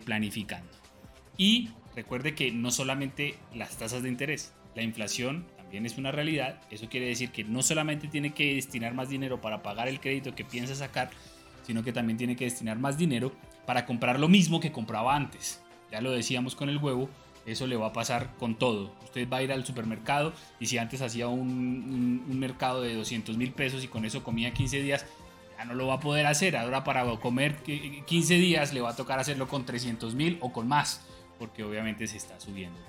planificando. 0.05 0.71
Y 1.37 1.71
recuerde 1.93 2.35
que 2.35 2.51
no 2.51 2.71
solamente 2.71 3.35
las 3.53 3.77
tasas 3.77 4.01
de 4.01 4.07
interés, 4.07 4.53
la 4.75 4.81
inflación 4.81 5.45
es 5.83 5.97
una 5.97 6.11
realidad, 6.11 6.61
eso 6.69 6.87
quiere 6.87 7.07
decir 7.07 7.31
que 7.31 7.43
no 7.43 7.63
solamente 7.63 8.07
tiene 8.07 8.33
que 8.33 8.53
destinar 8.53 8.93
más 8.93 9.09
dinero 9.09 9.41
para 9.41 9.63
pagar 9.63 9.87
el 9.87 9.99
crédito 9.99 10.35
que 10.35 10.45
piensa 10.45 10.75
sacar, 10.75 11.09
sino 11.65 11.83
que 11.83 11.91
también 11.91 12.17
tiene 12.17 12.35
que 12.35 12.45
destinar 12.45 12.77
más 12.77 12.97
dinero 12.99 13.31
para 13.65 13.87
comprar 13.87 14.19
lo 14.19 14.27
mismo 14.27 14.59
que 14.59 14.71
compraba 14.71 15.15
antes. 15.15 15.61
Ya 15.91 16.01
lo 16.01 16.11
decíamos 16.11 16.55
con 16.55 16.69
el 16.69 16.77
huevo, 16.77 17.09
eso 17.45 17.67
le 17.67 17.75
va 17.75 17.87
a 17.87 17.93
pasar 17.93 18.35
con 18.37 18.55
todo. 18.55 18.93
Usted 19.03 19.27
va 19.27 19.37
a 19.37 19.43
ir 19.43 19.51
al 19.51 19.65
supermercado 19.65 20.33
y 20.59 20.67
si 20.67 20.77
antes 20.77 21.01
hacía 21.01 21.27
un, 21.27 22.23
un 22.29 22.39
mercado 22.39 22.81
de 22.81 22.93
200 22.93 23.37
mil 23.37 23.51
pesos 23.51 23.83
y 23.83 23.87
con 23.87 24.05
eso 24.05 24.23
comía 24.23 24.53
15 24.53 24.81
días, 24.81 25.05
ya 25.57 25.65
no 25.65 25.73
lo 25.73 25.87
va 25.87 25.95
a 25.95 25.99
poder 25.99 26.25
hacer. 26.25 26.57
Ahora 26.57 26.83
para 26.83 27.05
comer 27.17 27.55
15 27.63 28.35
días 28.35 28.73
le 28.73 28.81
va 28.81 28.91
a 28.91 28.95
tocar 28.95 29.19
hacerlo 29.19 29.47
con 29.47 29.65
300 29.65 30.15
mil 30.15 30.37
o 30.41 30.51
con 30.51 30.67
más, 30.67 31.01
porque 31.39 31.63
obviamente 31.63 32.07
se 32.07 32.17
está 32.17 32.39
subiendo. 32.39 32.79